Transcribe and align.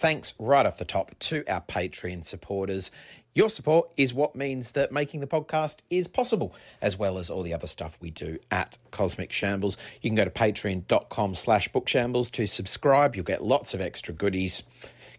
Thanks 0.00 0.32
right 0.38 0.64
off 0.64 0.78
the 0.78 0.86
top 0.86 1.10
to 1.18 1.44
our 1.46 1.60
Patreon 1.60 2.24
supporters. 2.24 2.90
Your 3.34 3.50
support 3.50 3.92
is 3.98 4.14
what 4.14 4.34
means 4.34 4.72
that 4.72 4.90
making 4.90 5.20
the 5.20 5.26
podcast 5.26 5.80
is 5.90 6.08
possible, 6.08 6.54
as 6.80 6.98
well 6.98 7.18
as 7.18 7.28
all 7.28 7.42
the 7.42 7.52
other 7.52 7.66
stuff 7.66 7.98
we 8.00 8.10
do 8.10 8.38
at 8.50 8.78
Cosmic 8.92 9.30
Shambles. 9.30 9.76
You 10.00 10.08
can 10.08 10.14
go 10.14 10.24
to 10.24 10.30
patreon.com 10.30 11.34
slash 11.34 11.70
bookshambles 11.70 12.30
to 12.30 12.46
subscribe. 12.46 13.14
You'll 13.14 13.26
get 13.26 13.44
lots 13.44 13.74
of 13.74 13.82
extra 13.82 14.14
goodies 14.14 14.62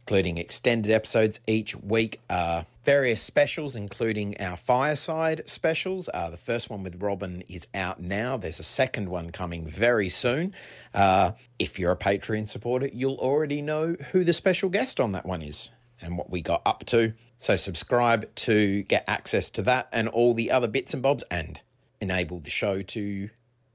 including 0.01 0.37
extended 0.37 0.91
episodes 0.91 1.39
each 1.47 1.75
week, 1.75 2.19
uh, 2.29 2.63
various 2.83 3.21
specials, 3.21 3.75
including 3.75 4.35
our 4.41 4.57
fireside 4.57 5.47
specials. 5.47 6.09
Uh, 6.13 6.29
the 6.29 6.37
first 6.37 6.69
one 6.69 6.83
with 6.83 7.01
Robin 7.01 7.43
is 7.47 7.67
out 7.73 8.01
now. 8.01 8.35
There's 8.35 8.59
a 8.59 8.63
second 8.63 9.09
one 9.09 9.31
coming 9.31 9.65
very 9.65 10.09
soon. 10.09 10.53
Uh, 10.93 11.33
if 11.59 11.77
you're 11.77 11.91
a 11.91 11.97
Patreon 11.97 12.47
supporter, 12.47 12.89
you'll 12.91 13.17
already 13.17 13.61
know 13.61 13.95
who 14.11 14.23
the 14.23 14.33
special 14.33 14.69
guest 14.69 14.99
on 14.99 15.11
that 15.11 15.25
one 15.25 15.41
is 15.41 15.69
and 16.01 16.17
what 16.17 16.31
we 16.31 16.41
got 16.41 16.63
up 16.65 16.83
to. 16.87 17.13
So, 17.37 17.55
subscribe 17.55 18.33
to 18.35 18.83
get 18.83 19.03
access 19.07 19.49
to 19.51 19.61
that 19.63 19.87
and 19.91 20.07
all 20.07 20.33
the 20.33 20.51
other 20.51 20.67
bits 20.67 20.93
and 20.93 21.03
bobs 21.03 21.23
and 21.29 21.59
enable 21.99 22.39
the 22.39 22.49
show 22.49 22.81
to 22.81 23.29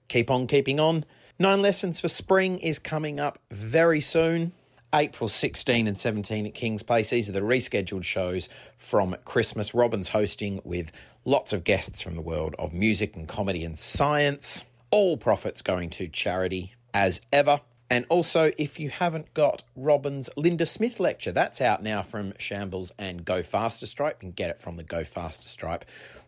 keep 0.08 0.30
on 0.30 0.46
keeping 0.48 0.80
on. 0.80 1.04
Nine 1.38 1.62
Lessons 1.62 2.00
for 2.00 2.08
Spring 2.08 2.58
is 2.58 2.78
coming 2.78 3.20
up 3.20 3.38
very 3.50 4.00
soon. 4.00 4.52
April 4.96 5.28
16 5.28 5.86
and 5.86 5.98
17 5.98 6.46
at 6.46 6.54
King's 6.54 6.82
Place. 6.82 7.10
These 7.10 7.28
are 7.28 7.32
the 7.32 7.40
rescheduled 7.40 8.04
shows 8.04 8.48
from 8.78 9.14
Christmas. 9.26 9.74
Robin's 9.74 10.08
hosting 10.08 10.62
with 10.64 10.90
lots 11.26 11.52
of 11.52 11.64
guests 11.64 12.00
from 12.00 12.14
the 12.14 12.22
world 12.22 12.54
of 12.58 12.72
music 12.72 13.14
and 13.14 13.28
comedy 13.28 13.62
and 13.62 13.78
science. 13.78 14.64
All 14.90 15.18
profits 15.18 15.60
going 15.60 15.90
to 15.90 16.08
charity 16.08 16.74
as 16.94 17.20
ever. 17.30 17.60
And 17.90 18.06
also, 18.08 18.52
if 18.56 18.80
you 18.80 18.88
haven't 18.88 19.34
got 19.34 19.62
Robin's 19.76 20.30
Linda 20.34 20.64
Smith 20.64 20.98
lecture, 20.98 21.30
that's 21.30 21.60
out 21.60 21.82
now 21.82 22.02
from 22.02 22.32
Shambles 22.38 22.90
and 22.98 23.22
Go 23.22 23.42
Faster 23.42 23.84
Stripe. 23.84 24.16
You 24.22 24.28
can 24.28 24.32
get 24.32 24.48
it 24.48 24.58
from 24.58 24.76
the 24.76 24.82
Go 24.82 25.04
Faster 25.04 25.46
Stripe 25.46 25.84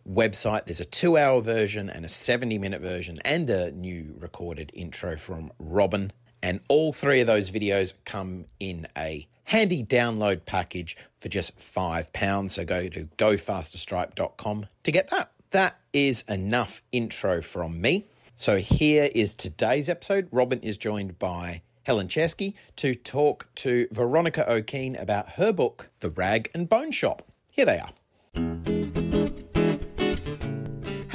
website. 0.07 0.67
There's 0.67 0.79
a 0.79 0.85
two 0.85 1.17
hour 1.17 1.41
version 1.41 1.89
and 1.89 2.05
a 2.05 2.09
70 2.09 2.59
minute 2.59 2.83
version 2.83 3.17
and 3.25 3.49
a 3.49 3.71
new 3.71 4.15
recorded 4.19 4.71
intro 4.75 5.17
from 5.17 5.53
Robin. 5.59 6.13
And 6.43 6.61
all 6.69 6.93
three 6.93 7.21
of 7.21 7.27
those 7.27 7.51
videos 7.51 7.95
come 8.05 8.47
in 8.61 8.87
a 8.97 9.27
handy 9.45 9.83
download 9.83 10.45
package 10.45 10.97
for 11.19 11.29
just 11.29 11.59
£5. 11.59 12.51
So 12.51 12.65
go 12.65 12.89
to 12.89 13.09
gofasterstripe.com 13.17 14.67
to 14.83 14.93
get 14.93 15.09
that. 15.09 15.31
That 15.51 15.79
is 15.93 16.23
enough 16.29 16.83
intro 16.93 17.41
from 17.41 17.81
me. 17.81 18.05
So 18.37 18.59
here 18.59 19.11
is 19.15 19.35
today's 19.35 19.89
episode. 19.89 20.29
Robin 20.31 20.61
is 20.61 20.77
joined 20.77 21.19
by 21.19 21.63
Helen 21.85 22.09
Czerski 22.09 22.55
to 22.77 22.95
talk 22.95 23.49
to 23.57 23.89
Veronica 23.91 24.51
O'Keane 24.51 24.95
about 24.95 25.31
her 25.31 25.53
book, 25.53 25.89
The 26.01 26.11
Rag 26.11 26.51
and 26.55 26.69
Bone 26.69 26.93
Shop. 26.93 27.23
Here 27.51 27.65
they 27.65 27.81
are. 27.81 29.48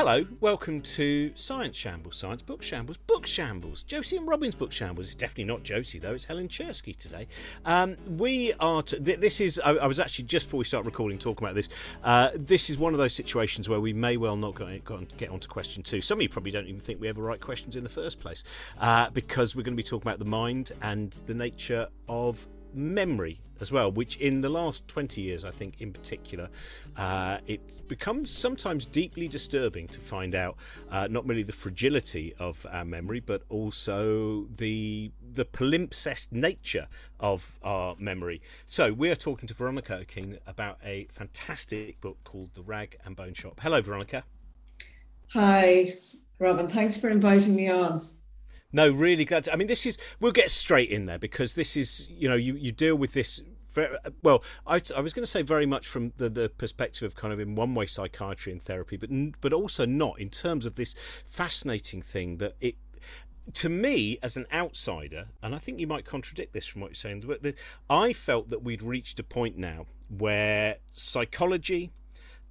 Hello, 0.06 0.26
welcome 0.42 0.82
to 0.82 1.32
Science 1.34 1.78
Shambles, 1.78 2.18
Science 2.18 2.42
Book 2.42 2.62
Shambles, 2.62 2.98
Book 2.98 3.26
Shambles. 3.26 3.84
Josie 3.84 4.18
and 4.18 4.28
Robin's 4.28 4.54
Book 4.54 4.74
Shambles. 4.74 5.06
It's 5.06 5.16
definitely 5.16 5.46
not 5.46 5.64
Josie 5.64 5.98
though. 5.98 6.12
It's 6.12 6.26
Helen 6.26 6.50
Czerski 6.50 6.94
today. 6.98 7.26
Um, 7.64 7.96
we 8.18 8.52
are. 8.60 8.84
Th- 8.84 9.18
this 9.18 9.40
is. 9.40 9.62
I, 9.64 9.76
I, 9.76 9.88
was 9.88 10.02
actually 10.02 10.26
just 10.26 10.48
before 10.48 10.58
we 10.58 10.66
start 10.66 10.84
recording 10.84 11.18
talking 11.18 11.48
about 11.48 11.56
this. 11.56 11.70
Uh, 12.04 12.32
this 12.36 12.70
is 12.70 12.78
one 12.78 12.92
of 12.92 13.00
those 13.00 13.14
situations 13.14 13.70
where 13.70 13.80
we 13.80 13.94
may 13.94 14.18
well 14.18 14.36
not 14.36 14.56
go, 14.56 14.78
go 14.84 14.96
on, 14.96 15.08
get 15.16 15.30
onto 15.30 15.48
question 15.48 15.84
two. 15.84 16.02
Some 16.02 16.18
of 16.18 16.22
you 16.22 16.28
probably 16.28 16.52
don't 16.52 16.68
even 16.68 16.82
think 16.82 17.00
we 17.00 17.08
ever 17.08 17.22
write 17.22 17.40
questions 17.40 17.78
in 17.78 17.84
the 17.84 17.90
first 17.90 18.20
place, 18.20 18.44
uh, 18.82 19.10
because 19.12 19.56
we're 19.56 19.64
going 19.64 19.78
to 19.78 19.82
be 19.82 19.88
talking 19.88 20.06
about 20.06 20.20
the 20.20 20.26
mind 20.26 20.74
and 20.82 21.14
the 21.28 21.34
nature 21.34 21.88
of 22.10 22.46
memory 22.74 23.40
as 23.60 23.72
well, 23.72 23.92
which 23.92 24.18
in 24.18 24.42
the 24.42 24.50
last 24.50 24.88
20 24.88 25.22
years, 25.22 25.46
I 25.46 25.52
think 25.52 25.80
in 25.80 25.94
particular, 25.94 26.50
uh, 26.98 27.38
it 27.48 27.88
becomes 27.88 28.30
sometimes 28.30 28.86
deeply 28.86 29.28
disturbing 29.28 29.88
to 29.88 30.00
find 30.00 30.36
out 30.36 30.58
uh, 30.92 31.08
not 31.10 31.26
merely 31.26 31.44
the 31.44 31.54
fragility 31.54 32.34
of 32.40 32.66
our 32.70 32.86
memory, 32.86 33.20
but 33.20 33.44
also 33.50 34.46
the 34.58 35.12
the 35.34 35.46
palimpsest 35.46 36.32
nature 36.32 36.88
of 37.20 37.58
our 37.64 37.96
memory. 37.98 38.42
So 38.66 38.94
we 38.94 39.10
are 39.10 39.16
talking 39.16 39.48
to 39.48 39.54
Veronica 39.54 39.96
O'Keane 39.96 40.38
about 40.46 40.78
a 40.84 41.08
fantastic 41.10 42.00
book 42.02 42.18
called 42.24 42.54
The 42.54 42.62
Rag 42.62 42.98
and 43.06 43.16
Bone 43.16 43.34
Shop. 43.34 43.60
Hello, 43.60 43.82
Veronica. 43.82 44.24
Hi, 45.30 45.98
Robin. 46.38 46.68
Thanks 46.68 46.98
for 46.98 47.10
inviting 47.10 47.56
me 47.56 47.72
on. 47.72 48.08
No, 48.74 48.90
really 48.90 49.24
glad. 49.24 49.46
To, 49.46 49.54
I 49.54 49.56
mean, 49.56 49.68
this 49.68 49.86
is 49.86 49.98
we'll 50.20 50.32
get 50.32 50.50
straight 50.50 50.90
in 50.90 51.06
there 51.06 51.20
because 51.20 51.54
this 51.54 51.78
is 51.78 52.10
you 52.10 52.28
know 52.28 52.36
you 52.36 52.56
you 52.56 52.72
deal 52.72 52.96
with 52.96 53.14
this 53.14 53.40
very, 53.70 53.96
well. 54.24 54.44
I, 54.68 54.82
I 54.96 55.00
was 55.00 55.14
going 55.14 55.24
to 55.24 55.32
say 55.32 55.44
very 55.44 55.66
much 55.66 55.88
from 55.88 56.12
the, 56.18 56.30
the 56.30 56.50
perspective 56.50 57.06
of 57.06 57.16
kind 57.16 57.34
of 57.34 57.40
in 57.40 57.56
one 57.56 57.76
way 57.76 57.86
psychiatry 57.86 58.52
and 58.52 58.62
therapy, 58.62 58.98
but 58.98 59.10
but 59.42 59.54
also 59.54 59.86
not 59.86 60.20
in 60.20 60.30
terms 60.30 60.66
of 60.66 60.76
this 60.76 60.96
fascinating 61.26 62.02
thing 62.02 62.38
that 62.38 62.56
it 62.60 62.76
to 63.54 63.70
me 63.70 64.18
as 64.24 64.38
an 64.38 64.48
outsider, 64.54 65.28
and 65.42 65.54
I 65.54 65.58
think 65.58 65.80
you 65.80 65.88
might 65.88 66.06
contradict 66.06 66.54
this 66.54 66.66
from 66.66 66.82
what 66.82 66.90
you're 66.90 66.96
saying, 66.96 67.24
but 67.28 67.44
the, 67.44 67.54
I 67.90 68.14
felt 68.14 68.50
that 68.50 68.64
we'd 68.64 68.82
reached 68.82 69.20
a 69.20 69.24
point 69.24 69.58
now 69.58 69.86
where 70.08 70.78
psychology 70.94 71.92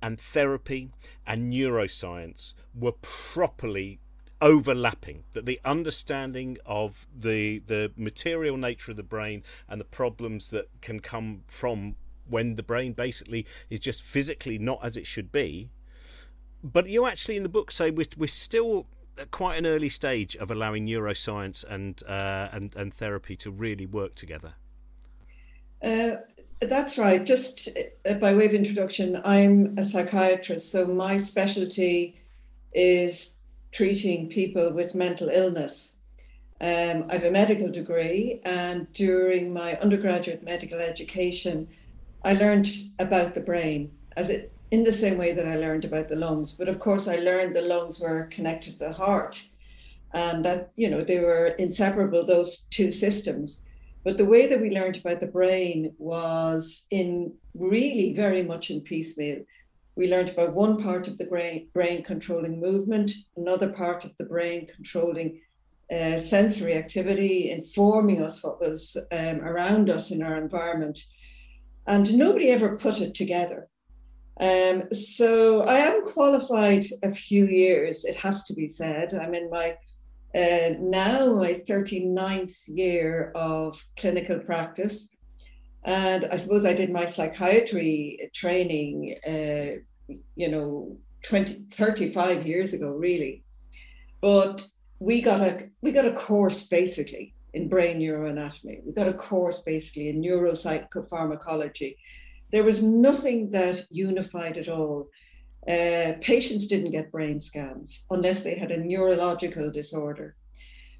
and 0.02 0.20
therapy 0.20 0.90
and 1.26 1.52
neuroscience 1.52 2.54
were 2.74 2.92
properly 3.00 4.00
overlapping 4.42 5.22
that 5.32 5.46
the 5.46 5.60
understanding 5.64 6.58
of 6.66 7.06
the 7.16 7.60
the 7.60 7.92
material 7.96 8.56
nature 8.56 8.90
of 8.90 8.96
the 8.96 9.02
brain 9.02 9.42
and 9.68 9.80
the 9.80 9.84
problems 9.84 10.50
that 10.50 10.68
can 10.82 11.00
come 11.00 11.42
from 11.46 11.94
when 12.28 12.56
the 12.56 12.62
brain 12.62 12.92
basically 12.92 13.46
is 13.70 13.78
just 13.78 14.02
physically 14.02 14.58
not 14.58 14.80
as 14.82 14.96
it 14.96 15.06
should 15.06 15.30
be. 15.30 15.70
But 16.62 16.88
you 16.88 17.06
actually 17.06 17.36
in 17.36 17.44
the 17.44 17.48
book 17.48 17.70
say 17.70 17.90
we're, 17.90 18.06
we're 18.18 18.26
still 18.26 18.86
at 19.16 19.30
quite 19.30 19.56
an 19.58 19.66
early 19.66 19.88
stage 19.88 20.34
of 20.36 20.50
allowing 20.50 20.86
neuroscience 20.86 21.64
and 21.64 22.02
uh, 22.08 22.48
and 22.52 22.74
and 22.76 22.92
therapy 22.92 23.36
to 23.36 23.50
really 23.50 23.86
work 23.86 24.16
together. 24.16 24.54
Uh, 25.82 26.16
that's 26.60 26.98
right. 26.98 27.24
Just 27.24 27.68
uh, 28.08 28.14
by 28.14 28.34
way 28.34 28.46
of 28.46 28.54
introduction 28.54 29.20
i'm 29.24 29.76
a 29.78 29.84
psychiatrist 29.84 30.70
so 30.70 30.84
my 30.84 31.16
specialty 31.16 32.20
is 32.74 33.34
treating 33.72 34.28
people 34.28 34.72
with 34.72 34.94
mental 34.94 35.28
illness. 35.28 35.94
Um, 36.60 37.06
I 37.08 37.14
have 37.14 37.24
a 37.24 37.30
medical 37.30 37.70
degree, 37.70 38.40
and 38.44 38.86
during 38.92 39.52
my 39.52 39.76
undergraduate 39.78 40.44
medical 40.44 40.78
education, 40.78 41.66
I 42.24 42.34
learned 42.34 42.68
about 43.00 43.34
the 43.34 43.40
brain 43.40 43.90
as 44.16 44.30
it 44.30 44.52
in 44.70 44.84
the 44.84 44.92
same 44.92 45.18
way 45.18 45.32
that 45.32 45.46
I 45.46 45.56
learned 45.56 45.84
about 45.84 46.08
the 46.08 46.16
lungs. 46.16 46.52
But 46.52 46.68
of 46.68 46.78
course, 46.78 47.06
I 47.08 47.16
learned 47.16 47.54
the 47.54 47.62
lungs 47.62 48.00
were 48.00 48.28
connected 48.30 48.74
to 48.74 48.78
the 48.78 48.92
heart, 48.92 49.42
and 50.14 50.44
that 50.44 50.70
you 50.76 50.88
know 50.88 51.02
they 51.02 51.20
were 51.20 51.48
inseparable 51.58 52.24
those 52.24 52.68
two 52.70 52.92
systems. 52.92 53.62
But 54.04 54.16
the 54.16 54.24
way 54.24 54.46
that 54.46 54.60
we 54.60 54.70
learned 54.70 54.96
about 54.96 55.20
the 55.20 55.26
brain 55.26 55.94
was 55.98 56.86
in 56.90 57.32
really 57.54 58.12
very 58.14 58.42
much 58.42 58.70
in 58.70 58.80
piecemeal 58.80 59.44
we 59.96 60.08
learned 60.08 60.30
about 60.30 60.54
one 60.54 60.82
part 60.82 61.08
of 61.08 61.18
the 61.18 61.26
brain, 61.26 61.68
brain 61.74 62.02
controlling 62.02 62.60
movement, 62.60 63.12
another 63.36 63.68
part 63.72 64.04
of 64.04 64.12
the 64.18 64.24
brain 64.24 64.66
controlling 64.66 65.40
uh, 65.92 66.16
sensory 66.16 66.74
activity, 66.74 67.50
informing 67.50 68.22
us 68.22 68.42
what 68.42 68.60
was 68.60 68.96
um, 69.12 69.40
around 69.40 69.90
us 69.90 70.10
in 70.10 70.22
our 70.22 70.36
environment. 70.36 70.98
And 71.86 72.16
nobody 72.16 72.50
ever 72.50 72.76
put 72.76 73.00
it 73.00 73.14
together. 73.14 73.68
Um, 74.40 74.90
so 74.92 75.62
I 75.62 75.74
am 75.74 76.06
qualified 76.06 76.84
a 77.02 77.12
few 77.12 77.46
years, 77.46 78.04
it 78.04 78.16
has 78.16 78.44
to 78.44 78.54
be 78.54 78.68
said. 78.68 79.12
I'm 79.14 79.34
in 79.34 79.50
my 79.50 79.76
uh, 80.34 80.70
now 80.80 81.34
my 81.34 81.52
39th 81.52 82.64
year 82.66 83.32
of 83.34 83.78
clinical 83.98 84.38
practice. 84.38 85.10
And 85.84 86.26
I 86.26 86.36
suppose 86.36 86.64
I 86.64 86.72
did 86.72 86.90
my 86.90 87.06
psychiatry 87.06 88.30
training, 88.34 89.16
uh, 89.26 90.14
you 90.36 90.48
know, 90.48 90.96
20, 91.24 91.66
35 91.70 92.46
years 92.46 92.72
ago, 92.72 92.90
really. 92.90 93.42
But 94.20 94.64
we 95.00 95.20
got 95.20 95.40
a 95.40 95.68
we 95.82 95.90
got 95.90 96.06
a 96.06 96.12
course 96.12 96.68
basically 96.68 97.34
in 97.54 97.68
brain 97.68 97.98
neuroanatomy. 97.98 98.84
We 98.84 98.92
got 98.92 99.08
a 99.08 99.12
course 99.12 99.62
basically 99.62 100.08
in 100.08 100.22
neuropsychopharmacology, 100.22 101.96
there 102.52 102.62
was 102.62 102.82
nothing 102.82 103.50
that 103.50 103.84
unified 103.90 104.58
it 104.58 104.68
all. 104.68 105.08
Uh, 105.66 106.12
patients 106.20 106.66
didn't 106.66 106.90
get 106.90 107.10
brain 107.10 107.40
scans 107.40 108.04
unless 108.10 108.42
they 108.42 108.54
had 108.54 108.70
a 108.70 108.76
neurological 108.76 109.70
disorder. 109.70 110.36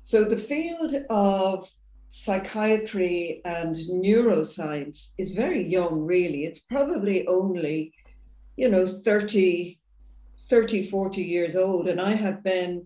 So 0.02 0.24
the 0.24 0.38
field 0.38 0.94
of 1.10 1.70
psychiatry 2.14 3.40
and 3.46 3.74
neuroscience 3.74 5.12
is 5.16 5.32
very 5.32 5.66
young, 5.66 5.98
really. 5.98 6.44
It's 6.44 6.60
probably 6.60 7.26
only, 7.26 7.90
you 8.56 8.68
know, 8.68 8.84
30, 8.84 9.78
30, 10.42 10.84
40 10.84 11.22
years 11.22 11.56
old. 11.56 11.88
And 11.88 11.98
I 11.98 12.10
have 12.10 12.44
been, 12.44 12.84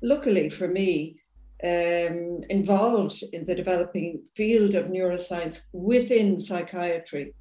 luckily 0.00 0.48
for 0.48 0.68
me, 0.68 1.16
um, 1.64 2.44
involved 2.50 3.24
in 3.32 3.44
the 3.46 3.54
developing 3.56 4.22
field 4.36 4.74
of 4.74 4.86
neuroscience 4.86 5.62
within 5.72 6.38
psychiatry. 6.38 7.34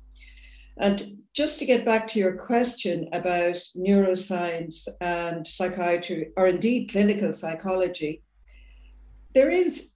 And 0.78 1.20
just 1.34 1.60
to 1.60 1.68
get 1.68 1.86
back 1.86 2.08
to 2.08 2.20
your 2.20 2.36
question 2.36 3.10
about 3.14 3.60
neuroscience 3.76 4.88
and 5.02 5.46
psychiatry, 5.46 6.32
or 6.36 6.48
indeed 6.48 6.90
clinical 6.90 7.32
psychology, 7.32 8.24
there 9.36 9.52
is, 9.52 9.92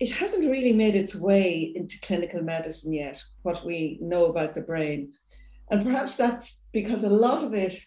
it 0.00 0.10
hasn't 0.10 0.50
really 0.50 0.72
made 0.72 0.94
its 0.94 1.16
way 1.16 1.72
into 1.74 2.00
clinical 2.00 2.42
medicine 2.42 2.92
yet, 2.92 3.22
what 3.42 3.64
we 3.64 3.98
know 4.00 4.26
about 4.26 4.54
the 4.54 4.60
brain. 4.60 5.12
And 5.70 5.82
perhaps 5.82 6.16
that's 6.16 6.62
because 6.72 7.04
a 7.04 7.10
lot 7.10 7.42
of 7.42 7.52
it 7.52 7.78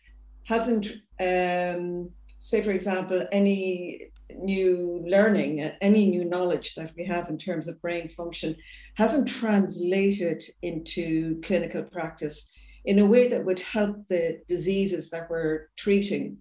hasn't, 0.45 0.87
um, 1.19 2.09
say, 2.39 2.61
for 2.61 2.71
example, 2.71 3.25
any 3.31 4.11
new 4.37 5.03
learning, 5.07 5.61
any 5.81 6.05
new 6.07 6.25
knowledge 6.25 6.75
that 6.75 6.91
we 6.97 7.05
have 7.05 7.29
in 7.29 7.37
terms 7.37 7.67
of 7.67 7.81
brain 7.81 8.09
function 8.09 8.55
hasn't 8.95 9.27
translated 9.27 10.43
into 10.61 11.39
clinical 11.41 11.83
practice 11.83 12.49
in 12.85 12.99
a 12.99 13.05
way 13.05 13.27
that 13.27 13.45
would 13.45 13.59
help 13.59 14.07
the 14.07 14.41
diseases 14.47 15.09
that 15.09 15.29
we're 15.29 15.69
treating. 15.77 16.37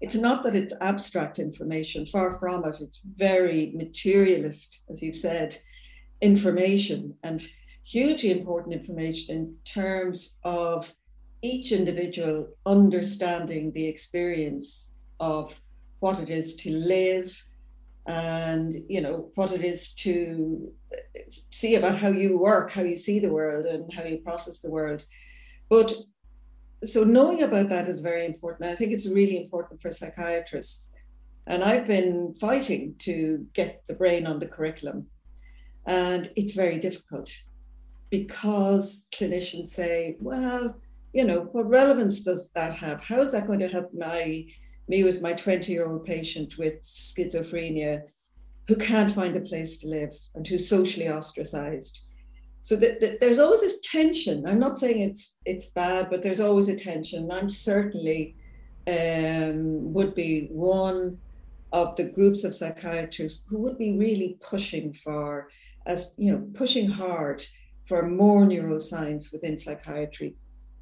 It's 0.00 0.14
not 0.14 0.42
that 0.44 0.56
it's 0.56 0.74
abstract 0.80 1.38
information, 1.38 2.06
far 2.06 2.38
from 2.38 2.64
it. 2.64 2.80
It's 2.80 3.02
very 3.02 3.72
materialist, 3.74 4.80
as 4.90 5.02
you've 5.02 5.16
said, 5.16 5.58
information 6.20 7.14
and 7.22 7.46
hugely 7.84 8.30
important 8.30 8.74
information 8.74 9.36
in 9.36 9.56
terms 9.64 10.38
of 10.44 10.92
each 11.42 11.72
individual 11.72 12.48
understanding 12.66 13.72
the 13.72 13.86
experience 13.86 14.88
of 15.18 15.58
what 16.00 16.18
it 16.20 16.30
is 16.30 16.56
to 16.56 16.70
live 16.70 17.44
and 18.06 18.74
you 18.88 19.00
know 19.00 19.30
what 19.34 19.52
it 19.52 19.62
is 19.62 19.94
to 19.94 20.72
see 21.50 21.74
about 21.74 21.98
how 21.98 22.08
you 22.08 22.38
work 22.38 22.70
how 22.70 22.82
you 22.82 22.96
see 22.96 23.18
the 23.18 23.32
world 23.32 23.66
and 23.66 23.92
how 23.92 24.02
you 24.02 24.18
process 24.18 24.60
the 24.60 24.70
world 24.70 25.04
but 25.68 25.92
so 26.84 27.04
knowing 27.04 27.42
about 27.42 27.68
that 27.68 27.88
is 27.88 28.00
very 28.00 28.24
important. 28.24 28.70
I 28.70 28.76
think 28.76 28.92
it's 28.92 29.06
really 29.06 29.36
important 29.36 29.80
for 29.80 29.90
psychiatrists. 29.90 30.88
And 31.46 31.64
i've 31.64 31.86
been 31.86 32.34
fighting 32.34 32.94
to 32.98 33.46
get 33.54 33.82
the 33.86 33.94
brain 33.94 34.26
on 34.26 34.38
the 34.38 34.46
curriculum. 34.46 35.06
And 35.86 36.30
it's 36.36 36.52
very 36.52 36.78
difficult 36.78 37.30
because 38.10 39.06
clinicians 39.12 39.68
say 39.68 40.16
well 40.20 40.76
you 41.12 41.24
know 41.24 41.48
what 41.52 41.68
relevance 41.68 42.20
does 42.20 42.50
that 42.54 42.74
have? 42.74 43.00
How 43.00 43.20
is 43.20 43.32
that 43.32 43.46
going 43.46 43.60
to 43.60 43.68
help 43.68 43.92
my 43.92 44.46
me 44.90 45.04
with 45.04 45.22
my 45.22 45.32
20 45.32 45.72
year 45.72 45.88
old 45.88 46.04
patient 46.04 46.58
with 46.58 46.82
schizophrenia 46.82 48.02
who 48.70 48.76
can't 48.76 49.12
find 49.12 49.34
a 49.36 49.40
place 49.40 49.78
to 49.78 49.88
live 49.88 50.12
and 50.34 50.46
who's 50.46 50.68
socially 50.68 51.08
ostracized. 51.08 52.00
So 52.62 52.76
there's 52.76 53.38
always 53.38 53.60
this 53.60 53.78
tension. 53.82 54.46
I'm 54.46 54.58
not 54.58 54.78
saying 54.78 55.00
it's 55.00 55.36
it's 55.46 55.66
bad, 55.66 56.10
but 56.10 56.22
there's 56.22 56.40
always 56.40 56.68
a 56.68 56.76
tension. 56.76 57.30
I'm 57.32 57.48
certainly 57.48 58.36
um, 58.86 59.92
would 59.92 60.14
be 60.14 60.48
one 60.50 61.18
of 61.72 61.96
the 61.96 62.04
groups 62.04 62.44
of 62.44 62.54
psychiatrists 62.54 63.42
who 63.48 63.58
would 63.58 63.78
be 63.78 63.96
really 63.96 64.36
pushing 64.40 64.92
for, 64.92 65.48
as 65.86 66.12
you 66.16 66.32
know, 66.32 66.46
pushing 66.54 66.88
hard 66.88 67.42
for 67.86 68.08
more 68.08 68.44
neuroscience 68.44 69.32
within 69.32 69.56
psychiatry. 69.56 70.34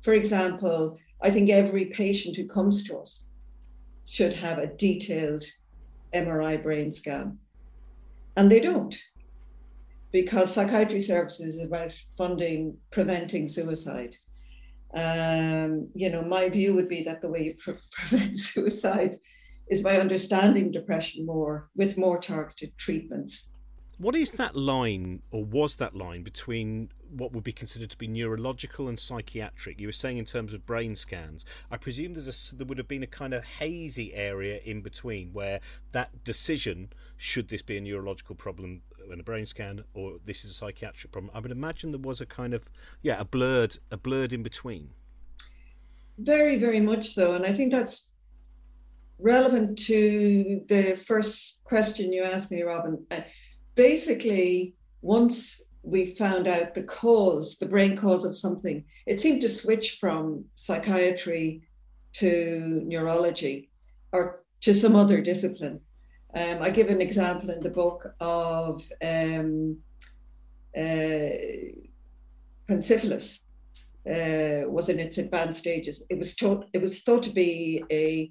For 0.03 0.15
example, 0.15 0.99
I 1.23 1.31
think 1.31 1.51
every 1.51 1.87
patient 1.87 2.37
who 2.37 2.47
comes 2.47 2.85
to 2.85 2.99
us 2.99 3.29
should 4.07 4.33
have 4.33 4.59
a 4.59 4.67
detailed 4.67 5.45
MRI 6.15 6.63
brain 6.63 6.91
scan. 6.91 7.39
And 8.37 8.51
they 8.51 8.61
don't, 8.61 8.97
because 10.12 10.52
psychiatry 10.52 11.00
services 11.00 11.56
is 11.56 11.62
about 11.62 11.93
funding 12.16 12.76
preventing 12.90 13.49
suicide. 13.49 14.14
Um, 14.94 15.90
you 15.94 16.08
know, 16.08 16.22
my 16.22 16.49
view 16.49 16.75
would 16.75 16.88
be 16.88 17.02
that 17.02 17.20
the 17.20 17.28
way 17.28 17.44
you 17.44 17.55
pre- 17.62 17.75
prevent 17.93 18.38
suicide 18.38 19.16
is 19.69 19.82
by 19.82 19.99
understanding 19.99 20.70
depression 20.70 21.26
more 21.26 21.69
with 21.76 21.99
more 21.99 22.19
targeted 22.19 22.76
treatments. 22.78 23.50
What 23.99 24.15
is 24.15 24.31
that 24.33 24.55
line, 24.55 25.23
or 25.33 25.45
was 25.45 25.75
that 25.77 25.97
line, 25.97 26.23
between 26.23 26.91
what 27.11 27.33
would 27.33 27.43
be 27.43 27.53
considered 27.53 27.91
to 27.91 27.99
be 27.99 28.06
neurological 28.06 28.87
and 28.87 28.97
psychiatric? 28.97 29.81
You 29.81 29.89
were 29.89 29.93
saying 29.93 30.19
in 30.19 30.25
terms 30.25 30.55
of 30.55 30.65
brain 30.65 30.95
scans. 30.95 31.45
I 31.73 31.79
presume 31.79 32.15
there's 32.15 32.53
a, 32.53 32.56
there 32.56 32.67
would 32.67 32.79
have 32.79 32.87
been 32.87 33.03
a 33.03 33.09
kind 33.09 33.35
of 33.35 33.43
hazy 33.43 34.15
area 34.15 34.61
in 34.65 34.83
between 34.83 35.33
where 35.33 35.59
that 35.91 36.23
decision, 36.23 36.93
should 37.17 37.49
this 37.49 37.61
be 37.61 37.77
a 37.77 37.81
neurological 37.81 38.37
problem 38.37 38.83
in 39.12 39.19
a 39.19 39.23
brain 39.25 39.47
scan, 39.47 39.83
or 39.95 40.19
this 40.25 40.44
is 40.44 40.53
a 40.53 40.55
psychiatric 40.55 41.11
problem, 41.11 41.33
I 41.35 41.41
would 41.41 41.51
imagine 41.51 41.91
there 41.91 41.99
was 41.99 42.21
a 42.21 42.27
kind 42.27 42.55
of 42.55 42.69
yeah 43.03 43.19
a 43.19 43.25
blurred 43.25 43.79
a 43.91 43.97
blurred 43.97 44.33
in 44.33 44.44
between. 44.44 44.91
Very, 46.19 46.56
very 46.56 46.81
much 46.81 47.09
so, 47.09 47.35
and 47.35 47.44
I 47.44 47.53
think 47.53 47.73
that's 47.73 48.11
relevant 49.19 49.77
to 49.87 50.62
the 50.69 50.94
first 50.94 51.65
question 51.65 52.12
you 52.12 52.23
asked 52.23 52.53
me, 52.53 52.62
Robin 52.62 53.05
basically, 53.79 54.75
once 55.03 55.63
we 55.83 56.17
found 56.17 56.49
out 56.49 56.75
the 56.75 56.83
cause, 56.83 57.57
the 57.59 57.73
brain 57.75 57.97
cause 57.97 58.25
of 58.25 58.37
something, 58.37 58.85
it 59.07 59.21
seemed 59.21 59.41
to 59.41 59.49
switch 59.49 59.99
from 60.01 60.45
psychiatry 60.57 61.63
to 62.13 62.83
neurology 62.85 63.71
or 64.13 64.43
to 64.61 64.75
some 64.75 64.97
other 64.97 65.21
discipline. 65.21 65.79
Um, 66.35 66.58
I 66.61 66.70
give 66.70 66.89
an 66.89 67.01
example 67.01 67.51
in 67.51 67.61
the 67.61 67.70
book 67.70 68.13
of 68.20 68.82
um, 69.01 69.79
uh, 70.77 71.31
uh, 74.11 74.63
was 74.77 74.89
in 74.89 74.99
its 74.99 75.19
advanced 75.19 75.61
stages. 75.61 76.05
It 76.11 76.19
was 76.19 76.35
taught, 76.35 76.67
it 76.73 76.82
was 76.82 77.03
thought 77.03 77.23
to 77.23 77.31
be 77.31 77.85
a 77.93 78.31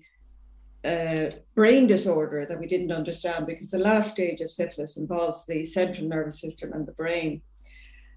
uh, 0.86 1.30
brain 1.56 1.88
disorder 1.88 2.46
that 2.48 2.60
we 2.60 2.68
didn't 2.68 2.92
understand 2.92 3.46
because 3.48 3.72
the 3.72 3.80
last 3.80 4.12
stage 4.12 4.42
of 4.42 4.52
syphilis 4.52 4.98
involves 4.98 5.46
the 5.46 5.66
central 5.66 6.08
nervous 6.08 6.40
system 6.40 6.72
and 6.74 6.86
the 6.86 6.94
brain. 6.94 7.42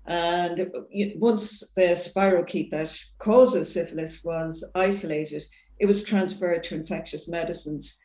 And 0.06 0.70
once 1.16 1.62
the 1.76 1.94
spirochete 1.94 2.70
that 2.70 2.96
causes 3.18 3.72
syphilis 3.72 4.24
was 4.24 4.64
isolated, 4.74 5.44
it 5.78 5.86
was 5.86 6.02
transferred 6.02 6.64
to 6.64 6.74
infectious 6.74 7.28
medicines. 7.28 7.98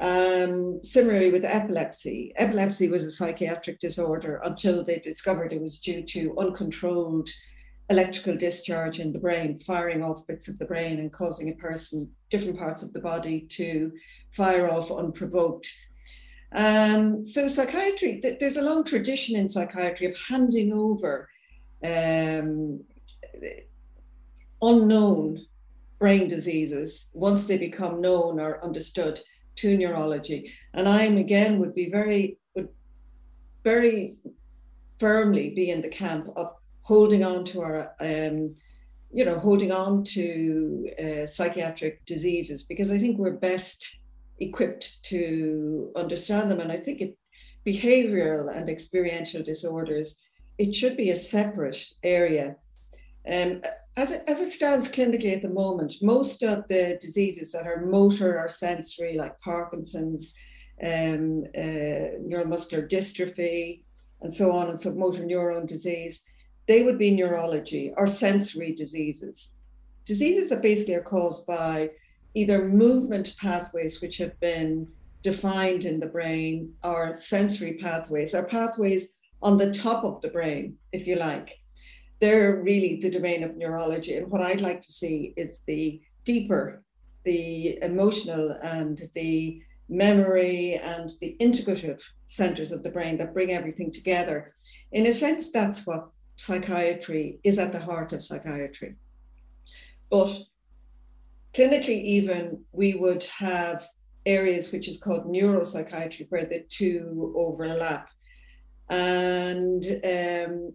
Um, 0.00 0.80
similarly, 0.82 1.30
with 1.30 1.44
epilepsy, 1.44 2.32
epilepsy 2.36 2.88
was 2.88 3.04
a 3.04 3.10
psychiatric 3.10 3.80
disorder 3.80 4.40
until 4.44 4.84
they 4.84 4.98
discovered 4.98 5.52
it 5.52 5.60
was 5.60 5.78
due 5.78 6.02
to 6.02 6.36
uncontrolled 6.38 7.28
electrical 7.88 8.36
discharge 8.36 8.98
in 8.98 9.12
the 9.12 9.18
brain, 9.18 9.56
firing 9.58 10.02
off 10.02 10.26
bits 10.26 10.48
of 10.48 10.58
the 10.58 10.64
brain 10.64 10.98
and 10.98 11.12
causing 11.12 11.50
a 11.50 11.54
person, 11.54 12.10
different 12.30 12.58
parts 12.58 12.82
of 12.82 12.92
the 12.92 13.00
body, 13.00 13.40
to 13.40 13.92
fire 14.32 14.70
off 14.70 14.90
unprovoked. 14.90 15.72
Um, 16.54 17.24
so, 17.24 17.48
psychiatry, 17.48 18.20
th- 18.20 18.38
there's 18.40 18.56
a 18.56 18.62
long 18.62 18.84
tradition 18.84 19.36
in 19.36 19.48
psychiatry 19.48 20.06
of 20.06 20.16
handing 20.28 20.72
over 20.72 21.28
um, 21.84 22.80
unknown 24.62 25.44
brain 25.98 26.28
diseases 26.28 27.08
once 27.12 27.46
they 27.46 27.58
become 27.58 28.00
known 28.00 28.40
or 28.40 28.62
understood 28.64 29.20
to 29.56 29.76
neurology. 29.76 30.52
And 30.74 30.88
I'm 30.88 31.16
again 31.18 31.58
would 31.58 31.74
be 31.74 31.88
very, 31.88 32.38
would 32.54 32.68
very 33.64 34.16
firmly 34.98 35.50
be 35.50 35.70
in 35.70 35.82
the 35.82 35.88
camp 35.88 36.28
of 36.36 36.55
holding 36.86 37.24
on 37.24 37.44
to 37.44 37.60
our, 37.60 37.96
um, 38.00 38.54
you 39.12 39.24
know, 39.24 39.36
holding 39.40 39.72
on 39.72 40.04
to 40.04 40.88
uh, 41.02 41.26
psychiatric 41.26 42.04
diseases 42.06 42.62
because 42.62 42.92
I 42.92 42.98
think 42.98 43.18
we're 43.18 43.32
best 43.52 43.98
equipped 44.38 45.02
to 45.06 45.90
understand 45.96 46.48
them. 46.48 46.60
And 46.60 46.70
I 46.70 46.76
think 46.76 47.00
it, 47.00 47.18
behavioral 47.66 48.56
and 48.56 48.68
experiential 48.68 49.42
disorders, 49.42 50.16
it 50.58 50.72
should 50.72 50.96
be 50.96 51.10
a 51.10 51.16
separate 51.16 51.84
area. 52.04 52.54
Um, 53.34 53.62
as, 53.96 54.12
it, 54.12 54.22
as 54.28 54.40
it 54.40 54.50
stands 54.50 54.88
clinically 54.88 55.34
at 55.34 55.42
the 55.42 55.48
moment, 55.48 55.96
most 56.02 56.44
of 56.44 56.68
the 56.68 57.00
diseases 57.00 57.50
that 57.50 57.66
are 57.66 57.84
motor 57.84 58.38
or 58.38 58.48
sensory, 58.48 59.16
like 59.16 59.40
Parkinson's, 59.40 60.34
um, 60.84 61.42
uh, 61.58 62.14
neuromuscular 62.30 62.88
dystrophy, 62.88 63.82
and 64.20 64.32
so 64.32 64.52
on, 64.52 64.68
and 64.68 64.78
so 64.78 64.94
motor 64.94 65.24
neuron 65.24 65.66
disease, 65.66 66.22
they 66.66 66.82
would 66.82 66.98
be 66.98 67.10
neurology 67.10 67.92
or 67.96 68.06
sensory 68.06 68.72
diseases. 68.72 69.50
Diseases 70.04 70.50
that 70.50 70.62
basically 70.62 70.94
are 70.94 71.02
caused 71.02 71.46
by 71.46 71.90
either 72.34 72.68
movement 72.68 73.34
pathways 73.38 74.00
which 74.00 74.18
have 74.18 74.38
been 74.40 74.86
defined 75.22 75.84
in 75.84 75.98
the 75.98 76.06
brain 76.06 76.72
or 76.84 77.16
sensory 77.16 77.74
pathways 77.74 78.34
or 78.34 78.44
pathways 78.44 79.14
on 79.42 79.56
the 79.56 79.72
top 79.72 80.04
of 80.04 80.20
the 80.20 80.28
brain, 80.28 80.76
if 80.92 81.06
you 81.06 81.16
like. 81.16 81.54
They're 82.20 82.62
really 82.62 82.98
the 83.00 83.10
domain 83.10 83.42
of 83.42 83.56
neurology. 83.56 84.16
And 84.16 84.30
what 84.30 84.40
I'd 84.40 84.60
like 84.60 84.80
to 84.82 84.92
see 84.92 85.34
is 85.36 85.62
the 85.66 86.00
deeper, 86.24 86.82
the 87.24 87.78
emotional 87.82 88.56
and 88.62 89.00
the 89.14 89.60
memory 89.88 90.74
and 90.74 91.10
the 91.20 91.36
integrative 91.40 92.02
centers 92.26 92.72
of 92.72 92.82
the 92.82 92.90
brain 92.90 93.16
that 93.18 93.34
bring 93.34 93.52
everything 93.52 93.90
together. 93.92 94.52
In 94.92 95.06
a 95.06 95.12
sense, 95.12 95.50
that's 95.50 95.86
what 95.86 96.08
psychiatry 96.36 97.38
is 97.44 97.58
at 97.58 97.72
the 97.72 97.80
heart 97.80 98.12
of 98.12 98.22
psychiatry. 98.22 98.94
But 100.10 100.38
clinically, 101.54 102.02
even 102.02 102.62
we 102.72 102.94
would 102.94 103.24
have 103.24 103.88
areas 104.26 104.72
which 104.72 104.88
is 104.88 105.00
called 105.00 105.24
neuropsychiatry 105.24 106.26
where 106.28 106.44
the 106.44 106.64
two 106.68 107.32
overlap. 107.36 108.10
And 108.90 109.84
um, 110.04 110.72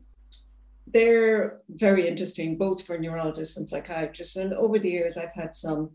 they're 0.88 1.60
very 1.70 2.08
interesting, 2.08 2.58
both 2.58 2.86
for 2.86 2.98
neurologists 2.98 3.58
and 3.58 3.68
psychiatrists. 3.68 4.36
And 4.36 4.54
over 4.54 4.80
the 4.80 4.90
years, 4.90 5.18
I've 5.18 5.34
had 5.34 5.56
some 5.56 5.92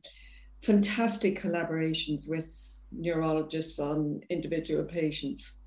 fantastic 0.62 1.40
collaborations 1.40 2.28
with 2.28 2.48
neurologists 2.92 3.78
on 3.78 4.20
individual 4.30 4.84
patients. 4.84 5.58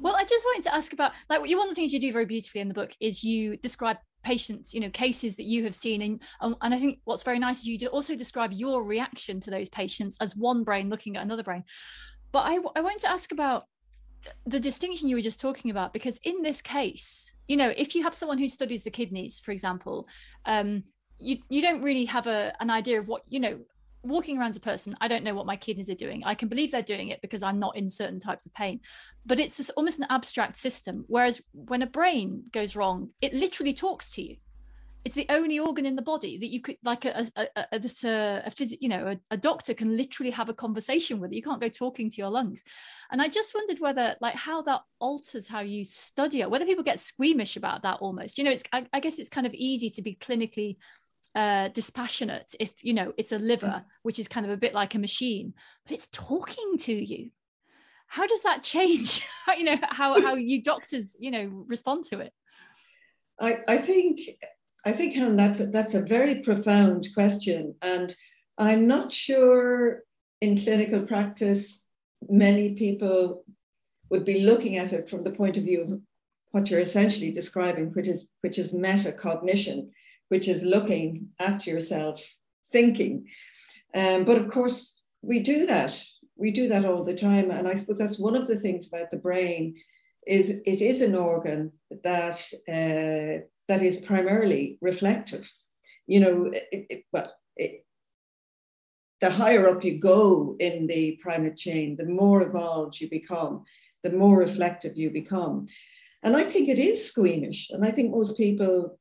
Well, 0.00 0.16
I 0.16 0.24
just 0.24 0.44
wanted 0.44 0.64
to 0.64 0.74
ask 0.74 0.92
about 0.92 1.12
like 1.28 1.40
one 1.40 1.62
of 1.62 1.68
the 1.68 1.74
things 1.74 1.92
you 1.92 2.00
do 2.00 2.12
very 2.12 2.26
beautifully 2.26 2.60
in 2.60 2.68
the 2.68 2.74
book 2.74 2.94
is 3.00 3.24
you 3.24 3.56
describe 3.56 3.98
patients, 4.22 4.74
you 4.74 4.80
know, 4.80 4.90
cases 4.90 5.36
that 5.36 5.44
you 5.44 5.64
have 5.64 5.74
seen, 5.74 6.02
and 6.02 6.22
um, 6.40 6.56
and 6.62 6.74
I 6.74 6.78
think 6.78 7.00
what's 7.04 7.22
very 7.22 7.38
nice 7.38 7.60
is 7.60 7.66
you 7.66 7.88
also 7.88 8.16
describe 8.16 8.52
your 8.52 8.82
reaction 8.82 9.40
to 9.40 9.50
those 9.50 9.68
patients 9.68 10.16
as 10.20 10.36
one 10.36 10.64
brain 10.64 10.88
looking 10.88 11.16
at 11.16 11.22
another 11.22 11.42
brain. 11.42 11.64
But 12.32 12.40
I 12.40 12.58
I 12.76 12.80
wanted 12.80 13.00
to 13.00 13.10
ask 13.10 13.32
about 13.32 13.64
the 14.46 14.60
distinction 14.60 15.08
you 15.08 15.16
were 15.16 15.22
just 15.22 15.40
talking 15.40 15.70
about 15.70 15.92
because 15.92 16.18
in 16.24 16.42
this 16.42 16.60
case, 16.60 17.32
you 17.48 17.56
know, 17.56 17.72
if 17.76 17.94
you 17.94 18.02
have 18.02 18.14
someone 18.14 18.38
who 18.38 18.48
studies 18.48 18.82
the 18.82 18.90
kidneys, 18.90 19.40
for 19.40 19.52
example, 19.52 20.08
um, 20.46 20.84
you 21.18 21.38
you 21.48 21.62
don't 21.62 21.82
really 21.82 22.04
have 22.06 22.26
a 22.26 22.52
an 22.60 22.70
idea 22.70 22.98
of 22.98 23.08
what 23.08 23.22
you 23.28 23.40
know 23.40 23.58
walking 24.02 24.38
around 24.38 24.50
as 24.50 24.56
a 24.56 24.60
person, 24.60 24.96
I 25.00 25.08
don't 25.08 25.24
know 25.24 25.34
what 25.34 25.46
my 25.46 25.56
kidneys 25.56 25.90
are 25.90 25.94
doing. 25.94 26.22
I 26.24 26.34
can 26.34 26.48
believe 26.48 26.72
they're 26.72 26.82
doing 26.82 27.08
it 27.08 27.20
because 27.20 27.42
I'm 27.42 27.58
not 27.58 27.76
in 27.76 27.88
certain 27.88 28.20
types 28.20 28.46
of 28.46 28.54
pain, 28.54 28.80
but 29.26 29.38
it's 29.38 29.58
just 29.58 29.70
almost 29.76 29.98
an 29.98 30.06
abstract 30.10 30.56
system. 30.56 31.04
Whereas 31.08 31.42
when 31.52 31.82
a 31.82 31.86
brain 31.86 32.44
goes 32.52 32.76
wrong, 32.76 33.10
it 33.20 33.34
literally 33.34 33.74
talks 33.74 34.10
to 34.12 34.22
you. 34.22 34.36
It's 35.02 35.14
the 35.14 35.26
only 35.30 35.58
organ 35.58 35.86
in 35.86 35.96
the 35.96 36.02
body 36.02 36.36
that 36.36 36.48
you 36.48 36.60
could, 36.60 36.76
like 36.84 37.06
a 37.06 37.26
a, 37.36 37.42
a, 37.42 37.48
a, 37.56 37.66
a, 37.72 37.76
uh, 37.78 38.42
a 38.44 38.50
phys, 38.50 38.74
you 38.80 38.88
know, 38.90 39.08
a, 39.08 39.34
a 39.34 39.36
doctor 39.38 39.72
can 39.72 39.96
literally 39.96 40.30
have 40.30 40.50
a 40.50 40.54
conversation 40.54 41.20
with. 41.20 41.32
You 41.32 41.42
can't 41.42 41.60
go 41.60 41.70
talking 41.70 42.10
to 42.10 42.16
your 42.18 42.28
lungs. 42.28 42.62
And 43.10 43.22
I 43.22 43.28
just 43.28 43.54
wondered 43.54 43.80
whether, 43.80 44.14
like, 44.20 44.34
how 44.34 44.60
that 44.62 44.82
alters 44.98 45.48
how 45.48 45.60
you 45.60 45.86
study 45.86 46.42
it. 46.42 46.50
Whether 46.50 46.66
people 46.66 46.84
get 46.84 47.00
squeamish 47.00 47.56
about 47.56 47.82
that 47.82 48.00
almost. 48.00 48.36
You 48.36 48.44
know, 48.44 48.50
it's 48.50 48.62
I, 48.74 48.84
I 48.92 49.00
guess 49.00 49.18
it's 49.18 49.30
kind 49.30 49.46
of 49.46 49.54
easy 49.54 49.88
to 49.88 50.02
be 50.02 50.16
clinically 50.16 50.76
uh, 51.34 51.68
dispassionate 51.68 52.54
if 52.58 52.84
you 52.84 52.92
know 52.92 53.12
it's 53.16 53.32
a 53.32 53.38
liver 53.38 53.66
mm. 53.66 53.84
which 54.02 54.18
is 54.18 54.26
kind 54.26 54.44
of 54.44 54.52
a 54.52 54.56
bit 54.56 54.74
like 54.74 54.94
a 54.94 54.98
machine 54.98 55.54
but 55.84 55.92
it's 55.92 56.08
talking 56.08 56.76
to 56.78 56.92
you. 56.92 57.30
How 58.08 58.26
does 58.26 58.42
that 58.42 58.64
change 58.64 59.22
you 59.56 59.64
know 59.64 59.78
how 59.82 60.20
how 60.20 60.34
you 60.34 60.62
doctors 60.62 61.16
you 61.20 61.30
know 61.30 61.64
respond 61.68 62.04
to 62.06 62.20
it? 62.20 62.32
I 63.40 63.60
i 63.68 63.78
think 63.78 64.20
i 64.84 64.92
think 64.92 65.14
Helen, 65.14 65.36
that's 65.36 65.60
a, 65.60 65.66
that's 65.66 65.94
a 65.94 66.02
very 66.02 66.36
profound 66.36 67.08
question 67.14 67.74
and 67.82 68.14
i'm 68.58 68.86
not 68.86 69.12
sure 69.12 70.02
in 70.40 70.56
clinical 70.56 71.02
practice 71.02 71.84
many 72.28 72.74
people 72.74 73.44
would 74.10 74.24
be 74.24 74.40
looking 74.40 74.76
at 74.76 74.92
it 74.92 75.08
from 75.08 75.22
the 75.22 75.30
point 75.30 75.56
of 75.56 75.64
view 75.64 75.82
of 75.82 76.00
what 76.50 76.70
you're 76.70 76.80
essentially 76.80 77.30
describing 77.30 77.86
which 77.92 78.08
is 78.08 78.34
which 78.42 78.58
is 78.58 78.72
metacognition 78.72 79.88
which 80.30 80.48
is 80.48 80.62
looking 80.62 81.28
at 81.38 81.66
yourself, 81.66 82.24
thinking. 82.72 83.26
Um, 83.94 84.24
but 84.24 84.38
of 84.38 84.48
course, 84.48 85.02
we 85.22 85.40
do 85.40 85.66
that. 85.66 86.00
We 86.36 86.52
do 86.52 86.68
that 86.68 86.84
all 86.84 87.04
the 87.04 87.14
time. 87.14 87.50
And 87.50 87.66
I 87.68 87.74
suppose 87.74 87.98
that's 87.98 88.18
one 88.18 88.36
of 88.36 88.46
the 88.46 88.56
things 88.56 88.88
about 88.88 89.10
the 89.10 89.16
brain 89.18 89.74
is 90.26 90.50
it 90.64 90.80
is 90.80 91.02
an 91.02 91.16
organ 91.16 91.72
that 92.04 92.38
uh, 92.68 93.42
that 93.68 93.82
is 93.82 93.96
primarily 93.96 94.78
reflective. 94.80 95.52
You 96.06 96.20
know, 96.20 96.50
it, 96.52 96.86
it, 96.90 97.04
well, 97.12 97.32
it, 97.56 97.84
the 99.20 99.30
higher 99.30 99.68
up 99.68 99.84
you 99.84 99.98
go 99.98 100.56
in 100.60 100.86
the 100.86 101.18
primate 101.20 101.56
chain, 101.56 101.96
the 101.96 102.06
more 102.06 102.42
evolved 102.42 103.00
you 103.00 103.10
become, 103.10 103.64
the 104.04 104.12
more 104.12 104.38
reflective 104.38 104.96
you 104.96 105.10
become. 105.10 105.66
And 106.22 106.36
I 106.36 106.44
think 106.44 106.68
it 106.68 106.78
is 106.78 107.04
squeamish. 107.04 107.70
And 107.70 107.84
I 107.84 107.90
think 107.90 108.10
most 108.10 108.36
people 108.36 108.98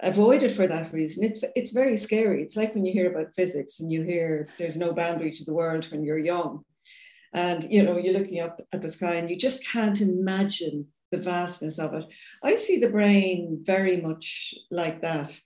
avoid 0.00 0.42
it 0.42 0.50
for 0.50 0.66
that 0.66 0.92
reason. 0.92 1.24
It's 1.24 1.40
it's 1.54 1.72
very 1.72 1.96
scary. 1.96 2.42
It's 2.42 2.56
like 2.56 2.74
when 2.74 2.84
you 2.84 2.92
hear 2.92 3.10
about 3.10 3.34
physics 3.34 3.80
and 3.80 3.90
you 3.90 4.02
hear 4.02 4.48
there's 4.58 4.76
no 4.76 4.92
boundary 4.92 5.30
to 5.32 5.44
the 5.44 5.54
world 5.54 5.86
when 5.90 6.04
you're 6.04 6.18
young, 6.18 6.64
and 7.32 7.64
you 7.70 7.82
know 7.82 7.98
you're 7.98 8.18
looking 8.18 8.40
up 8.40 8.60
at 8.72 8.82
the 8.82 8.88
sky 8.88 9.14
and 9.14 9.30
you 9.30 9.36
just 9.36 9.66
can't 9.66 10.00
imagine 10.00 10.86
the 11.12 11.18
vastness 11.18 11.78
of 11.78 11.94
it. 11.94 12.04
I 12.42 12.56
see 12.56 12.78
the 12.78 12.90
brain 12.90 13.62
very 13.64 14.00
much 14.00 14.54
like 14.70 15.00
that. 15.02 15.38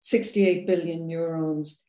68 0.00 0.68
billion 0.68 1.06
neurons, 1.06 1.82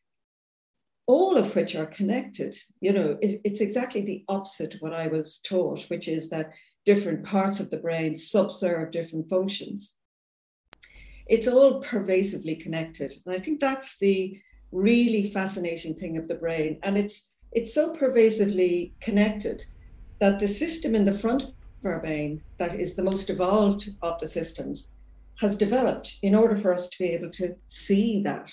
all 1.05 1.37
of 1.37 1.55
which 1.55 1.75
are 1.75 1.85
connected. 1.85 2.55
You 2.81 2.93
know, 2.93 3.17
it, 3.21 3.41
it's 3.43 3.61
exactly 3.61 4.01
the 4.01 4.23
opposite 4.27 4.73
of 4.73 4.79
what 4.79 4.93
I 4.93 5.07
was 5.07 5.39
taught, 5.39 5.83
which 5.89 6.07
is 6.07 6.29
that 6.29 6.51
different 6.85 7.25
parts 7.25 7.59
of 7.59 7.69
the 7.69 7.77
brain 7.77 8.15
subserve 8.15 8.91
different 8.91 9.29
functions 9.29 9.96
it's 11.29 11.47
all 11.47 11.81
pervasively 11.81 12.55
connected. 12.55 13.13
And 13.25 13.35
I 13.35 13.39
think 13.39 13.59
that's 13.59 13.97
the 13.97 14.39
really 14.71 15.29
fascinating 15.29 15.95
thing 15.95 16.17
of 16.17 16.27
the 16.27 16.35
brain. 16.35 16.79
And 16.83 16.97
it's 16.97 17.29
it's 17.53 17.73
so 17.73 17.93
pervasively 17.93 18.93
connected 18.99 19.63
that 20.19 20.39
the 20.39 20.47
system 20.47 20.95
in 20.95 21.05
the 21.05 21.13
front 21.13 21.43
of 21.43 21.51
our 21.85 21.99
brain, 21.99 22.41
that 22.57 22.79
is 22.79 22.95
the 22.95 23.03
most 23.03 23.29
evolved 23.29 23.89
of 24.01 24.19
the 24.19 24.27
systems, 24.27 24.91
has 25.39 25.55
developed 25.55 26.17
in 26.23 26.35
order 26.35 26.57
for 26.57 26.73
us 26.73 26.89
to 26.89 26.97
be 26.99 27.09
able 27.09 27.29
to 27.29 27.55
see 27.67 28.21
that 28.23 28.51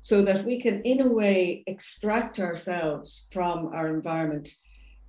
so 0.00 0.22
that 0.22 0.44
we 0.44 0.60
can, 0.60 0.82
in 0.82 1.00
a 1.02 1.08
way, 1.08 1.62
extract 1.66 2.40
ourselves 2.40 3.28
from 3.32 3.68
our 3.68 3.94
environment 3.94 4.48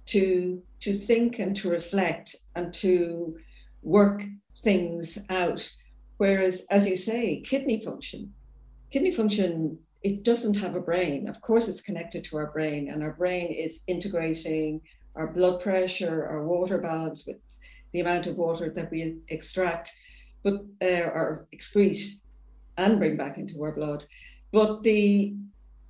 to, 0.05 0.61
to 0.81 0.93
think 0.93 1.39
and 1.39 1.55
to 1.55 1.69
reflect 1.69 2.35
and 2.55 2.73
to 2.73 3.35
work 3.81 4.23
things 4.63 5.17
out. 5.29 5.67
Whereas, 6.23 6.65
as 6.69 6.87
you 6.87 6.95
say, 6.95 7.41
kidney 7.41 7.83
function, 7.83 8.33
kidney 8.91 9.11
function, 9.11 9.77
it 10.03 10.23
doesn't 10.23 10.53
have 10.53 10.73
a 10.73 10.79
brain. 10.79 11.27
Of 11.27 11.41
course, 11.41 11.67
it's 11.67 11.81
connected 11.81 12.23
to 12.23 12.37
our 12.37 12.49
brain, 12.49 12.89
and 12.89 13.03
our 13.03 13.11
brain 13.11 13.47
is 13.51 13.83
integrating 13.87 14.79
our 15.17 15.33
blood 15.33 15.59
pressure, 15.59 16.25
our 16.25 16.47
water 16.47 16.77
balance 16.77 17.27
with 17.27 17.41
the 17.91 17.99
amount 17.99 18.27
of 18.27 18.37
water 18.37 18.71
that 18.73 18.89
we 18.89 19.17
extract, 19.27 19.91
but 20.43 20.53
uh, 20.81 21.07
or 21.17 21.45
excrete 21.53 22.11
and 22.77 22.99
bring 22.99 23.17
back 23.17 23.37
into 23.37 23.61
our 23.61 23.73
blood. 23.73 24.07
But 24.53 24.81
the 24.81 25.35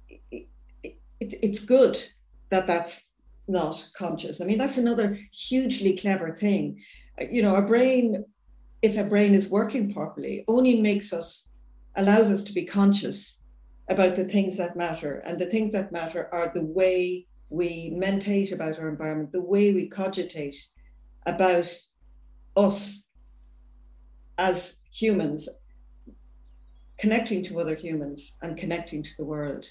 it, 0.10 0.48
it, 0.82 0.96
it's 1.20 1.60
good 1.60 2.04
that 2.50 2.66
that's 2.66 3.10
not 3.48 3.88
conscious. 3.96 4.42
I 4.42 4.46
mean, 4.46 4.58
that's 4.58 4.80
another 4.80 5.16
hugely 5.32 5.96
clever 5.96 6.36
thing. 6.36 6.82
You 7.30 7.44
know, 7.44 7.54
our 7.54 7.68
brain 7.68 8.26
if 8.84 8.98
a 8.98 9.04
brain 9.04 9.34
is 9.34 9.50
working 9.50 9.92
properly, 9.94 10.44
only 10.50 10.82
makes 10.82 11.14
us, 11.14 11.50
allows 11.96 12.30
us 12.30 12.42
to 12.44 12.54
be 12.54 12.66
conscious 12.66 13.40
about 13.90 14.14
the 14.14 14.26
things 14.26 14.58
that 14.58 14.76
matter. 14.76 15.24
And 15.26 15.40
the 15.40 15.46
things 15.46 15.72
that 15.72 15.94
matter 15.94 16.28
are 16.34 16.52
the 16.54 16.62
way 16.62 17.26
we 17.50 17.94
mentate 17.96 18.52
about 18.52 18.78
our 18.78 18.90
environment, 18.90 19.32
the 19.32 19.42
way 19.42 19.74
we 19.74 19.88
cogitate 19.88 20.58
about 21.26 21.74
us 22.58 23.04
as 24.38 24.80
humans, 24.92 25.48
connecting 26.98 27.42
to 27.46 27.62
other 27.62 27.76
humans 27.76 28.36
and 28.42 28.58
connecting 28.58 29.02
to 29.02 29.12
the 29.18 29.24
world. 29.24 29.66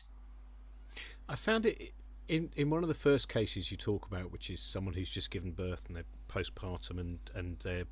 I 1.29 1.37
found 1.37 1.67
it 1.67 1.93
in 2.29 2.51
in 2.57 2.71
one 2.71 2.83
of 2.83 2.89
the 2.89 2.95
first 2.95 3.29
cases 3.29 3.71
you 3.71 3.77
talk 3.77 4.07
about, 4.07 4.33
which 4.33 4.49
is 4.49 4.61
someone 4.61 4.95
who's 4.95 5.11
just 5.11 5.31
given 5.31 5.53
birth 5.53 5.87
and 5.87 5.97
they're 5.97 6.05
postpartum 6.29 6.99
and 6.99 7.19
and 7.35 7.59
they're 7.61 7.85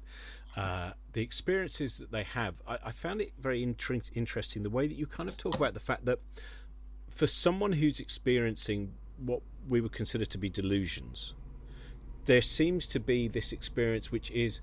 uh, 0.57 0.93
the 1.13 1.23
experiences 1.23 1.99
that 1.99 2.11
they 2.11 2.25
have, 2.25 2.61
I, 2.67 2.79
I 2.87 2.91
found 2.91 3.21
it 3.21 3.33
very 3.39 3.63
int- 3.63 4.11
interesting 4.15 4.63
the 4.63 4.71
way 4.71 4.87
that 4.87 4.97
you 4.97 5.07
kind 5.07 5.29
of 5.29 5.37
talk 5.37 5.55
about 5.55 5.75
the 5.75 5.81
fact 5.81 6.05
that 6.07 6.19
for 7.09 7.27
someone 7.27 7.73
who's 7.73 8.01
experiencing 8.01 8.93
what 9.19 9.43
we 9.69 9.81
would 9.81 9.93
consider 9.93 10.25
to 10.25 10.39
be 10.39 10.49
delusions, 10.49 11.35
there 12.25 12.41
seems 12.41 12.87
to 12.89 13.01
be 13.01 13.29
this 13.29 13.53
experience 13.53 14.11
which 14.11 14.31
is 14.31 14.61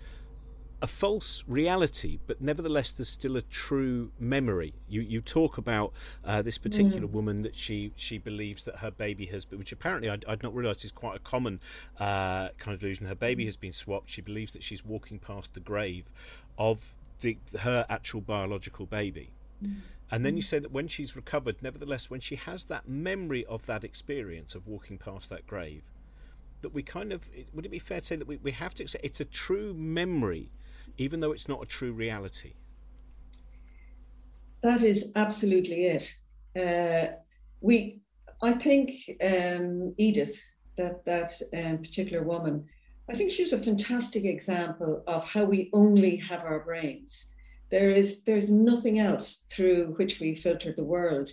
a 0.82 0.88
false 0.88 1.44
reality, 1.48 2.20
but 2.28 2.40
nevertheless, 2.40 2.92
there's 2.92 3.10
still 3.10 3.36
a 3.36 3.42
true 3.42 4.12
memory. 4.20 4.74
You 4.88 5.02
you 5.02 5.22
talk 5.22 5.58
about 5.58 5.92
uh, 6.24 6.44
this 6.44 6.58
particular 6.60 7.08
mm. 7.08 7.12
woman 7.12 7.42
that 7.42 7.56
she 7.56 7.92
she 7.96 8.18
believes 8.20 8.64
that 8.66 8.78
her 8.78 8.92
baby 8.92 9.26
has, 9.28 9.46
been, 9.46 9.58
which 9.58 9.72
apparently 9.72 10.10
I'd, 10.10 10.24
I'd 10.26 10.44
not 10.44 10.54
realised 10.54 10.86
is 10.86 10.92
quite 10.92 11.16
a 11.16 11.20
common 11.20 11.60
uh, 12.00 12.50
kind 12.60 12.76
of 12.76 12.80
delusion. 12.80 13.08
Her 13.08 13.16
baby 13.16 13.46
has 13.46 13.58
been 13.58 13.74
swapped. 13.74 14.10
She 14.10 14.22
believes 14.22 14.54
that 14.54 14.62
she's 14.62 14.86
walking 14.86 15.18
past 15.18 15.56
the 15.56 15.60
grave 15.60 16.12
of 16.60 16.96
the, 17.22 17.38
her 17.60 17.86
actual 17.90 18.22
biological 18.22 18.86
baby. 18.86 19.32
Mm. 19.64 19.78
And 20.12 20.26
then 20.26 20.38
you 20.38 20.44
mm. 20.44 20.48
say 20.48 20.60
that 20.60 20.72
when 20.72 20.88
she's 20.88 21.16
recovered, 21.16 21.56
nevertheless, 21.62 22.10
when 22.10 22.20
she 22.20 22.36
has 22.36 22.66
that 22.66 22.88
memory 22.88 23.46
of 23.46 23.66
that 23.66 23.84
experience 23.84 24.54
of 24.54 24.68
walking 24.68 25.00
past 25.00 25.30
that 25.32 25.48
grave, 25.48 25.92
that 26.62 26.70
we 26.70 26.84
kind 26.84 27.12
of 27.12 27.30
would 27.54 27.66
it 27.66 27.70
be 27.70 27.80
fair 27.80 28.00
to 28.00 28.06
say 28.06 28.16
that 28.16 28.28
we, 28.28 28.38
we 28.38 28.52
have 28.52 28.74
to 28.76 28.84
accept 28.84 29.04
it's 29.04 29.20
a 29.20 29.26
true 29.26 29.74
memory 29.74 30.50
even 30.98 31.20
though 31.20 31.32
it's 31.32 31.48
not 31.48 31.62
a 31.62 31.66
true 31.66 31.92
reality. 31.92 32.54
That 34.62 34.82
is 34.82 35.12
absolutely 35.16 35.86
it. 35.86 36.16
Uh, 36.60 37.13
we, 37.62 38.01
I 38.42 38.54
think 38.54 38.94
um, 39.22 39.94
Edith, 39.98 40.38
that 40.77 41.06
that 41.06 41.32
um, 41.56 41.77
particular 41.80 42.24
woman, 42.24 42.66
I 43.10 43.13
think 43.13 43.32
she 43.32 43.44
was 43.44 43.54
a 43.54 43.63
fantastic 43.63 44.25
example 44.25 45.04
of 45.08 45.25
how 45.25 45.46
we 45.46 45.70
only 45.74 46.18
have 46.18 46.42
our 46.42 46.60
brains. 46.60 47.32
There 47.70 47.89
is 47.89 48.24
there's 48.24 48.50
nothing 48.50 49.00
else 49.00 49.46
through 49.51 49.94
which 49.98 50.20
we 50.20 50.36
filter 50.36 50.74
the 50.74 50.84
world. 50.84 51.32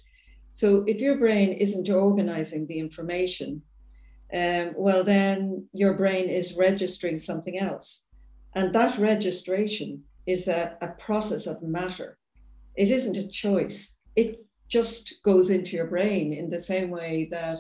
So 0.53 0.85
if 0.87 1.01
your 1.01 1.17
brain 1.17 1.53
isn't 1.53 1.91
organizing 1.91 2.67
the 2.67 2.79
information, 2.79 3.63
um, 4.33 4.73
well 4.77 5.03
then 5.03 5.67
your 5.73 5.95
brain 5.95 6.29
is 6.29 6.55
registering 6.55 7.19
something 7.19 7.59
else. 7.59 8.07
And 8.55 8.73
that 8.75 8.99
registration 8.99 10.03
is 10.27 10.49
a, 10.49 10.77
a 10.81 10.89
process 10.89 11.47
of 11.47 11.63
matter. 11.63 12.19
It 12.77 12.89
isn't 12.89 13.17
a 13.17 13.29
choice. 13.29 13.97
It 14.17 14.45
just 14.69 15.23
goes 15.23 15.51
into 15.51 15.77
your 15.77 15.87
brain 15.87 16.33
in 16.33 16.49
the 16.49 16.61
same 16.61 16.91
way 16.91 17.29
that 17.31 17.59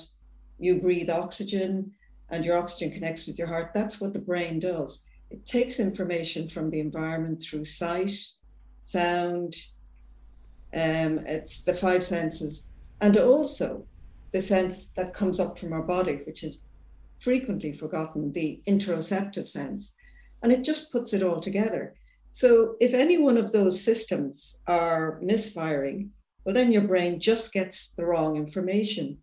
you 0.59 0.81
breathe 0.81 1.11
oxygen 1.11 1.93
and 2.31 2.45
your 2.45 2.57
oxygen 2.57 2.91
connects 2.91 3.27
with 3.27 3.39
your 3.39 3.49
heart. 3.49 3.73
That's 3.75 4.01
what 4.01 4.13
the 4.13 4.21
brain 4.21 4.59
does. 4.59 5.05
It 5.31 5.45
takes 5.45 5.81
information 5.81 6.49
from 6.49 6.71
the 6.71 6.81
environment 6.81 7.43
through 7.43 7.65
sight, 7.65 8.15
sound, 8.85 9.55
um, 10.75 11.21
it's 11.27 11.63
the 11.63 11.75
five 11.75 12.03
senses, 12.03 12.67
and 13.01 13.17
also 13.17 13.85
the 14.33 14.41
sense 14.41 14.87
that 14.97 15.15
comes 15.15 15.39
up 15.39 15.59
from 15.59 15.73
our 15.73 15.83
body, 15.83 16.23
which 16.27 16.43
is 16.43 16.63
frequently 17.21 17.73
forgotten, 17.73 18.33
the 18.33 18.61
interoceptive 18.67 19.49
sense 19.49 19.95
and 20.45 20.53
it 20.53 20.63
just 20.63 20.93
puts 20.93 21.15
it 21.15 21.23
all 21.23 21.41
together. 21.41 21.95
So 22.31 22.77
if 22.79 22.93
any 22.93 23.17
one 23.17 23.39
of 23.39 23.51
those 23.51 23.83
systems 23.83 24.59
are 24.67 25.19
misfiring, 25.23 26.11
well, 26.45 26.55
then 26.55 26.71
your 26.71 26.83
brain 26.83 27.19
just 27.19 27.53
gets 27.53 27.95
the 27.97 28.05
wrong 28.05 28.37
information. 28.37 29.17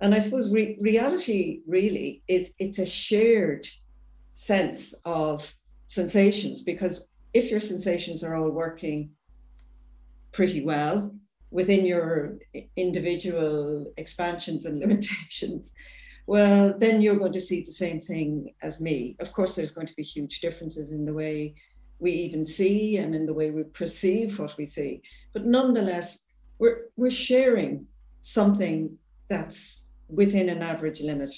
And 0.00 0.14
I 0.14 0.20
suppose 0.20 0.50
re- 0.50 0.78
reality 0.80 1.60
really 1.66 2.22
is 2.28 2.54
it's 2.58 2.78
a 2.78 2.86
shared 2.86 3.68
sense 4.32 4.94
of 5.04 5.52
sensations 5.84 6.62
because 6.62 7.06
if 7.34 7.50
your 7.50 7.60
sensations 7.60 8.24
are 8.24 8.34
all 8.34 8.50
working 8.50 9.10
pretty 10.32 10.64
well 10.64 11.14
within 11.50 11.84
your 11.84 12.38
individual 12.76 13.92
expansions 13.98 14.64
and 14.64 14.78
limitations, 14.84 15.74
well, 16.28 16.74
then 16.76 17.00
you're 17.00 17.16
going 17.16 17.32
to 17.32 17.40
see 17.40 17.64
the 17.64 17.72
same 17.72 17.98
thing 17.98 18.52
as 18.60 18.82
me. 18.82 19.16
Of 19.18 19.32
course, 19.32 19.56
there's 19.56 19.70
going 19.70 19.86
to 19.86 19.96
be 19.96 20.02
huge 20.02 20.42
differences 20.42 20.92
in 20.92 21.06
the 21.06 21.12
way 21.14 21.54
we 22.00 22.10
even 22.10 22.44
see 22.44 22.98
and 22.98 23.14
in 23.14 23.24
the 23.24 23.32
way 23.32 23.50
we 23.50 23.62
perceive 23.62 24.38
what 24.38 24.54
we 24.58 24.66
see. 24.66 25.00
But 25.32 25.46
nonetheless, 25.46 26.26
we're, 26.58 26.90
we're 26.98 27.10
sharing 27.10 27.86
something 28.20 28.94
that's 29.28 29.84
within 30.10 30.50
an 30.50 30.60
average 30.60 31.00
limit. 31.00 31.34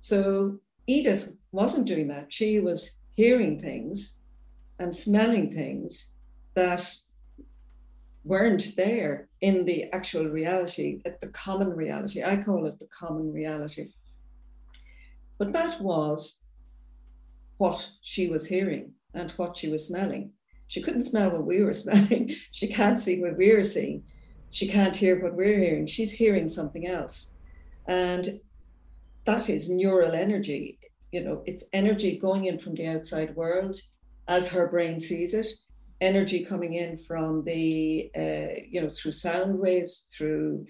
So 0.00 0.58
Edith 0.86 1.36
wasn't 1.52 1.86
doing 1.86 2.08
that. 2.08 2.32
She 2.32 2.60
was 2.60 2.96
hearing 3.12 3.60
things 3.60 4.16
and 4.78 4.96
smelling 4.96 5.52
things 5.52 6.12
that 6.54 6.96
weren't 8.24 8.74
there 8.74 9.28
in 9.42 9.66
the 9.66 9.92
actual 9.92 10.30
reality, 10.30 11.02
at 11.04 11.20
the 11.20 11.28
common 11.28 11.68
reality. 11.68 12.24
I 12.24 12.38
call 12.38 12.64
it 12.64 12.78
the 12.78 12.86
common 12.86 13.30
reality. 13.30 13.90
But 15.44 15.52
that 15.52 15.80
was 15.82 16.40
what 17.58 17.86
she 18.00 18.28
was 18.28 18.46
hearing 18.46 18.92
and 19.12 19.30
what 19.32 19.58
she 19.58 19.68
was 19.68 19.86
smelling. 19.86 20.32
She 20.68 20.80
couldn't 20.80 21.02
smell 21.02 21.30
what 21.30 21.44
we 21.44 21.62
were 21.62 21.72
smelling. 21.84 22.34
She 22.52 22.66
can't 22.66 22.98
see 22.98 23.20
what 23.20 23.36
we 23.36 23.54
were 23.54 23.62
seeing. 23.62 24.04
She 24.50 24.66
can't 24.66 24.96
hear 24.96 25.22
what 25.22 25.34
we're 25.34 25.58
hearing. 25.58 25.86
She's 25.86 26.12
hearing 26.12 26.48
something 26.48 26.86
else. 26.86 27.34
And 27.88 28.40
that 29.26 29.50
is 29.50 29.68
neural 29.68 30.12
energy. 30.14 30.78
You 31.12 31.22
know, 31.22 31.42
it's 31.44 31.64
energy 31.74 32.16
going 32.16 32.46
in 32.46 32.58
from 32.58 32.74
the 32.74 32.86
outside 32.86 33.36
world 33.36 33.76
as 34.28 34.50
her 34.50 34.68
brain 34.68 34.98
sees 34.98 35.34
it, 35.34 35.48
energy 36.00 36.42
coming 36.42 36.74
in 36.74 36.96
from 36.96 37.44
the, 37.44 38.10
uh, 38.16 38.62
you 38.66 38.80
know, 38.80 38.88
through 38.88 39.12
sound 39.12 39.58
waves, 39.58 40.06
through 40.16 40.64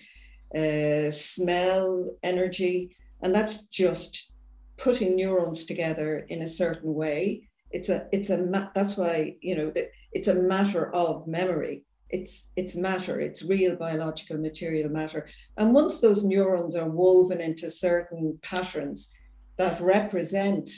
uh, 0.57 1.13
smell 1.13 2.11
energy. 2.25 2.97
And 3.23 3.33
that's 3.33 3.69
just 3.69 4.33
putting 4.77 5.17
neurons 5.17 5.65
together 5.65 6.27
in 6.29 6.43
a 6.43 6.47
certain 6.47 6.95
way. 6.95 7.49
It's 7.71 7.89
a 7.89 8.07
it's 8.13 8.31
a 8.31 8.71
that's 8.75 8.97
why 8.97 9.37
you 9.41 9.57
know 9.57 9.73
it's 10.13 10.29
a 10.29 10.35
matter 10.35 10.95
of 10.95 11.27
memory. 11.27 11.85
It's 12.11 12.51
it's 12.57 12.77
matter. 12.77 13.21
It's 13.21 13.43
real 13.43 13.77
biological 13.77 14.39
material 14.39 14.89
matter. 14.91 15.29
And 15.57 15.75
once 15.75 16.01
those 16.01 16.25
neurons 16.25 16.77
are 16.77 16.89
woven 16.89 17.41
into 17.41 17.69
certain 17.69 18.39
patterns 18.43 19.11
that 19.57 19.81
represent 19.81 20.71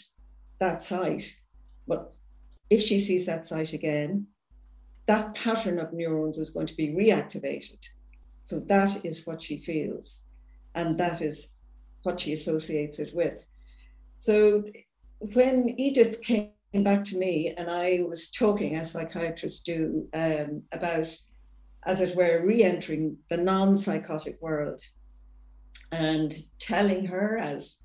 that 0.59 0.83
site, 0.83 1.31
but 1.87 2.15
if 2.71 2.81
she 2.81 2.99
sees 2.99 3.27
that 3.27 3.47
site 3.47 3.73
again, 3.73 4.27
that 5.07 5.35
pattern 5.35 5.79
of 5.79 5.93
neurons 5.93 6.39
is 6.39 6.51
going 6.51 6.67
to 6.67 6.75
be 6.75 6.89
reactivated. 6.89 7.79
So 8.43 8.61
that 8.61 9.05
is 9.05 9.27
what 9.27 9.43
she 9.43 9.59
feels, 9.59 10.25
and 10.75 10.97
that 10.99 11.21
is 11.21 11.51
what 12.03 12.21
she 12.21 12.33
associates 12.33 12.99
it 12.99 13.15
with. 13.15 13.47
So 14.19 14.65
when 15.19 15.75
Edith 15.79 16.23
came 16.23 16.51
back 16.75 17.05
to 17.05 17.19
me 17.19 17.55
and 17.57 17.71
I 17.71 18.03
was 18.07 18.31
talking, 18.31 18.77
as 18.77 18.93
psychiatrists 18.93 19.63
do, 19.63 20.07
um, 20.15 20.63
about, 20.73 21.15
as 21.87 22.01
it 22.01 22.17
were, 22.17 22.43
re 22.45 22.63
entering 22.63 23.17
the 23.29 23.37
non 23.37 23.77
psychotic 23.77 24.41
world 24.41 24.81
and 25.93 26.35
telling 26.59 27.07
her, 27.07 27.39
as 27.39 27.77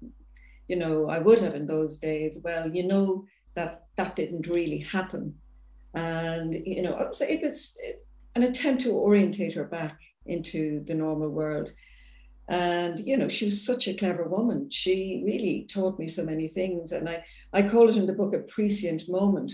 you 0.67 0.76
know, 0.78 1.10
I 1.10 1.20
would 1.20 1.39
have 1.39 1.56
in 1.56 1.67
those 1.67 1.98
days, 1.98 2.39
well, 2.44 2.70
you 2.70 2.88
know, 2.88 3.26
that 3.56 3.84
that 3.98 4.15
didn't 4.15 4.48
really 4.48 4.80
happen. 4.80 5.36
And, 5.94 6.54
you 6.65 6.82
know, 6.82 6.98
it 6.98 7.10
was 7.10 7.78
an 8.36 8.44
attempt 8.44 8.84
to 8.84 8.91
orientate 8.91 9.54
her 9.56 9.65
back 9.65 10.00
into 10.26 10.84
the 10.86 10.94
normal 10.94 11.30
world. 11.30 11.72
And, 12.52 13.00
you 13.00 13.16
know, 13.16 13.30
she 13.30 13.46
was 13.46 13.66
such 13.66 13.88
a 13.88 13.94
clever 13.94 14.26
woman. 14.26 14.70
She 14.70 15.24
really 15.26 15.66
taught 15.72 15.98
me 15.98 16.10
so 16.10 16.26
many 16.26 16.50
things. 16.50 16.92
And 16.92 17.08
I, 17.08 17.24
I 17.54 17.62
call 17.62 17.88
it 17.88 17.96
in 17.96 18.06
the 18.06 18.14
book 18.14 18.34
a 18.34 18.40
prescient 18.40 19.08
moment 19.08 19.54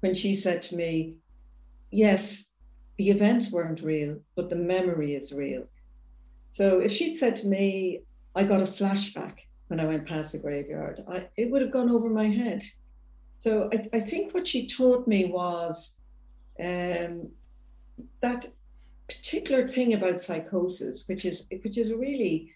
when 0.00 0.12
she 0.12 0.34
said 0.34 0.60
to 0.62 0.76
me, 0.76 1.14
Yes, 1.92 2.46
the 2.98 3.10
events 3.10 3.52
weren't 3.52 3.82
real, 3.82 4.18
but 4.34 4.50
the 4.50 4.56
memory 4.56 5.14
is 5.14 5.32
real. 5.32 5.64
So 6.48 6.80
if 6.80 6.90
she'd 6.90 7.14
said 7.14 7.36
to 7.36 7.46
me, 7.46 8.00
I 8.34 8.42
got 8.42 8.60
a 8.60 8.64
flashback 8.64 9.38
when 9.68 9.78
I 9.78 9.84
went 9.84 10.08
past 10.08 10.32
the 10.32 10.38
graveyard, 10.38 11.04
I, 11.08 11.28
it 11.36 11.48
would 11.50 11.62
have 11.62 11.70
gone 11.70 11.90
over 11.90 12.10
my 12.10 12.26
head. 12.26 12.62
So 13.38 13.70
I, 13.72 13.84
I 13.92 14.00
think 14.00 14.34
what 14.34 14.48
she 14.48 14.66
taught 14.66 15.06
me 15.06 15.26
was 15.26 15.96
um, 16.58 17.28
that 18.20 18.46
particular 19.08 19.66
thing 19.66 19.94
about 19.94 20.22
psychosis, 20.22 21.04
which 21.08 21.24
is 21.24 21.46
which 21.62 21.78
is 21.78 21.92
really 21.92 22.52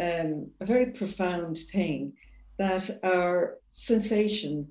um, 0.00 0.46
a 0.60 0.66
very 0.66 0.86
profound 0.86 1.56
thing, 1.56 2.12
that 2.56 2.98
our 3.02 3.58
sensation 3.70 4.68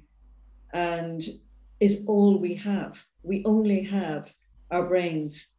and 0.74 1.40
is 1.80 2.04
all 2.08 2.38
we 2.38 2.56
have. 2.56 3.04
We 3.24 3.44
only 3.46 3.84
have 3.84 4.34
our 4.72 4.88
brains 4.88 5.52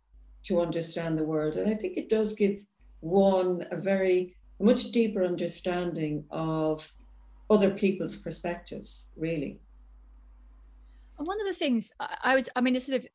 to 0.44 0.60
understand 0.60 1.18
the 1.18 1.24
world, 1.24 1.56
and 1.56 1.70
I 1.70 1.74
think 1.74 1.96
it 1.96 2.08
does 2.08 2.34
give 2.34 2.64
one 3.00 3.66
a 3.70 3.76
very 3.76 4.34
much 4.60 4.90
deeper 4.90 5.24
understanding 5.24 6.24
of 6.30 6.90
other 7.50 7.70
people's 7.70 8.16
perspectives, 8.16 9.06
really. 9.16 9.58
And 11.18 11.26
one 11.26 11.40
of 11.40 11.46
the 11.46 11.54
things 11.54 11.92
I 12.22 12.34
was, 12.34 12.48
I 12.54 12.60
mean, 12.60 12.76
it's 12.76 12.86
sort 12.86 13.00
of 13.00 13.06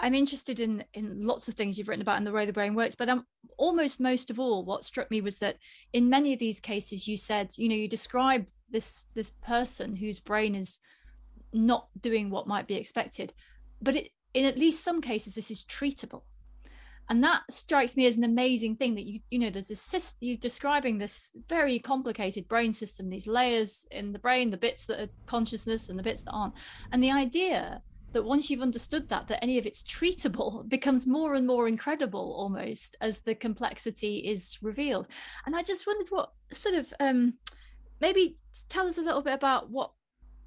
I'm 0.00 0.14
interested 0.14 0.60
in 0.60 0.84
in 0.94 1.26
lots 1.26 1.46
of 1.46 1.54
things 1.54 1.78
you've 1.78 1.88
written 1.88 2.02
about 2.02 2.18
in 2.18 2.24
the 2.24 2.32
way 2.32 2.46
the 2.46 2.52
brain 2.52 2.74
works, 2.74 2.96
but 2.96 3.08
um, 3.08 3.26
almost 3.58 4.00
most 4.00 4.30
of 4.30 4.40
all, 4.40 4.64
what 4.64 4.84
struck 4.84 5.10
me 5.10 5.20
was 5.20 5.38
that 5.38 5.56
in 5.92 6.08
many 6.08 6.32
of 6.32 6.38
these 6.38 6.58
cases, 6.58 7.06
you 7.06 7.16
said, 7.16 7.52
you 7.56 7.68
know, 7.68 7.74
you 7.74 7.88
described 7.88 8.50
this 8.70 9.06
this 9.14 9.30
person 9.42 9.94
whose 9.94 10.20
brain 10.20 10.54
is 10.54 10.80
not 11.52 11.88
doing 12.00 12.30
what 12.30 12.46
might 12.46 12.66
be 12.66 12.74
expected 12.74 13.32
but 13.80 13.96
it, 13.96 14.10
in 14.34 14.44
at 14.46 14.58
least 14.58 14.84
some 14.84 15.00
cases 15.00 15.34
this 15.34 15.50
is 15.50 15.64
treatable. 15.64 16.22
And 17.08 17.24
that 17.24 17.42
strikes 17.50 17.96
me 17.96 18.06
as 18.06 18.16
an 18.16 18.22
amazing 18.22 18.76
thing 18.76 18.94
that 18.94 19.04
you 19.04 19.20
you 19.30 19.40
know 19.40 19.50
there's 19.50 19.68
this 19.68 19.80
system, 19.80 20.18
you're 20.20 20.36
describing 20.36 20.96
this 20.96 21.32
very 21.48 21.80
complicated 21.80 22.46
brain 22.46 22.72
system 22.72 23.10
these 23.10 23.26
layers 23.26 23.84
in 23.90 24.12
the 24.12 24.18
brain 24.18 24.50
the 24.50 24.56
bits 24.56 24.86
that 24.86 25.00
are 25.00 25.08
consciousness 25.26 25.88
and 25.88 25.98
the 25.98 26.04
bits 26.04 26.22
that 26.22 26.30
aren't. 26.30 26.54
And 26.92 27.02
the 27.02 27.10
idea 27.10 27.82
that 28.12 28.24
once 28.24 28.50
you've 28.50 28.62
understood 28.62 29.08
that 29.08 29.28
that 29.28 29.42
any 29.42 29.58
of 29.58 29.66
it's 29.66 29.82
treatable 29.82 30.68
becomes 30.68 31.06
more 31.06 31.34
and 31.34 31.46
more 31.46 31.68
incredible 31.68 32.34
almost 32.36 32.96
as 33.00 33.20
the 33.20 33.34
complexity 33.34 34.18
is 34.18 34.58
revealed. 34.62 35.08
And 35.46 35.56
i 35.56 35.62
just 35.62 35.86
wondered 35.86 36.08
what 36.08 36.32
sort 36.52 36.74
of 36.74 36.92
um 37.00 37.34
maybe 38.00 38.36
tell 38.68 38.86
us 38.86 38.98
a 38.98 39.02
little 39.02 39.22
bit 39.22 39.34
about 39.34 39.70
what 39.70 39.92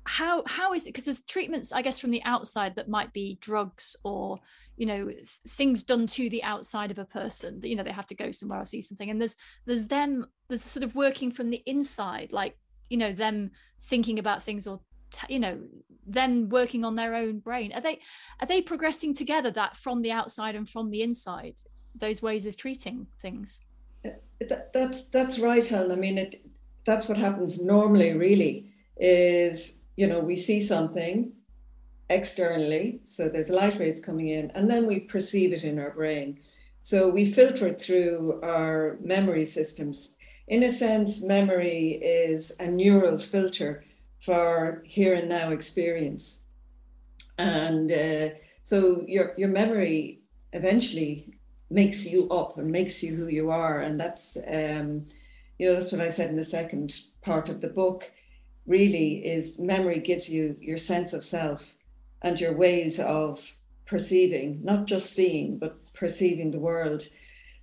how 0.05 0.43
how 0.45 0.73
is 0.73 0.83
it 0.83 0.87
because 0.87 1.05
there's 1.05 1.23
treatments 1.23 1.71
i 1.71 1.81
guess 1.81 1.97
from 1.97 2.11
the 2.11 2.21
outside 2.25 2.75
that 2.75 2.89
might 2.89 3.13
be 3.13 3.37
drugs 3.39 3.95
or 4.03 4.37
you 4.77 4.85
know 4.85 5.09
things 5.49 5.83
done 5.83 6.07
to 6.07 6.29
the 6.29 6.43
outside 6.43 6.91
of 6.91 6.99
a 6.99 7.05
person 7.05 7.59
that 7.59 7.67
you 7.67 7.75
know 7.75 7.83
they 7.83 7.91
have 7.91 8.07
to 8.07 8.15
go 8.15 8.31
somewhere 8.31 8.61
or 8.61 8.65
see 8.65 8.81
something. 8.81 9.09
And 9.09 9.19
there's 9.19 9.35
there's 9.65 9.85
them 9.85 10.25
there's 10.47 10.63
sort 10.63 10.83
of 10.83 10.95
working 10.95 11.31
from 11.31 11.49
the 11.49 11.61
inside 11.65 12.31
like 12.31 12.57
you 12.89 12.97
know 12.97 13.13
them 13.13 13.51
thinking 13.83 14.19
about 14.19 14.43
things 14.43 14.67
or 14.67 14.79
you 15.29 15.39
know 15.39 15.59
them 16.05 16.49
working 16.49 16.83
on 16.85 16.95
their 16.95 17.15
own 17.15 17.39
brain. 17.39 17.71
Are 17.73 17.81
they 17.81 17.99
are 18.41 18.47
they 18.47 18.61
progressing 18.61 19.13
together 19.13 19.51
that 19.51 19.77
from 19.77 20.01
the 20.01 20.11
outside 20.11 20.55
and 20.55 20.67
from 20.67 20.89
the 20.89 21.01
inside 21.01 21.55
those 21.95 22.21
ways 22.21 22.45
of 22.45 22.57
treating 22.57 23.07
things? 23.21 23.59
That, 24.03 24.73
that's 24.73 25.05
that's 25.05 25.39
right 25.39 25.65
helen. 25.65 25.91
I 25.91 25.95
mean 25.95 26.17
it 26.17 26.45
that's 26.85 27.07
what 27.07 27.17
happens 27.17 27.61
normally 27.61 28.13
really 28.13 28.69
is 28.97 29.79
you 29.95 30.07
know 30.07 30.19
we 30.19 30.35
see 30.35 30.59
something 30.59 31.31
externally 32.09 32.99
so 33.03 33.29
there's 33.29 33.49
light 33.49 33.79
rays 33.79 33.99
coming 33.99 34.29
in 34.29 34.51
and 34.51 34.69
then 34.69 34.85
we 34.85 34.99
perceive 34.99 35.53
it 35.53 35.63
in 35.63 35.79
our 35.79 35.91
brain. 35.91 36.39
So 36.79 37.07
we 37.07 37.31
filter 37.31 37.67
it 37.67 37.79
through 37.79 38.41
our 38.43 38.97
memory 39.01 39.45
systems. 39.45 40.17
In 40.49 40.63
a 40.63 40.71
sense 40.71 41.23
memory 41.23 42.01
is 42.03 42.51
a 42.59 42.67
neural 42.67 43.17
filter 43.17 43.85
for 44.23 44.81
here 44.85 45.15
and 45.15 45.27
now 45.27 45.51
experience. 45.51 46.43
And 47.37 47.91
uh, 47.91 48.29
so 48.61 49.03
your 49.07 49.33
your 49.37 49.49
memory 49.49 50.21
eventually 50.53 51.33
makes 51.69 52.05
you 52.05 52.29
up 52.29 52.57
and 52.57 52.71
makes 52.71 53.03
you 53.03 53.15
who 53.15 53.27
you 53.27 53.49
are, 53.49 53.81
and 53.81 53.99
that's 53.99 54.37
um, 54.47 55.05
you 55.59 55.67
know 55.67 55.73
that's 55.73 55.91
what 55.91 56.01
I 56.01 56.09
said 56.09 56.29
in 56.29 56.35
the 56.35 56.43
second 56.45 56.95
part 57.21 57.49
of 57.49 57.59
the 57.59 57.67
book. 57.67 58.09
Really, 58.65 59.25
is 59.25 59.59
memory 59.59 59.99
gives 59.99 60.29
you 60.29 60.55
your 60.61 60.77
sense 60.77 61.11
of 61.11 61.23
self 61.23 61.75
and 62.21 62.39
your 62.39 62.53
ways 62.53 62.99
of 63.01 63.57
perceiving, 63.85 64.61
not 64.63 64.87
just 64.87 65.11
seeing, 65.13 65.57
but 65.57 65.93
perceiving 65.93 66.51
the 66.51 66.59
world. 66.59 67.09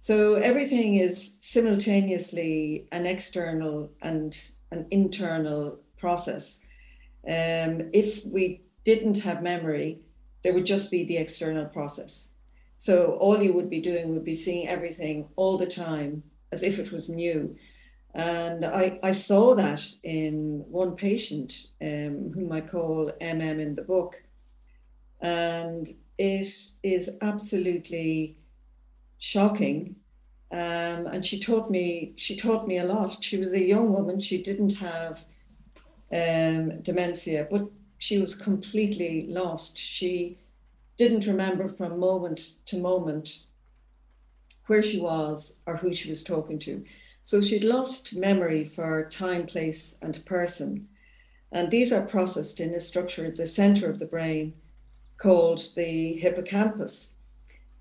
So 0.00 0.34
everything 0.34 0.96
is 0.96 1.36
simultaneously 1.38 2.86
an 2.92 3.06
external 3.06 3.90
and 4.02 4.36
an 4.72 4.86
internal 4.90 5.78
process. 6.00 6.60
Um, 7.28 7.90
if 7.92 8.24
we 8.24 8.62
didn't 8.84 9.18
have 9.18 9.42
memory, 9.42 10.00
there 10.42 10.54
would 10.54 10.66
just 10.66 10.90
be 10.90 11.04
the 11.04 11.18
external 11.18 11.66
process. 11.66 12.32
So 12.76 13.18
all 13.20 13.42
you 13.42 13.52
would 13.52 13.68
be 13.68 13.80
doing 13.80 14.14
would 14.14 14.24
be 14.24 14.34
seeing 14.34 14.66
everything 14.68 15.28
all 15.36 15.58
the 15.58 15.66
time 15.66 16.22
as 16.50 16.62
if 16.62 16.78
it 16.78 16.90
was 16.90 17.08
new. 17.10 17.54
And 18.14 18.64
I, 18.64 18.98
I 19.02 19.12
saw 19.12 19.54
that 19.54 19.82
in 20.02 20.64
one 20.68 20.96
patient 20.96 21.66
um, 21.82 22.32
whom 22.34 22.50
I 22.50 22.60
call 22.60 23.12
MM 23.20 23.60
in 23.60 23.74
the 23.74 23.82
book. 23.82 24.20
And 25.20 25.86
it 26.18 26.48
is 26.82 27.10
absolutely 27.20 28.36
shocking. 29.18 29.94
Um, 30.52 31.06
and 31.06 31.24
she 31.24 31.38
taught 31.38 31.70
me, 31.70 32.14
she 32.16 32.34
taught 32.34 32.66
me 32.66 32.78
a 32.78 32.84
lot. 32.84 33.22
She 33.22 33.36
was 33.36 33.52
a 33.52 33.62
young 33.62 33.92
woman. 33.92 34.18
She 34.20 34.42
didn't 34.42 34.74
have 34.74 35.24
um, 36.12 36.80
dementia, 36.82 37.46
but 37.50 37.68
she 37.98 38.18
was 38.18 38.34
completely 38.34 39.26
lost. 39.28 39.78
She 39.78 40.38
didn't 40.96 41.26
remember 41.26 41.68
from 41.68 41.98
moment 41.98 42.54
to 42.66 42.78
moment 42.78 43.40
where 44.66 44.82
she 44.82 45.00
was 45.00 45.56
or 45.66 45.76
who 45.76 45.94
she 45.94 46.10
was 46.10 46.22
talking 46.22 46.58
to. 46.60 46.84
So 47.22 47.42
she'd 47.42 47.64
lost 47.64 48.16
memory 48.16 48.64
for 48.64 49.08
time, 49.10 49.46
place, 49.46 49.96
and 50.02 50.24
person. 50.24 50.88
And 51.52 51.70
these 51.70 51.92
are 51.92 52.06
processed 52.06 52.60
in 52.60 52.74
a 52.74 52.80
structure 52.80 53.24
at 53.26 53.36
the 53.36 53.46
center 53.46 53.90
of 53.90 53.98
the 53.98 54.06
brain 54.06 54.54
called 55.16 55.68
the 55.76 56.14
hippocampus. 56.14 57.12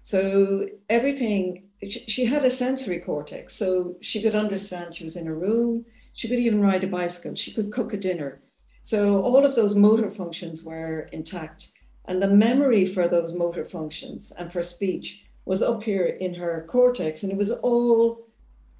So 0.02 0.68
everything, 0.90 1.70
she 1.90 2.26
had 2.26 2.44
a 2.44 2.50
sensory 2.50 3.00
cortex, 3.00 3.56
so 3.56 3.96
she 4.02 4.22
could 4.22 4.36
understand 4.36 4.96
she 4.96 5.04
was 5.04 5.16
in 5.16 5.28
a 5.28 5.34
room, 5.34 5.86
she 6.20 6.28
could 6.28 6.40
even 6.40 6.60
ride 6.60 6.84
a 6.84 6.88
bicycle. 6.88 7.34
She 7.34 7.54
could 7.54 7.72
cook 7.72 7.94
a 7.94 7.98
dinner. 7.98 8.42
So 8.82 9.22
all 9.22 9.46
of 9.46 9.56
those 9.56 9.74
motor 9.74 10.10
functions 10.10 10.66
were 10.66 11.08
intact. 11.14 11.70
And 12.10 12.22
the 12.22 12.28
memory 12.28 12.86
for 12.86 13.08
those 13.08 13.32
motor 13.32 13.64
functions 13.64 14.34
and 14.38 14.52
for 14.52 14.62
speech 14.62 15.24
was 15.46 15.62
up 15.62 15.82
here 15.82 16.18
in 16.20 16.34
her 16.34 16.66
cortex, 16.68 17.24
and 17.24 17.32
it 17.32 17.38
was 17.38 17.52
all 17.52 18.28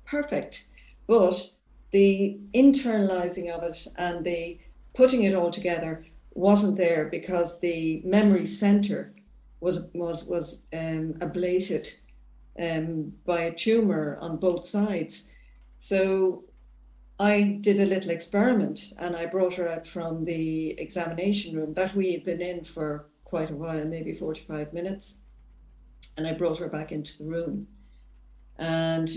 perfect. 0.06 0.68
But 1.08 1.50
the 1.92 2.38
internalizing 2.54 3.50
of 3.50 3.64
it 3.64 3.88
and 3.96 4.26
the 4.26 4.60
putting 4.94 5.24
it 5.24 5.34
all 5.34 5.50
together 5.50 6.06
wasn't 6.34 6.76
there 6.76 7.06
because 7.06 7.58
the 7.62 8.02
memory 8.04 8.46
center 8.46 9.14
was 9.62 9.90
was 9.94 10.26
was 10.26 10.64
um, 10.74 11.14
ablated 11.22 11.88
um, 12.62 13.14
by 13.26 13.44
a 13.44 13.56
tumor 13.56 14.18
on 14.20 14.36
both 14.36 14.68
sides. 14.68 15.30
So 15.78 16.44
I 17.20 17.60
did 17.62 17.82
a 17.82 17.86
little 17.86 18.12
experiment 18.12 18.94
and 18.98 19.16
I 19.16 19.26
brought 19.26 19.56
her 19.56 19.68
out 19.68 19.86
from 19.86 20.24
the 20.24 20.72
examination 20.80 21.54
room 21.56 21.74
that 21.74 21.94
we 21.94 22.14
had 22.14 22.24
been 22.24 22.42
in 22.42 22.64
for 22.64 23.10
quite 23.26 23.52
a 23.52 23.56
while, 23.56 23.84
maybe 23.86 24.14
45 24.14 24.72
minutes. 24.74 25.18
And 26.18 26.26
I 26.26 26.34
brought 26.34 26.60
her 26.60 26.70
back 26.70 26.94
into 26.94 27.18
the 27.18 27.26
room. 27.26 27.68
And 28.58 29.10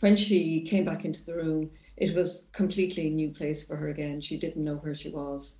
when 0.00 0.16
she 0.16 0.62
came 0.62 0.84
back 0.84 1.04
into 1.04 1.24
the 1.24 1.34
room, 1.34 1.70
it 1.96 2.14
was 2.14 2.48
completely 2.52 3.06
a 3.06 3.10
new 3.10 3.30
place 3.30 3.64
for 3.64 3.76
her 3.76 3.88
again. 3.88 4.20
She 4.20 4.36
didn't 4.36 4.64
know 4.64 4.76
where 4.76 4.94
she 4.94 5.10
was. 5.10 5.58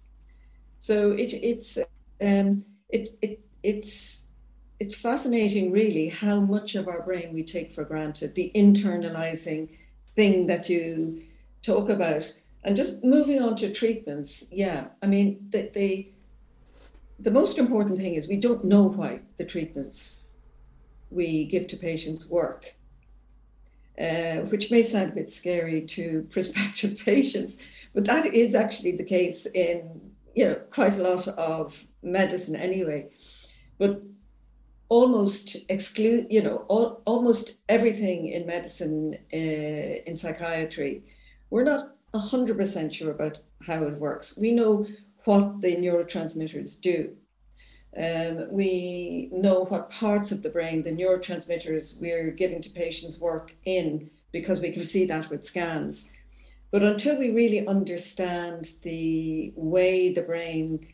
So 0.80 1.12
it, 1.12 1.32
it's 1.32 1.78
um, 2.20 2.64
it, 2.88 3.08
it, 3.22 3.40
it's 3.62 4.24
it's 4.80 5.00
fascinating, 5.00 5.70
really, 5.70 6.08
how 6.08 6.40
much 6.40 6.74
of 6.74 6.88
our 6.88 7.02
brain 7.02 7.32
we 7.32 7.44
take 7.44 7.72
for 7.72 7.84
granted. 7.84 8.34
The 8.34 8.50
internalizing 8.54 9.68
thing 10.16 10.46
that 10.48 10.68
you 10.68 11.22
talk 11.64 11.88
about. 11.88 12.32
And 12.62 12.76
just 12.76 13.02
moving 13.02 13.42
on 13.42 13.56
to 13.56 13.72
treatments, 13.72 14.44
yeah, 14.50 14.86
I 15.02 15.06
mean, 15.06 15.46
the, 15.50 15.70
the, 15.74 16.08
the 17.18 17.30
most 17.30 17.58
important 17.58 17.98
thing 17.98 18.14
is 18.14 18.28
we 18.28 18.36
don't 18.36 18.64
know 18.64 18.84
why 18.84 19.20
the 19.36 19.44
treatments 19.44 20.20
we 21.10 21.44
give 21.44 21.66
to 21.68 21.76
patients 21.76 22.28
work, 22.28 22.74
uh, 24.00 24.36
which 24.50 24.70
may 24.70 24.82
sound 24.82 25.12
a 25.12 25.14
bit 25.14 25.30
scary 25.30 25.82
to 25.82 26.26
prospective 26.30 26.98
patients, 27.04 27.58
but 27.94 28.04
that 28.04 28.26
is 28.34 28.54
actually 28.54 28.92
the 28.92 29.04
case 29.04 29.46
in 29.54 30.00
you 30.34 30.44
know 30.44 30.56
quite 30.72 30.96
a 30.96 31.02
lot 31.02 31.28
of 31.28 31.84
medicine 32.02 32.56
anyway. 32.56 33.08
But 33.78 34.02
almost 34.88 35.56
exclude, 35.68 36.26
you 36.30 36.42
know, 36.42 36.64
all, 36.68 37.02
almost 37.04 37.56
everything 37.68 38.28
in 38.28 38.46
medicine, 38.46 39.16
uh, 39.32 39.36
in 39.36 40.16
psychiatry, 40.16 41.02
we're 41.50 41.64
not 41.64 41.96
100% 42.14 42.92
sure 42.92 43.10
about 43.10 43.38
how 43.66 43.82
it 43.84 43.98
works. 43.98 44.38
We 44.38 44.52
know 44.52 44.86
what 45.24 45.60
the 45.60 45.76
neurotransmitters 45.76 46.80
do. 46.80 47.16
Um, 47.96 48.48
we 48.50 49.28
know 49.32 49.64
what 49.66 49.90
parts 49.90 50.32
of 50.32 50.42
the 50.42 50.48
brain 50.48 50.82
the 50.82 50.90
neurotransmitters 50.90 52.00
we're 52.00 52.32
giving 52.32 52.60
to 52.62 52.70
patients 52.70 53.20
work 53.20 53.54
in 53.64 54.10
because 54.32 54.60
we 54.60 54.72
can 54.72 54.84
see 54.84 55.04
that 55.06 55.30
with 55.30 55.44
scans. 55.44 56.08
But 56.72 56.82
until 56.82 57.16
we 57.16 57.30
really 57.30 57.64
understand 57.68 58.72
the 58.82 59.52
way 59.54 60.12
the 60.12 60.22
brain 60.22 60.84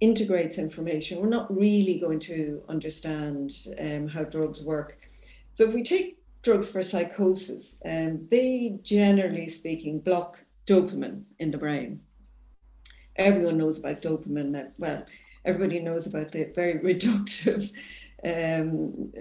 integrates 0.00 0.58
information, 0.58 1.20
we're 1.20 1.28
not 1.28 1.54
really 1.54 1.98
going 1.98 2.20
to 2.20 2.62
understand 2.68 3.52
um, 3.78 4.06
how 4.08 4.24
drugs 4.24 4.62
work. 4.62 4.98
So 5.54 5.64
if 5.64 5.74
we 5.74 5.82
take 5.82 6.19
drugs 6.42 6.70
for 6.70 6.82
psychosis, 6.82 7.80
um, 7.84 8.26
they 8.30 8.78
generally 8.82 9.48
speaking 9.48 10.00
block 10.00 10.44
dopamine 10.66 11.22
in 11.38 11.50
the 11.50 11.58
brain. 11.58 12.00
Everyone 13.16 13.58
knows 13.58 13.78
about 13.78 14.02
dopamine. 14.02 14.52
That, 14.52 14.72
well, 14.78 15.04
everybody 15.44 15.80
knows 15.80 16.06
about 16.06 16.30
the 16.30 16.50
very 16.54 16.78
reductive 16.94 17.72
um, 18.24 19.12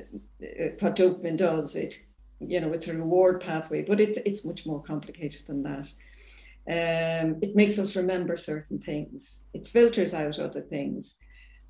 what 0.79 0.95
dopamine 0.95 1.37
does. 1.37 1.75
It, 1.75 1.99
you 2.39 2.61
know, 2.61 2.71
it's 2.71 2.87
a 2.87 2.93
reward 2.93 3.41
pathway, 3.41 3.81
but 3.81 3.99
it's 3.99 4.17
it's 4.25 4.45
much 4.45 4.65
more 4.65 4.81
complicated 4.81 5.45
than 5.47 5.63
that. 5.63 5.87
Um, 6.67 7.39
it 7.41 7.55
makes 7.55 7.79
us 7.79 7.95
remember 7.95 8.37
certain 8.37 8.79
things. 8.79 9.43
It 9.53 9.67
filters 9.67 10.13
out 10.13 10.39
other 10.39 10.61
things. 10.61 11.15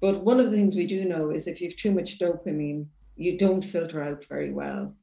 But 0.02 0.24
one 0.24 0.40
of 0.40 0.46
the 0.46 0.58
things 0.58 0.76
we 0.76 0.88
do 0.88 1.06
know 1.06 1.30
is 1.30 1.48
if 1.48 1.62
you 1.62 1.70
have 1.70 1.78
too 1.78 1.92
much 1.92 2.20
dopamine, 2.20 2.86
you 3.16 3.38
don't 3.38 3.64
filter 3.64 4.02
out 4.02 4.26
very 4.26 4.52
well. 4.52 4.94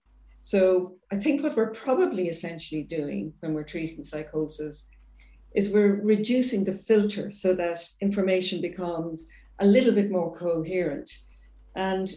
So 0.47 0.93
I 1.11 1.17
think 1.17 1.43
what 1.43 1.57
we're 1.57 1.73
probably 1.73 2.29
essentially 2.29 2.85
doing 2.85 3.33
when 3.41 3.53
we're 3.53 3.65
treating 3.65 4.05
psychosis 4.05 4.87
is 5.57 5.73
we're 5.73 6.01
reducing 6.03 6.63
the 6.63 6.73
filter 6.73 7.33
so 7.33 7.53
that 7.55 7.83
information 8.01 8.61
becomes 8.61 9.29
a 9.59 9.67
little 9.67 9.93
bit 9.93 10.09
more 10.09 10.33
coherent. 10.33 11.11
And 11.75 12.15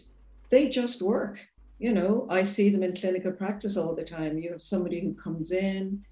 they 0.51 0.69
just 0.69 1.01
work. 1.01 1.39
You 1.79 1.91
know, 1.91 2.27
I 2.29 2.43
see 2.43 2.69
them 2.69 2.83
in 2.83 2.93
clinical 2.93 3.31
practice 3.31 3.77
all 3.77 3.95
the 3.95 4.05
time. 4.05 4.37
You 4.37 4.51
have 4.51 4.61
somebody 4.61 5.01
who 5.01 5.15
comes 5.15 5.51
in, 5.51 6.05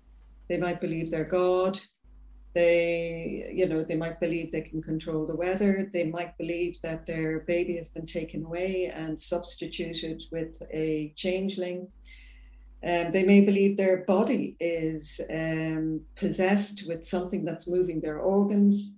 they 0.49 0.58
might 0.58 0.82
believe 0.82 1.12
they're 1.12 1.23
God. 1.23 1.80
They, 2.58 3.52
you 3.54 3.67
know, 3.67 3.84
they 3.84 3.96
might 3.96 4.20
believe 4.20 4.52
they 4.52 4.62
can 4.62 4.82
control 4.82 5.28
the 5.28 5.36
weather. 5.36 5.91
They 5.93 6.06
might 6.06 6.36
believe 6.39 6.82
that 6.82 7.06
their 7.06 7.41
baby 7.41 7.78
has 7.78 7.89
been 7.89 8.08
taken 8.08 8.46
away 8.46 8.91
and 8.96 9.22
substituted 9.34 10.24
with 10.32 10.60
a 10.74 11.13
changeling. 11.15 11.88
Um, 12.84 13.12
they 13.12 13.24
may 13.24 13.41
believe 13.41 13.78
their 13.78 13.98
body 14.06 14.56
is 14.60 15.22
um, 15.32 16.02
possessed 16.15 16.86
with 16.88 17.06
something 17.06 17.46
that's 17.46 17.67
moving 17.67 18.02
their 18.02 18.17
organs. 18.17 18.96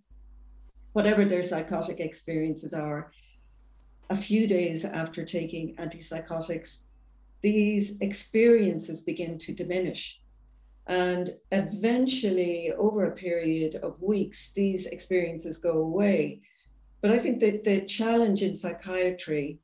Whatever 0.94 1.26
their 1.26 1.44
psychotic 1.44 2.00
experiences 2.00 2.74
are, 2.74 3.12
a 4.10 4.16
few 4.16 4.48
days 4.48 4.86
after 4.86 5.26
taking 5.26 5.76
antipsychotics, 5.76 6.86
these 7.42 7.98
experiences 8.00 9.02
begin 9.02 9.38
to 9.40 9.54
diminish. 9.54 10.22
And 10.90 11.36
eventually, 11.52 12.74
over 12.76 13.06
a 13.06 13.16
period 13.16 13.76
of 13.76 14.02
weeks, 14.02 14.52
these 14.54 14.88
experiences 14.88 15.58
go 15.58 15.74
away. 15.74 16.42
But 17.02 17.12
I 17.12 17.20
think 17.20 17.40
that 17.42 17.64
the 17.64 17.82
challenge 17.82 18.42
in 18.42 18.56
psychiatry 18.56 19.60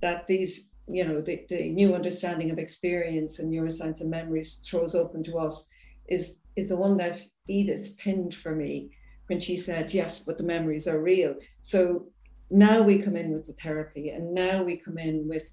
that 0.00 0.28
these, 0.28 0.70
you 0.86 1.04
know, 1.04 1.20
the, 1.20 1.44
the 1.48 1.70
new 1.70 1.92
understanding 1.92 2.52
of 2.52 2.60
experience 2.60 3.40
and 3.40 3.52
neuroscience 3.52 4.00
and 4.00 4.08
memories 4.08 4.62
throws 4.64 4.94
open 4.94 5.24
to 5.24 5.38
us 5.38 5.68
is, 6.08 6.36
is 6.54 6.68
the 6.68 6.76
one 6.76 6.96
that 6.98 7.20
Edith 7.48 7.96
pinned 7.98 8.32
for 8.32 8.54
me 8.54 8.90
when 9.26 9.40
she 9.40 9.56
said, 9.56 9.92
yes, 9.92 10.20
but 10.20 10.38
the 10.38 10.44
memories 10.44 10.86
are 10.86 11.02
real. 11.02 11.34
So 11.62 12.06
now 12.50 12.80
we 12.80 13.02
come 13.02 13.16
in 13.16 13.32
with 13.32 13.46
the 13.46 13.54
therapy 13.54 14.10
and 14.10 14.32
now 14.32 14.62
we 14.62 14.76
come 14.76 14.98
in 14.98 15.26
with 15.26 15.50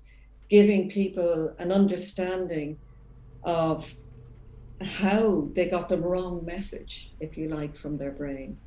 giving 0.48 0.92
people 0.92 1.56
an 1.58 1.72
understanding 1.72 2.78
of 3.44 3.92
how 4.84 5.50
they 5.54 5.67
got 5.67 5.89
the 5.89 5.98
wrong 5.98 6.46
message, 6.46 7.12
if 7.20 7.38
you 7.38 7.50
like, 7.50 7.76
from 7.76 7.98
their 7.98 8.12
brain. 8.12 8.58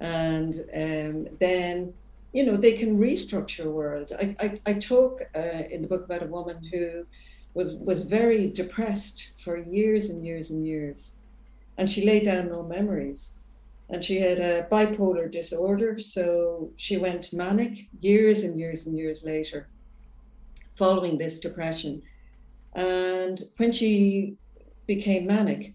And 0.00 0.54
um, 0.74 1.28
then, 1.38 1.92
you 2.32 2.44
know, 2.44 2.56
they 2.56 2.72
can 2.72 2.98
restructure 2.98 3.66
a 3.66 3.70
world. 3.70 4.12
I, 4.18 4.36
I, 4.40 4.60
I 4.66 4.72
talk 4.74 5.20
uh, 5.36 5.62
in 5.70 5.82
the 5.82 5.88
book 5.88 6.04
about 6.04 6.22
a 6.22 6.26
woman 6.26 6.58
who 6.72 7.04
was, 7.54 7.76
was 7.76 8.02
very 8.02 8.48
depressed 8.48 9.32
for 9.42 9.56
years 9.56 10.10
and 10.10 10.24
years 10.24 10.50
and 10.50 10.66
years. 10.66 11.14
And 11.78 11.90
she 11.90 12.04
laid 12.04 12.24
down 12.24 12.48
no 12.48 12.62
memories. 12.62 13.32
And 13.90 14.04
she 14.04 14.18
had 14.20 14.40
a 14.40 14.66
bipolar 14.70 15.30
disorder. 15.30 16.00
So 16.00 16.70
she 16.76 16.96
went 16.96 17.32
manic 17.32 17.78
years 18.00 18.42
and 18.42 18.58
years 18.58 18.86
and 18.86 18.98
years 18.98 19.24
later, 19.24 19.68
following 20.76 21.18
this 21.18 21.38
depression. 21.38 22.02
And 22.74 23.40
when 23.58 23.70
she 23.70 24.36
became 24.86 25.26
manic. 25.26 25.74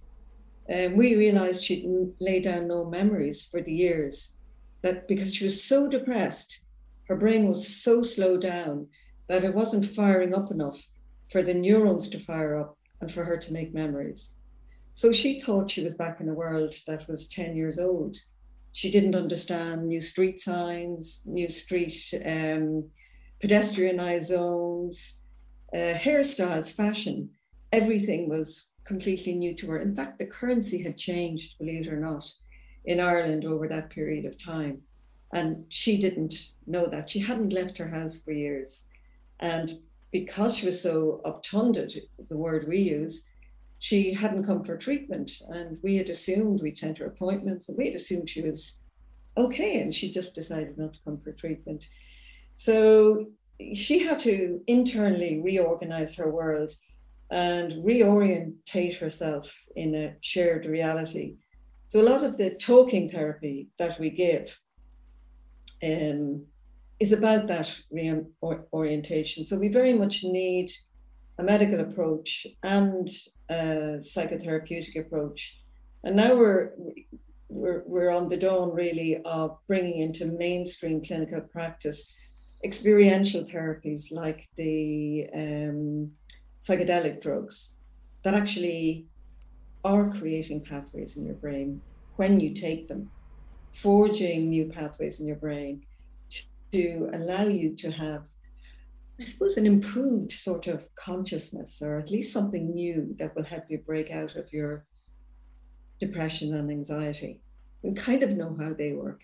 And 0.68 0.96
we 0.96 1.16
realized 1.16 1.64
she'd 1.64 1.88
lay 2.20 2.40
down 2.40 2.68
no 2.68 2.86
memories 2.86 3.46
for 3.46 3.62
the 3.62 3.74
years 3.74 4.38
that 4.82 5.08
because 5.08 5.34
she 5.34 5.44
was 5.44 5.64
so 5.64 5.88
depressed, 5.88 6.60
her 7.08 7.16
brain 7.16 7.50
was 7.50 7.82
so 7.84 8.02
slowed 8.02 8.42
down 8.42 8.88
that 9.28 9.44
it 9.44 9.54
wasn't 9.54 9.86
firing 9.86 10.34
up 10.34 10.52
enough 10.52 10.80
for 11.32 11.42
the 11.42 11.54
neurons 11.54 12.10
to 12.10 12.24
fire 12.24 12.56
up 12.60 12.78
and 13.02 13.12
for 13.12 13.24
her 13.24 13.38
to 13.38 13.54
make 13.54 13.74
memories. 13.74 14.34
So 14.94 15.12
she 15.12 15.40
thought 15.40 15.72
she 15.72 15.84
was 15.84 15.96
back 15.96 16.20
in 16.20 16.30
a 16.30 16.34
world 16.34 16.76
that 16.88 17.08
was 17.08 17.30
10 17.30 17.56
years 17.56 17.80
old. 17.80 18.18
She 18.74 18.92
didn't 18.92 19.16
understand 19.16 19.88
new 19.88 20.02
street 20.02 20.40
signs, 20.40 21.22
new 21.26 21.50
street 21.50 21.94
um, 22.26 22.90
pedestrianized 23.44 24.26
zones, 24.26 25.20
uh, 25.74 25.94
hairstyles, 25.94 26.74
fashion. 26.74 27.30
Everything 27.72 28.30
was 28.30 28.72
completely 28.90 29.36
new 29.36 29.54
to 29.54 29.68
her. 29.68 29.80
In 29.80 29.96
fact, 29.96 30.18
the 30.18 30.26
currency 30.26 30.82
had 30.82 30.98
changed, 30.98 31.60
believe 31.60 31.86
it 31.86 31.94
or 31.94 32.00
not, 32.00 32.26
in 32.86 33.00
Ireland 33.00 33.46
over 33.46 33.68
that 33.68 33.92
period 33.92 34.26
of 34.26 34.44
time. 34.44 34.82
And 35.32 35.64
she 35.70 36.00
didn't 36.00 36.34
know 36.66 36.88
that. 36.88 37.08
She 37.08 37.20
hadn't 37.20 37.54
left 37.54 37.78
her 37.78 37.88
house 37.88 38.20
for 38.20 38.32
years. 38.32 38.86
And 39.42 39.80
because 40.12 40.58
she 40.58 40.66
was 40.66 40.82
so 40.82 41.22
obtunded, 41.24 41.92
the 42.30 42.36
word 42.36 42.68
we 42.68 42.80
use, 42.80 43.28
she 43.78 44.12
hadn't 44.12 44.48
come 44.48 44.64
for 44.64 44.76
treatment. 44.76 45.30
And 45.50 45.78
we 45.84 45.96
had 45.96 46.10
assumed 46.10 46.64
we'd 46.64 46.80
sent 46.80 46.98
her 46.98 47.06
appointments 47.06 47.70
and 47.70 47.78
we 47.78 47.86
had 47.86 47.96
assumed 47.96 48.28
she 48.28 48.42
was 48.42 48.80
okay. 49.38 49.82
And 49.82 49.94
she 49.94 50.10
just 50.10 50.34
decided 50.34 50.80
not 50.80 50.94
to 50.96 51.00
come 51.06 51.20
for 51.20 51.32
treatment. 51.32 51.86
So 52.56 53.28
she 53.76 54.00
had 54.00 54.20
to 54.22 54.62
internally 54.66 55.40
reorganize 55.42 56.16
her 56.16 56.32
world 56.32 56.72
and 57.32 57.74
reorientate 57.84 58.98
herself 58.98 59.54
in 59.76 59.96
a 59.96 60.16
shared 60.22 60.66
reality. 60.66 61.36
So, 61.86 62.02
a 62.02 62.10
lot 62.10 62.24
of 62.24 62.38
the 62.38 62.52
talking 62.52 63.10
therapy 63.10 63.70
that 63.78 64.00
we 64.00 64.10
give 64.10 64.60
um, 65.84 66.46
is 67.00 67.14
about 67.14 67.48
that 67.48 67.76
reorientation. 67.92 69.44
So, 69.44 69.58
we 69.58 69.70
very 69.70 69.94
much 69.94 70.24
need 70.24 70.72
a 71.38 71.44
medical 71.44 71.80
approach 71.80 72.46
and 72.64 73.08
a 73.50 73.98
psychotherapeutic 73.98 75.00
approach. 75.00 75.58
And 76.04 76.16
now 76.16 76.36
we're 76.36 76.72
we're, 77.50 77.84
we're 77.88 78.12
on 78.12 78.28
the 78.28 78.38
dawn 78.38 78.72
really 78.72 79.22
of 79.26 79.58
bringing 79.68 80.02
into 80.02 80.28
mainstream 80.28 81.04
clinical 81.04 81.42
practice 81.42 82.14
experiential 82.64 83.44
therapies 83.44 84.12
like 84.12 84.48
the 84.56 85.28
um, 85.34 86.12
psychedelic 86.70 87.22
drugs 87.22 87.76
that 88.24 88.34
actually 88.34 89.08
are 89.84 90.12
creating 90.12 90.64
pathways 90.64 91.18
in 91.18 91.26
your 91.26 91.36
brain 91.36 91.82
when 92.18 92.40
you 92.40 92.54
take 92.54 92.88
them, 92.88 93.10
forging 93.72 94.50
new 94.50 94.66
pathways 94.66 95.20
in 95.20 95.26
your 95.26 95.38
brain 95.38 95.82
to, 96.30 96.44
to 96.74 97.10
allow 97.14 97.44
you 97.44 97.76
to 97.76 97.90
have, 97.92 98.28
I 99.20 99.24
suppose, 99.24 99.58
an 99.58 99.66
improved 99.66 100.34
sort 100.34 100.68
of 100.68 100.84
consciousness 100.96 101.82
or 101.82 101.98
at 101.98 102.12
least 102.12 102.34
something 102.34 102.74
new 102.74 103.16
that 103.18 103.36
will 103.36 103.44
help 103.44 103.64
you 103.70 103.80
break 103.80 104.12
out 104.12 104.36
of 104.36 104.52
your 104.52 104.86
depression 106.00 106.54
and 106.56 106.70
anxiety. 106.70 107.42
We 107.82 107.94
kind 107.94 108.22
of 108.22 108.32
know 108.32 108.56
how 108.60 108.74
they 108.74 108.94
work. 108.94 109.22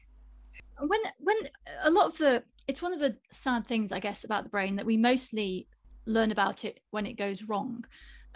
When 0.80 1.00
when 1.20 1.38
a 1.84 1.90
lot 1.90 2.08
of 2.08 2.18
the 2.18 2.44
it's 2.68 2.82
one 2.82 2.94
of 2.94 3.00
the 3.00 3.16
sad 3.32 3.68
things 3.68 3.92
I 3.92 4.00
guess 4.00 4.24
about 4.24 4.44
the 4.44 4.50
brain 4.50 4.78
that 4.78 4.86
we 4.86 4.98
mostly 4.98 5.68
learn 6.06 6.32
about 6.32 6.66
it 6.66 6.80
when 6.92 7.06
it 7.06 7.14
goes 7.14 7.44
wrong. 7.44 7.86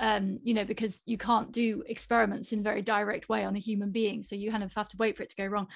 Um, 0.02 0.40
you 0.44 0.54
know 0.54 0.64
because 0.64 1.04
you 1.06 1.18
can't 1.18 1.52
do 1.52 1.84
experiments 1.88 2.54
in 2.54 2.60
a 2.60 2.64
very 2.64 2.82
direct 2.82 3.28
way 3.28 3.44
on 3.44 3.58
a 3.58 3.60
human 3.60 3.92
being 3.92 4.24
so 4.24 4.34
you 4.34 4.50
kind 4.50 4.64
of 4.64 4.74
have 4.74 4.88
to 4.88 4.98
wait 4.98 5.18
for 5.18 5.24
it 5.24 5.30
to 5.32 5.36
go 5.36 5.46
wrong. 5.46 5.68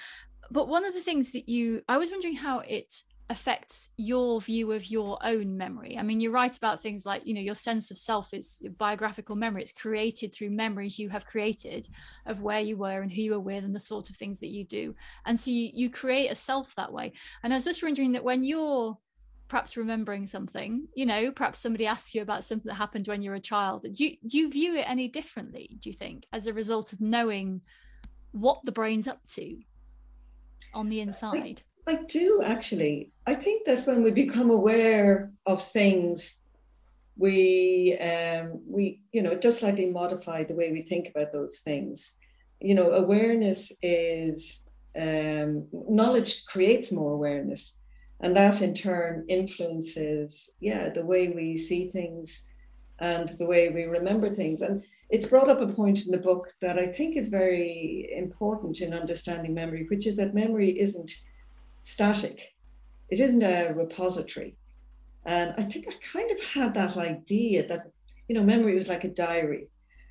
But 0.50 0.66
one 0.66 0.86
of 0.86 0.94
the 0.94 1.02
things 1.02 1.32
that 1.32 1.46
you 1.46 1.82
i 1.88 1.98
was 1.98 2.10
wondering 2.10 2.34
how 2.34 2.60
it 2.60 2.94
affects 3.30 3.90
your 3.96 4.40
view 4.40 4.72
of 4.72 4.86
your 4.86 5.18
own 5.22 5.56
memory. 5.56 5.96
I 5.98 6.02
mean 6.02 6.20
you 6.20 6.30
write 6.30 6.56
about 6.56 6.82
things 6.82 7.06
like 7.06 7.26
you 7.26 7.34
know 7.34 7.40
your 7.40 7.54
sense 7.54 7.90
of 7.90 7.98
self 7.98 8.32
is 8.32 8.62
biographical 8.78 9.36
memory. 9.36 9.62
It's 9.62 9.72
created 9.72 10.34
through 10.34 10.50
memories 10.50 10.98
you 10.98 11.08
have 11.08 11.26
created 11.26 11.88
of 12.26 12.42
where 12.42 12.60
you 12.60 12.76
were 12.76 13.00
and 13.00 13.12
who 13.12 13.22
you 13.22 13.32
were 13.32 13.40
with 13.40 13.64
and 13.64 13.74
the 13.74 13.80
sort 13.80 14.10
of 14.10 14.16
things 14.16 14.40
that 14.40 14.50
you 14.50 14.64
do. 14.64 14.94
And 15.24 15.38
so 15.38 15.50
you, 15.50 15.70
you 15.72 15.90
create 15.90 16.30
a 16.30 16.34
self 16.34 16.74
that 16.76 16.92
way. 16.92 17.12
And 17.42 17.52
i 17.52 17.56
was 17.56 17.64
just 17.64 17.82
wondering 17.82 18.12
that 18.12 18.24
when 18.24 18.42
you're 18.42 18.96
perhaps 19.48 19.76
remembering 19.76 20.26
something 20.26 20.86
you 20.94 21.06
know 21.06 21.30
perhaps 21.30 21.58
somebody 21.58 21.86
asks 21.86 22.14
you 22.14 22.22
about 22.22 22.44
something 22.44 22.68
that 22.68 22.74
happened 22.74 23.06
when 23.06 23.22
you 23.22 23.30
were 23.30 23.36
a 23.36 23.40
child. 23.40 23.86
Do 23.92 24.04
you, 24.04 24.16
do 24.26 24.38
you 24.38 24.50
view 24.50 24.74
it 24.76 24.88
any 24.88 25.08
differently 25.08 25.76
do 25.80 25.90
you 25.90 25.94
think 25.94 26.24
as 26.32 26.46
a 26.46 26.52
result 26.52 26.92
of 26.92 27.00
knowing 27.00 27.60
what 28.32 28.60
the 28.64 28.72
brain's 28.72 29.06
up 29.06 29.20
to 29.28 29.58
on 30.72 30.88
the 30.88 31.00
inside? 31.00 31.62
I, 31.86 31.92
I 31.92 32.02
do 32.08 32.42
actually. 32.44 33.12
I 33.26 33.34
think 33.34 33.66
that 33.66 33.86
when 33.86 34.02
we 34.02 34.10
become 34.10 34.50
aware 34.50 35.32
of 35.46 35.62
things 35.62 36.40
we 37.16 37.96
um 38.00 38.60
we 38.66 39.00
you 39.12 39.22
know 39.22 39.36
just 39.36 39.60
slightly 39.60 39.86
modify 39.86 40.42
the 40.42 40.54
way 40.54 40.72
we 40.72 40.82
think 40.82 41.08
about 41.08 41.32
those 41.32 41.60
things. 41.60 42.14
You 42.60 42.74
know 42.74 42.92
awareness 42.92 43.70
is 43.82 44.64
um 45.00 45.66
knowledge 45.72 46.44
creates 46.46 46.90
more 46.90 47.12
awareness 47.12 47.76
and 48.20 48.36
that 48.36 48.62
in 48.62 48.74
turn 48.74 49.24
influences 49.28 50.50
yeah 50.60 50.88
the 50.88 51.04
way 51.04 51.28
we 51.28 51.56
see 51.56 51.88
things 51.88 52.46
and 53.00 53.28
the 53.30 53.46
way 53.46 53.70
we 53.70 53.84
remember 53.84 54.32
things 54.32 54.62
and 54.62 54.84
it's 55.10 55.26
brought 55.26 55.48
up 55.48 55.60
a 55.60 55.66
point 55.66 56.06
in 56.06 56.10
the 56.10 56.18
book 56.18 56.54
that 56.60 56.78
I 56.78 56.86
think 56.86 57.16
is 57.16 57.28
very 57.28 58.10
important 58.16 58.80
in 58.80 58.92
understanding 58.92 59.54
memory, 59.54 59.86
which 59.88 60.06
is 60.06 60.16
that 60.16 60.34
memory 60.34 60.70
isn't 60.78 61.12
static, 61.82 62.54
it 63.10 63.20
isn't 63.20 63.42
a 63.42 63.72
repository. 63.74 64.56
And 65.26 65.54
I 65.56 65.62
think 65.62 65.86
I 65.88 65.92
kind 66.02 66.30
of 66.30 66.40
had 66.40 66.74
that 66.74 66.96
idea 66.96 67.66
that, 67.68 67.90
you 68.28 68.34
know, 68.34 68.42
memory 68.42 68.74
was 68.74 68.88
like 68.88 69.04
a 69.04 69.08
diary. 69.08 69.68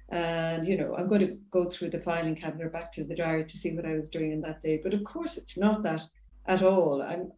And, 0.09 0.65
you 0.65 0.77
know, 0.77 0.95
I'm 0.95 1.07
going 1.07 1.21
to 1.21 1.37
go 1.51 1.65
through 1.65 1.89
the 1.89 1.99
filing 1.99 2.35
cabinet 2.35 2.71
back 2.71 2.91
to 2.93 3.03
the 3.03 3.15
diary 3.15 3.45
to 3.45 3.57
see 3.57 3.75
what 3.75 3.85
I 3.85 3.95
was 3.95 4.09
doing 4.09 4.31
in 4.31 4.41
that 4.41 4.61
day. 4.61 4.79
But 4.81 4.93
of 4.93 5.03
course, 5.03 5.37
it's 5.37 5.57
not 5.57 5.83
that 5.83 6.01
at 6.45 6.61
all. 6.61 7.01
I'm, 7.01 7.31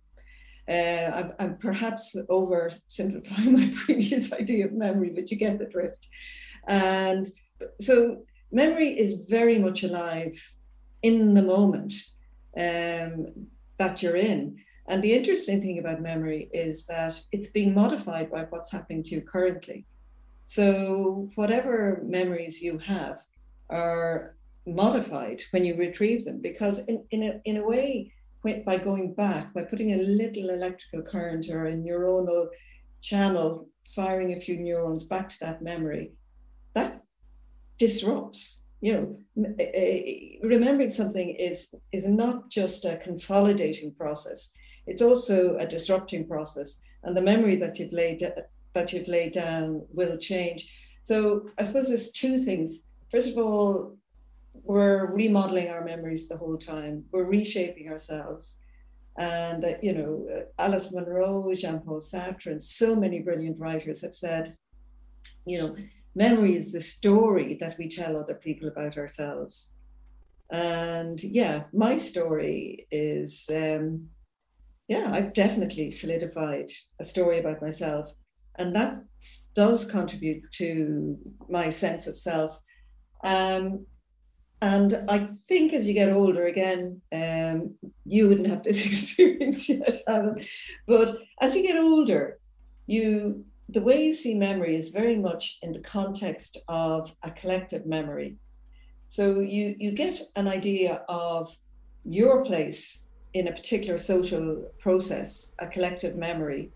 uh, 0.67 1.31
I'm, 1.39 1.57
perhaps 1.57 2.15
oversimplifying 2.29 3.51
my 3.59 3.73
previous 3.73 4.33
idea 4.33 4.65
of 4.65 4.73
memory, 4.73 5.11
but 5.11 5.29
you 5.31 5.37
get 5.37 5.59
the 5.59 5.65
drift. 5.65 6.07
And 6.67 7.27
so 7.79 8.23
memory 8.51 8.87
is 8.87 9.21
very 9.27 9.59
much 9.59 9.83
alive 9.83 10.35
in 11.03 11.33
the 11.33 11.43
moment 11.43 11.93
um, 12.57 13.27
that 13.77 14.01
you're 14.01 14.15
in. 14.15 14.57
And 14.87 15.03
the 15.03 15.13
interesting 15.13 15.61
thing 15.61 15.79
about 15.79 16.01
memory 16.01 16.49
is 16.53 16.85
that 16.85 17.19
it's 17.31 17.47
being 17.47 17.73
modified 17.73 18.31
by 18.31 18.43
what's 18.49 18.71
happening 18.71 19.03
to 19.03 19.15
you 19.15 19.21
currently. 19.21 19.85
So, 20.45 21.29
whatever 21.33 22.01
memories 22.05 22.61
you 22.61 22.77
have 22.79 23.19
are 23.71 24.35
modified 24.67 25.41
when 25.51 25.65
you 25.65 25.75
retrieve 25.75 26.23
them, 26.23 26.39
because 26.39 26.79
in, 26.85 27.03
in, 27.09 27.23
a, 27.23 27.41
in 27.45 27.57
a 27.57 27.67
way, 27.67 28.11
by 28.53 28.77
going 28.77 29.13
back, 29.13 29.53
by 29.53 29.63
putting 29.63 29.93
a 29.93 30.03
little 30.03 30.49
electrical 30.49 31.01
current 31.01 31.47
or 31.49 31.67
a 31.67 31.75
neuronal 31.75 32.47
channel, 33.01 33.67
firing 33.95 34.33
a 34.33 34.41
few 34.41 34.57
neurons 34.57 35.03
back 35.03 35.29
to 35.29 35.39
that 35.41 35.61
memory, 35.61 36.11
that 36.73 37.01
disrupts 37.77 38.63
you 38.81 38.93
know. 38.93 39.55
Eh, 39.59 39.71
eh, 39.73 40.37
remembering 40.43 40.89
something 40.89 41.29
is 41.29 41.73
is 41.91 42.05
not 42.07 42.49
just 42.49 42.85
a 42.85 42.97
consolidating 42.97 43.93
process 43.93 44.51
it's 44.87 45.01
also 45.01 45.57
a 45.57 45.65
disrupting 45.65 46.27
process 46.27 46.79
and 47.03 47.15
the 47.15 47.21
memory 47.21 47.55
that 47.57 47.79
you've 47.79 47.93
laid 47.93 48.21
eh, 48.23 48.31
that 48.73 48.91
you've 48.91 49.07
laid 49.07 49.31
down 49.31 49.85
will 49.93 50.17
change. 50.17 50.69
So 51.01 51.47
i 51.57 51.63
suppose 51.63 51.87
there's 51.87 52.11
two 52.11 52.37
things. 52.37 52.83
First 53.09 53.29
of 53.29 53.37
all 53.37 53.97
we're 54.63 55.13
remodeling 55.13 55.69
our 55.69 55.83
memories 55.83 56.27
the 56.27 56.37
whole 56.37 56.57
time 56.57 57.03
we're 57.11 57.25
reshaping 57.25 57.89
ourselves 57.89 58.57
and 59.17 59.63
uh, 59.63 59.73
you 59.81 59.93
know 59.93 60.25
alice 60.59 60.91
munro 60.91 61.53
jean-paul 61.53 61.99
sartre 61.99 62.47
and 62.47 62.61
so 62.61 62.95
many 62.95 63.19
brilliant 63.19 63.57
writers 63.59 64.01
have 64.01 64.13
said 64.13 64.55
you 65.45 65.57
know 65.57 65.75
memory 66.15 66.55
is 66.55 66.71
the 66.71 66.79
story 66.79 67.57
that 67.59 67.77
we 67.77 67.89
tell 67.89 68.17
other 68.17 68.35
people 68.35 68.67
about 68.69 68.97
ourselves. 68.97 69.73
And 70.51 71.21
yeah, 71.21 71.63
my 71.73 71.97
story 71.97 72.87
is, 72.89 73.49
um, 73.53 74.07
yeah, 74.87 75.11
I've 75.11 75.33
definitely 75.33 75.91
solidified 75.91 76.69
a 76.99 77.03
story 77.03 77.39
about 77.39 77.61
myself. 77.61 78.11
And 78.57 78.73
that 78.75 79.03
does 79.53 79.83
contribute 79.85 80.43
to 80.53 81.17
my 81.49 81.69
sense 81.69 82.07
of 82.07 82.15
self. 82.15 82.57
Um, 83.23 83.85
and 84.61 85.05
I 85.09 85.29
think 85.47 85.73
as 85.73 85.85
you 85.85 85.93
get 85.93 86.11
older, 86.11 86.47
again, 86.47 87.01
um, 87.11 87.75
you 88.05 88.29
wouldn't 88.29 88.47
have 88.47 88.63
this 88.63 88.85
experience 88.91 89.69
yet, 89.69 89.95
Alan, 90.07 90.43
but 90.87 91.17
as 91.41 91.55
you 91.55 91.63
get 91.63 91.77
older, 91.77 92.39
you 92.87 93.45
the 93.69 93.81
way 93.81 94.05
you 94.05 94.13
see 94.13 94.35
memory 94.35 94.75
is 94.75 94.89
very 94.89 95.15
much 95.15 95.57
in 95.63 95.71
the 95.71 95.79
context 95.79 96.57
of 96.67 97.11
a 97.23 97.31
collective 97.31 97.85
memory. 97.85 98.35
So 99.07 99.39
you, 99.39 99.75
you 99.79 99.91
get 99.91 100.21
an 100.35 100.47
idea 100.47 101.01
of 101.09 101.55
your 102.03 102.43
place 102.45 103.03
in 103.33 103.47
a 103.47 103.51
particular 103.51 103.97
social 103.97 104.71
process, 104.77 105.49
a 105.59 105.67
collective 105.67 106.15
memory, 106.15 106.71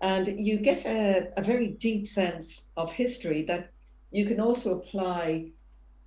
and 0.00 0.26
you 0.38 0.58
get 0.58 0.84
a, 0.86 1.28
a 1.36 1.42
very 1.42 1.68
deep 1.68 2.06
sense 2.06 2.70
of 2.76 2.92
history 2.92 3.42
that 3.44 3.70
you 4.10 4.26
can 4.26 4.40
also 4.40 4.78
apply 4.78 5.50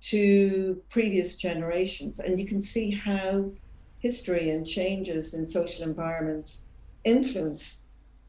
to 0.02 0.82
previous 0.90 1.36
generations. 1.36 2.18
And 2.18 2.38
you 2.38 2.46
can 2.46 2.60
see 2.60 2.90
how 2.90 3.50
history 3.98 4.50
and 4.50 4.66
changes 4.66 5.34
in 5.34 5.46
social 5.46 5.84
environments 5.84 6.64
influence 7.04 7.78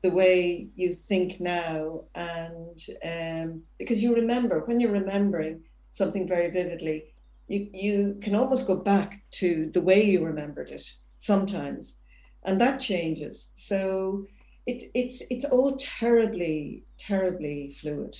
the 0.01 0.11
way 0.11 0.67
you 0.75 0.93
think 0.93 1.39
now. 1.39 2.03
And 2.15 2.79
um, 3.05 3.61
because 3.79 4.03
you 4.03 4.15
remember 4.15 4.59
when 4.65 4.79
you're 4.79 4.91
remembering 4.91 5.61
something 5.91 6.27
very 6.27 6.49
vividly 6.51 7.13
you, 7.47 7.69
you 7.73 8.17
can 8.21 8.35
almost 8.35 8.67
go 8.67 8.75
back 8.75 9.21
to 9.31 9.69
the 9.73 9.81
way 9.81 10.03
you 10.03 10.23
remembered 10.23 10.69
it 10.69 10.89
sometimes. 11.19 11.97
And 12.43 12.59
that 12.59 12.79
changes. 12.79 13.51
So 13.55 14.27
it, 14.65 14.91
it's 14.93 15.21
it's 15.29 15.45
all 15.45 15.77
terribly 15.77 16.83
terribly 16.97 17.75
fluid 17.79 18.17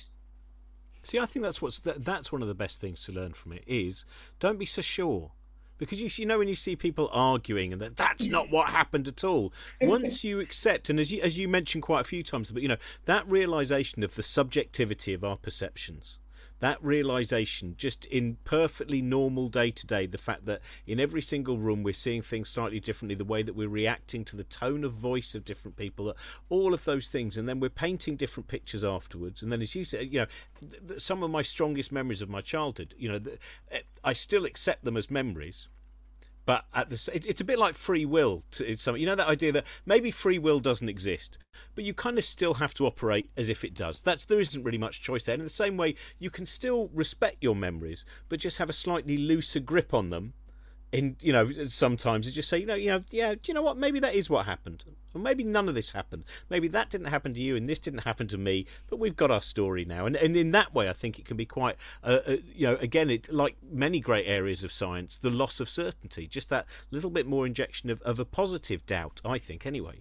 see 1.04 1.18
i 1.18 1.26
think 1.26 1.42
that's 1.42 1.62
what's 1.62 1.78
that's 1.78 2.32
one 2.32 2.42
of 2.42 2.48
the 2.48 2.54
best 2.54 2.80
things 2.80 3.04
to 3.04 3.12
learn 3.12 3.32
from 3.32 3.52
it 3.52 3.64
is 3.66 4.04
don't 4.40 4.58
be 4.58 4.66
so 4.66 4.82
sure. 4.82 5.32
Because 5.76 6.00
you, 6.00 6.08
you 6.14 6.24
know 6.24 6.38
when 6.38 6.46
you 6.46 6.54
see 6.54 6.76
people 6.76 7.10
arguing 7.12 7.72
and 7.72 7.82
that 7.82 7.96
that's 7.96 8.28
not 8.28 8.48
what 8.48 8.70
happened 8.70 9.08
at 9.08 9.24
all. 9.24 9.52
Once 9.82 10.22
you 10.22 10.38
accept 10.38 10.88
and 10.88 11.00
as 11.00 11.12
you 11.12 11.20
as 11.20 11.36
you 11.36 11.48
mentioned 11.48 11.82
quite 11.82 12.00
a 12.00 12.04
few 12.04 12.22
times 12.22 12.52
but 12.52 12.62
you 12.62 12.68
know 12.68 12.76
that 13.06 13.28
realization 13.28 14.04
of 14.04 14.14
the 14.14 14.22
subjectivity 14.22 15.12
of 15.12 15.24
our 15.24 15.36
perceptions 15.36 16.20
that 16.64 16.82
realization 16.82 17.74
just 17.76 18.06
in 18.06 18.38
perfectly 18.44 19.02
normal 19.02 19.48
day 19.48 19.70
to 19.70 19.86
day 19.86 20.06
the 20.06 20.16
fact 20.16 20.46
that 20.46 20.62
in 20.86 20.98
every 20.98 21.20
single 21.20 21.58
room 21.58 21.82
we're 21.82 21.92
seeing 21.92 22.22
things 22.22 22.48
slightly 22.48 22.80
differently 22.80 23.14
the 23.14 23.22
way 23.22 23.42
that 23.42 23.54
we're 23.54 23.68
reacting 23.68 24.24
to 24.24 24.34
the 24.34 24.44
tone 24.44 24.82
of 24.82 24.90
voice 24.94 25.34
of 25.34 25.44
different 25.44 25.76
people 25.76 26.16
all 26.48 26.72
of 26.72 26.82
those 26.86 27.08
things 27.08 27.36
and 27.36 27.46
then 27.46 27.60
we're 27.60 27.68
painting 27.68 28.16
different 28.16 28.48
pictures 28.48 28.82
afterwards. 28.82 29.42
And 29.42 29.52
then 29.52 29.60
as 29.60 29.74
you 29.74 29.84
said 29.84 30.10
you 30.10 30.20
know 30.20 30.96
some 30.96 31.22
of 31.22 31.30
my 31.30 31.42
strongest 31.42 31.92
memories 31.92 32.22
of 32.22 32.30
my 32.30 32.40
childhood 32.40 32.94
you 32.96 33.12
know 33.12 33.20
eh, 33.70 33.80
i 34.02 34.14
still 34.14 34.46
accept 34.46 34.86
them 34.86 34.96
as 34.96 35.10
memories 35.10 35.68
but 36.46 36.64
at 36.74 36.90
the 36.90 37.10
it, 37.12 37.26
it's 37.26 37.40
a 37.40 37.44
bit 37.44 37.58
like 37.58 37.74
free 37.74 38.04
will 38.04 38.42
to 38.50 38.76
some 38.76 38.96
you 38.96 39.06
know 39.06 39.14
that 39.14 39.28
idea 39.28 39.52
that 39.52 39.64
maybe 39.86 40.10
free 40.10 40.38
will 40.38 40.60
doesn't 40.60 40.88
exist 40.88 41.38
but 41.74 41.84
you 41.84 41.94
kind 41.94 42.18
of 42.18 42.24
still 42.24 42.54
have 42.54 42.74
to 42.74 42.86
operate 42.86 43.30
as 43.36 43.48
if 43.48 43.64
it 43.64 43.74
does. 43.74 44.00
That's 44.00 44.24
there 44.24 44.40
isn't 44.40 44.62
really 44.62 44.78
much 44.78 45.00
choice 45.00 45.24
there. 45.24 45.34
And 45.34 45.40
in 45.40 45.46
the 45.46 45.50
same 45.50 45.76
way 45.76 45.94
you 46.18 46.30
can 46.30 46.46
still 46.46 46.90
respect 46.92 47.38
your 47.40 47.56
memories 47.56 48.04
but 48.28 48.40
just 48.40 48.58
have 48.58 48.70
a 48.70 48.74
slightly 48.74 49.16
looser 49.16 49.60
grip 49.60 49.92
on 49.94 50.10
them 50.10 50.34
in 50.94 51.16
you 51.20 51.32
know 51.32 51.50
sometimes 51.66 52.26
you 52.26 52.32
just 52.32 52.48
say 52.48 52.58
you 52.58 52.66
know 52.66 52.74
you 52.74 52.88
know 52.88 53.00
yeah 53.10 53.34
do 53.34 53.40
you 53.46 53.54
know 53.54 53.62
what? 53.62 53.76
Maybe 53.76 54.00
that 54.00 54.14
is 54.14 54.30
what 54.30 54.46
happened. 54.46 54.84
Or 55.14 55.20
maybe 55.20 55.44
none 55.44 55.68
of 55.68 55.76
this 55.76 55.92
happened. 55.92 56.24
Maybe 56.50 56.66
that 56.68 56.90
didn't 56.90 57.06
happen 57.06 57.34
to 57.34 57.40
you 57.40 57.56
and 57.56 57.68
this 57.68 57.78
didn't 57.78 58.00
happen 58.00 58.28
to 58.28 58.38
me 58.38 58.66
but 58.88 58.98
we've 58.98 59.16
got 59.16 59.30
our 59.30 59.42
story 59.42 59.84
now. 59.84 60.06
And 60.06 60.16
and 60.16 60.36
in 60.36 60.52
that 60.52 60.72
way 60.74 60.88
i 60.88 60.92
think 60.92 61.18
it 61.18 61.24
can 61.24 61.36
be 61.36 61.46
quite 61.46 61.76
uh, 62.02 62.20
uh, 62.26 62.36
you 62.54 62.66
know 62.66 62.76
again 62.76 63.10
it 63.10 63.32
like 63.32 63.56
many 63.70 64.00
great 64.00 64.26
areas 64.26 64.62
of 64.62 64.72
science 64.72 65.18
the 65.18 65.30
loss 65.30 65.60
of 65.60 65.68
certainty 65.68 66.26
just 66.26 66.48
that 66.50 66.66
little 66.90 67.10
bit 67.10 67.26
more 67.26 67.46
injection 67.46 67.90
of, 67.90 68.00
of 68.02 68.20
a 68.20 68.24
positive 68.24 68.86
doubt 68.86 69.20
i 69.24 69.38
think 69.38 69.66
anyway. 69.66 70.00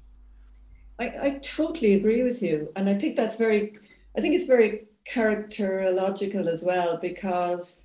I, 1.00 1.06
I 1.22 1.40
totally 1.42 1.96
agree 1.96 2.22
with 2.24 2.42
you. 2.42 2.72
And 2.76 2.88
i 2.88 2.94
think 2.94 3.16
that's 3.16 3.36
very 3.36 3.74
i 4.16 4.22
think 4.22 4.36
it's 4.36 4.46
very 4.46 4.86
characterological 5.10 6.48
as 6.48 6.64
well 6.64 6.98
because 6.98 7.82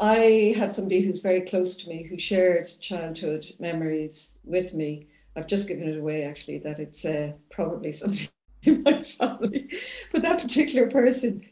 I 0.00 0.54
have 0.56 0.70
somebody 0.70 1.00
who's 1.00 1.20
very 1.20 1.40
close 1.40 1.76
to 1.76 1.88
me 1.88 2.04
who 2.04 2.18
shared 2.18 2.68
childhood 2.80 3.46
memories 3.58 4.32
with 4.44 4.74
me. 4.74 5.08
I've 5.36 5.46
just 5.48 5.66
given 5.68 5.88
it 5.88 5.98
away 5.98 6.24
actually 6.24 6.58
that 6.58 6.78
it's 6.78 7.04
uh, 7.04 7.32
probably 7.50 7.92
somebody 7.92 8.28
in 8.62 8.82
my 8.82 9.02
family, 9.02 9.70
but 10.12 10.22
that 10.22 10.40
particular 10.40 10.88
person 10.88 11.42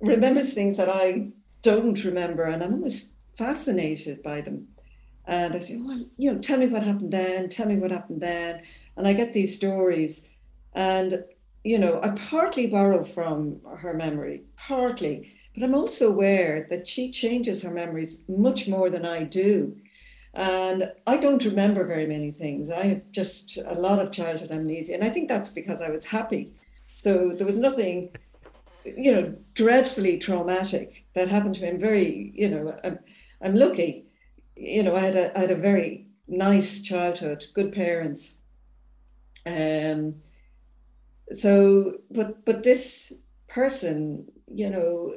remembers 0.00 0.52
things 0.54 0.76
that 0.76 0.88
I 0.88 1.28
don't 1.62 2.02
remember, 2.04 2.44
and 2.44 2.62
I'm 2.62 2.74
always 2.74 3.10
fascinated 3.36 4.22
by 4.22 4.40
them. 4.40 4.68
And 5.26 5.54
I 5.54 5.58
say, 5.58 5.76
well, 5.76 6.04
you 6.16 6.32
know, 6.32 6.38
tell 6.38 6.58
me 6.58 6.66
what 6.66 6.82
happened 6.82 7.12
then, 7.12 7.48
tell 7.48 7.66
me 7.66 7.76
what 7.76 7.90
happened 7.90 8.20
then. 8.20 8.62
And 8.96 9.06
I 9.06 9.12
get 9.12 9.32
these 9.32 9.54
stories. 9.54 10.24
And, 10.74 11.24
you 11.64 11.78
know, 11.78 12.00
I 12.02 12.10
partly 12.10 12.66
borrow 12.66 13.04
from 13.04 13.60
her 13.78 13.94
memory, 13.94 14.42
partly, 14.56 15.32
but 15.54 15.64
I'm 15.64 15.74
also 15.74 16.08
aware 16.08 16.66
that 16.70 16.86
she 16.86 17.10
changes 17.10 17.62
her 17.62 17.70
memories 17.70 18.22
much 18.28 18.68
more 18.68 18.88
than 18.88 19.04
I 19.04 19.24
do. 19.24 19.76
And 20.34 20.92
I 21.06 21.16
don't 21.16 21.44
remember 21.44 21.84
very 21.84 22.06
many 22.06 22.30
things. 22.30 22.70
I 22.70 22.84
have 22.84 23.02
just 23.10 23.58
a 23.58 23.74
lot 23.74 23.98
of 23.98 24.12
childhood 24.12 24.52
amnesia. 24.52 24.94
And 24.94 25.02
I 25.02 25.10
think 25.10 25.28
that's 25.28 25.48
because 25.48 25.80
I 25.80 25.90
was 25.90 26.04
happy. 26.04 26.52
So 26.96 27.32
there 27.36 27.46
was 27.46 27.58
nothing, 27.58 28.10
you 28.84 29.12
know, 29.12 29.34
dreadfully 29.54 30.18
traumatic 30.18 31.04
that 31.14 31.28
happened 31.28 31.56
to 31.56 31.62
me. 31.62 31.68
I'm 31.68 31.80
very, 31.80 32.32
you 32.34 32.48
know, 32.48 32.78
I'm, 32.84 33.00
I'm 33.42 33.56
lucky. 33.56 34.04
You 34.54 34.84
know, 34.84 34.94
I 34.94 35.00
had 35.00 35.16
a, 35.16 35.36
I 35.36 35.40
had 35.40 35.50
a 35.50 35.56
very 35.56 36.06
nice 36.28 36.80
childhood, 36.80 37.46
good 37.54 37.72
parents. 37.72 38.38
Um, 39.46 40.14
so, 41.32 41.94
but, 42.10 42.44
but 42.44 42.62
this 42.62 43.12
person 43.48 44.30
you 44.52 44.70
know, 44.70 45.14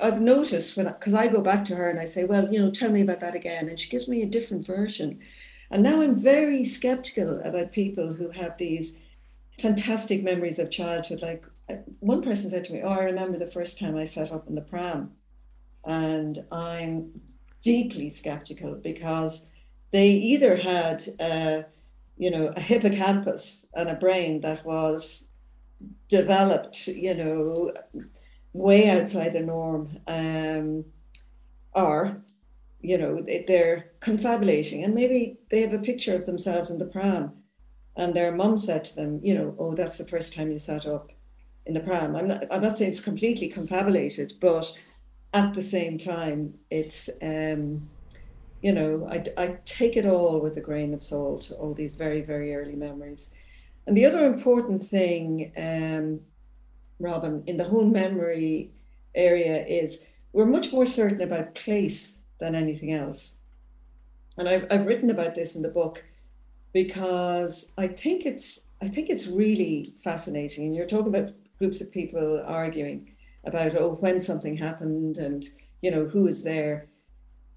I've 0.00 0.20
noticed 0.20 0.76
when 0.76 0.86
because 0.86 1.14
I 1.14 1.28
go 1.28 1.40
back 1.40 1.64
to 1.66 1.76
her 1.76 1.88
and 1.88 1.98
I 1.98 2.04
say, 2.04 2.24
well, 2.24 2.52
you 2.52 2.58
know, 2.58 2.70
tell 2.70 2.90
me 2.90 3.00
about 3.00 3.20
that 3.20 3.34
again, 3.34 3.68
and 3.68 3.78
she 3.78 3.88
gives 3.88 4.08
me 4.08 4.22
a 4.22 4.26
different 4.26 4.66
version. 4.66 5.20
And 5.70 5.82
now 5.82 6.02
I'm 6.02 6.18
very 6.18 6.64
skeptical 6.64 7.40
about 7.40 7.72
people 7.72 8.12
who 8.12 8.30
have 8.30 8.56
these 8.58 8.94
fantastic 9.58 10.22
memories 10.22 10.58
of 10.58 10.70
childhood. 10.70 11.22
Like 11.22 11.44
one 12.00 12.22
person 12.22 12.50
said 12.50 12.64
to 12.66 12.72
me, 12.72 12.82
"Oh, 12.82 12.88
I 12.88 13.04
remember 13.04 13.38
the 13.38 13.46
first 13.46 13.78
time 13.78 13.96
I 13.96 14.04
sat 14.04 14.32
up 14.32 14.48
in 14.48 14.54
the 14.54 14.60
pram," 14.60 15.12
and 15.86 16.44
I'm 16.52 17.20
deeply 17.62 18.10
skeptical 18.10 18.74
because 18.74 19.48
they 19.92 20.10
either 20.10 20.56
had, 20.56 21.02
uh, 21.20 21.62
you 22.18 22.30
know, 22.30 22.52
a 22.56 22.60
hippocampus 22.60 23.66
and 23.74 23.88
a 23.88 23.94
brain 23.94 24.40
that 24.40 24.64
was 24.66 25.28
developed, 26.08 26.86
you 26.88 27.14
know, 27.14 27.72
way 28.52 28.90
outside 28.90 29.32
the 29.32 29.40
norm, 29.40 29.88
um, 30.06 30.84
or 31.74 32.22
you 32.80 32.98
know 32.98 33.22
they're 33.46 33.92
confabulating, 34.00 34.84
and 34.84 34.94
maybe 34.94 35.38
they 35.50 35.60
have 35.60 35.72
a 35.72 35.78
picture 35.78 36.14
of 36.14 36.26
themselves 36.26 36.70
in 36.70 36.78
the 36.78 36.86
pram, 36.86 37.32
and 37.96 38.14
their 38.14 38.32
mum 38.32 38.58
said 38.58 38.84
to 38.84 38.96
them, 38.96 39.20
you 39.22 39.34
know, 39.34 39.54
oh, 39.58 39.74
that's 39.74 39.98
the 39.98 40.06
first 40.06 40.34
time 40.34 40.50
you 40.50 40.58
sat 40.58 40.86
up 40.86 41.12
in 41.66 41.74
the 41.74 41.80
pram. 41.80 42.16
I'm 42.16 42.28
not, 42.28 42.44
I'm 42.50 42.62
not 42.62 42.76
saying 42.76 42.90
it's 42.90 43.00
completely 43.00 43.48
confabulated, 43.48 44.34
but 44.40 44.72
at 45.34 45.54
the 45.54 45.62
same 45.62 45.98
time, 45.98 46.54
it's, 46.70 47.08
um, 47.22 47.88
you 48.62 48.72
know, 48.72 49.08
I, 49.10 49.24
I 49.36 49.58
take 49.64 49.96
it 49.96 50.06
all 50.06 50.40
with 50.40 50.56
a 50.56 50.60
grain 50.60 50.94
of 50.94 51.02
salt, 51.02 51.52
all 51.58 51.74
these 51.74 51.92
very, 51.92 52.20
very 52.20 52.54
early 52.54 52.76
memories. 52.76 53.30
And 53.86 53.96
the 53.96 54.04
other 54.04 54.24
important 54.26 54.84
thing, 54.84 55.52
um, 55.56 56.20
Robin, 57.02 57.42
in 57.46 57.56
the 57.56 57.64
whole 57.64 57.84
memory 57.84 58.70
area 59.14 59.66
is 59.66 60.06
we're 60.32 60.46
much 60.46 60.72
more 60.72 60.86
certain 60.86 61.20
about 61.20 61.54
place 61.54 62.20
than 62.38 62.54
anything 62.54 62.92
else. 62.92 63.38
And 64.38 64.48
I've, 64.48 64.66
I've 64.70 64.86
written 64.86 65.10
about 65.10 65.34
this 65.34 65.56
in 65.56 65.62
the 65.62 65.68
book 65.68 66.02
because 66.72 67.70
I 67.76 67.86
think 67.86 68.24
it's 68.24 68.62
I 68.80 68.88
think 68.88 69.10
it's 69.10 69.26
really 69.28 69.94
fascinating. 70.02 70.66
And 70.66 70.74
you're 70.74 70.86
talking 70.86 71.14
about 71.14 71.34
groups 71.58 71.80
of 71.80 71.92
people 71.92 72.42
arguing 72.46 73.10
about 73.44 73.76
oh 73.76 73.96
when 74.00 74.20
something 74.20 74.56
happened 74.56 75.18
and 75.18 75.48
you 75.82 75.90
know 75.90 76.06
who 76.06 76.22
was 76.22 76.42
there. 76.42 76.88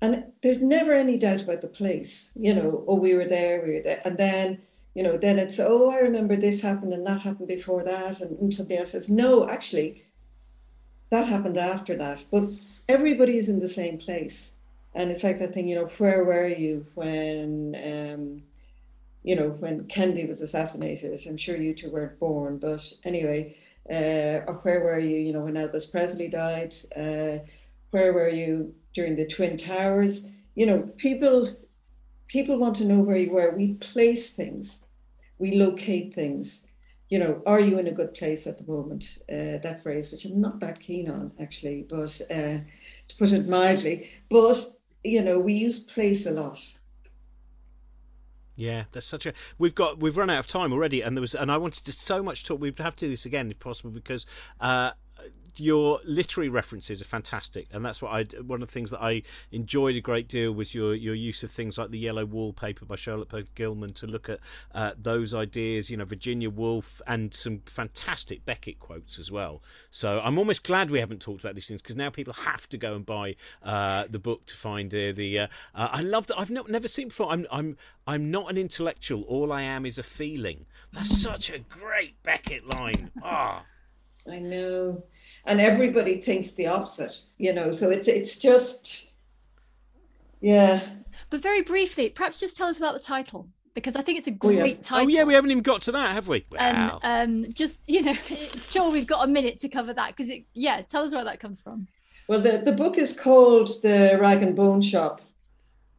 And 0.02 0.26
there's 0.44 0.62
never 0.62 0.94
any 0.94 1.18
doubt 1.18 1.42
about 1.42 1.62
the 1.62 1.68
place. 1.68 2.32
You 2.36 2.54
know, 2.54 2.84
oh 2.88 2.96
we 2.96 3.16
were 3.16 3.26
there, 3.26 3.64
we 3.66 3.76
were 3.76 3.82
there. 3.82 4.02
And 4.06 4.18
then, 4.18 4.62
you 4.96 5.04
know, 5.04 5.18
then 5.18 5.38
it's 5.38 5.60
oh 5.60 5.92
I 5.92 6.00
remember 6.00 6.36
this 6.36 6.62
happened 6.62 6.94
and 6.94 7.06
that 7.06 7.22
happened 7.22 7.48
before 7.48 7.84
that. 7.84 8.22
And 8.22 8.54
somebody 8.54 8.80
else 8.80 8.92
says, 8.92 9.10
no, 9.10 9.48
actually, 9.48 10.04
that 11.12 11.28
happened 11.28 11.58
after 11.58 11.96
that. 11.98 12.26
But 12.32 12.52
everybody 12.90 13.38
is 13.38 13.50
in 13.50 13.60
the 13.60 13.68
same 13.68 13.98
place. 14.00 14.54
And 14.96 15.12
it's 15.12 15.24
like 15.24 15.40
that 15.40 15.54
thing, 15.54 15.68
you 15.68 15.76
know, 15.76 15.90
where 15.98 16.24
were 16.24 16.48
you 16.48 16.86
when 16.96 17.76
um, 17.86 18.42
you 19.26 19.36
know, 19.36 19.50
when 19.60 19.86
Kennedy 19.86 20.26
was 20.26 20.42
assassinated. 20.42 21.20
I'm 21.28 21.36
sure 21.36 21.58
you 21.58 21.74
two 21.74 21.90
weren't 21.90 22.20
born, 22.20 22.60
but 22.60 22.88
anyway, 23.04 23.58
uh, 23.90 24.46
or 24.48 24.60
where 24.62 24.82
were 24.82 25.00
you, 25.00 25.18
you 25.18 25.34
know, 25.34 25.42
when 25.42 25.56
Elvis 25.56 25.92
Presley 25.92 26.28
died? 26.28 26.76
Uh, 26.96 27.44
where 27.90 28.14
were 28.14 28.30
you 28.30 28.74
during 28.94 29.16
the 29.16 29.26
Twin 29.26 29.58
Towers? 29.58 30.30
You 30.54 30.68
know, 30.68 30.80
people 30.98 31.50
people 32.28 32.58
want 32.60 32.76
to 32.76 32.86
know 32.86 33.00
where 33.00 33.18
you 33.18 33.32
were. 33.32 33.50
We 33.50 33.74
place 33.76 34.30
things, 34.30 34.82
we 35.40 35.56
locate 35.56 36.14
things. 36.14 36.66
You 37.10 37.20
know, 37.20 37.42
are 37.46 37.60
you 37.60 37.78
in 37.78 37.88
a 37.88 37.92
good 37.92 38.14
place 38.14 38.48
at 38.48 38.58
the 38.58 38.66
moment? 38.66 39.20
Uh, 39.30 39.62
that 39.62 39.82
phrase, 39.84 40.12
which 40.12 40.26
I'm 40.26 40.42
not 40.42 40.60
that 40.62 40.80
keen 40.80 41.10
on 41.10 41.32
actually, 41.40 41.86
but 41.88 42.20
uh, 42.32 42.58
to 43.08 43.16
put 43.20 43.32
it 43.32 43.48
mildly, 43.48 44.12
but 44.30 44.58
you 45.04 45.22
know, 45.22 45.40
we 45.40 45.54
use 45.54 45.80
place 45.80 46.26
a 46.26 46.32
lot 46.32 46.60
yeah, 48.56 48.86
there's 48.92 49.06
such 49.06 49.26
a 49.26 49.34
we've 49.58 49.76
got 49.76 50.00
we've 50.00 50.18
run 50.18 50.30
out 50.30 50.40
of 50.40 50.48
time 50.48 50.72
already, 50.72 51.02
and 51.02 51.16
there 51.16 51.22
was 51.22 51.36
and 51.36 51.52
I 51.52 51.58
wanted 51.58 51.86
to 51.86 51.92
so 51.92 52.24
much 52.24 52.46
talk. 52.46 52.60
We'd 52.60 52.80
have 52.80 52.96
to 52.98 53.06
do 53.06 53.10
this 53.10 53.26
again 53.26 53.52
if 53.52 53.60
possible 53.60 53.92
because 53.92 54.26
uh, 54.62 54.92
your 55.60 56.00
literary 56.06 56.50
references 56.50 57.02
are 57.02 57.06
fantastic, 57.06 57.68
and 57.72 57.86
that's 57.86 58.02
what 58.02 58.12
I. 58.12 58.24
One 58.42 58.62
of 58.62 58.68
the 58.68 58.72
things 58.72 58.92
that 58.92 59.02
I 59.02 59.24
enjoyed 59.52 59.96
a 59.96 60.02
great 60.02 60.28
deal 60.28 60.52
was 60.52 60.76
your 60.76 60.96
your 60.96 61.16
use 61.16 61.44
of 61.44 61.52
things 61.52 61.78
like 61.78 61.92
the 61.92 62.00
Yellow 62.00 62.26
Wallpaper 62.26 62.86
by 62.86 62.96
Charlotte 62.96 63.54
Gilman 63.56 63.94
to 63.94 64.08
look 64.08 64.30
at 64.30 64.40
uh, 64.74 64.92
those 64.98 65.34
ideas. 65.34 65.90
You 65.90 65.98
know, 65.98 66.06
Virginia 66.06 66.50
Woolf 66.50 67.02
and 67.08 67.34
some 67.34 67.62
fantastic 67.66 68.46
Beckett 68.46 68.80
quotes 68.80 69.20
as 69.20 69.32
well. 69.32 69.62
So 69.92 70.20
I'm 70.24 70.38
almost 70.38 70.64
glad 70.64 70.90
we 70.90 71.00
haven't 71.00 71.22
talked 71.22 71.42
about 71.42 71.56
these 71.56 71.68
things 71.68 71.82
because 71.82 71.96
now 71.96 72.10
people 72.10 72.34
have 72.34 72.68
to 72.70 72.78
go 72.78 72.96
and 72.96 73.06
buy 73.06 73.36
uh, 73.64 74.06
the 74.10 74.20
book 74.20 74.46
to 74.48 74.56
find 74.56 74.94
uh, 74.94 75.12
the. 75.12 75.40
Uh, 75.40 75.48
uh, 75.74 75.90
I 75.92 76.02
love 76.02 76.28
that. 76.28 76.40
I've 76.40 76.52
not, 76.52 76.70
never 76.70 76.88
seen 76.88 77.10
before. 77.10 77.32
I'm 77.32 77.46
I'm 77.52 77.78
I'm 78.08 78.32
not 78.32 78.50
an 78.50 78.58
intellectual. 78.58 79.24
All 79.24 79.52
I 79.52 79.62
am 79.62 79.86
is 79.86 79.98
a 79.98 80.04
feeling. 80.04 80.66
That's 80.92 81.22
such 81.22 81.50
a 81.50 81.60
great 81.60 82.22
Beckett 82.24 82.74
line. 82.74 83.12
Ah. 83.24 83.64
I 84.30 84.40
know 84.40 85.04
and 85.46 85.62
everybody 85.62 86.22
thinks 86.22 86.54
the 86.54 86.68
opposite 86.68 87.22
you 87.38 87.54
know 87.54 87.72
so 87.72 87.90
it's 87.90 88.08
it's 88.08 88.38
just 88.38 89.10
yeah 90.42 90.82
but 91.30 91.42
very 91.42 91.62
briefly 91.62 92.10
perhaps 92.10 92.38
just 92.38 92.58
tell 92.58 92.68
us 92.68 92.78
about 92.78 92.94
the 92.94 93.00
title 93.00 93.48
because 93.76 93.96
I 93.96 94.02
think 94.02 94.18
it's 94.18 94.28
a 94.28 94.32
great 94.32 94.60
oh, 94.60 94.66
yeah. 94.66 94.76
title. 94.82 95.06
Oh 95.06 95.10
yeah, 95.10 95.24
we 95.26 95.34
haven't 95.34 95.52
even 95.52 95.62
got 95.62 95.84
to 95.84 95.92
that, 95.92 96.14
have 96.14 96.28
we? 96.28 96.46
Wow. 96.50 97.00
And 97.04 97.46
um, 97.46 97.54
just 97.54 97.80
you 97.88 98.02
know, 98.02 98.14
sure 98.64 98.90
we've 98.90 99.06
got 99.06 99.26
a 99.26 99.28
minute 99.28 99.60
to 99.60 99.70
cover 99.70 99.94
that 99.94 100.16
because 100.16 100.30
it. 100.30 100.46
Yeah, 100.54 100.82
tell 100.82 101.04
us 101.04 101.14
where 101.14 101.26
that 101.26 101.40
comes 101.40 101.62
from. 101.62 101.88
Well, 102.28 102.40
the 102.42 102.58
the 102.66 102.72
book 102.72 102.98
is 102.98 103.14
called 103.14 103.70
The 103.84 104.18
Rag 104.20 104.42
and 104.42 104.56
Bone 104.56 104.82
Shop, 104.82 105.22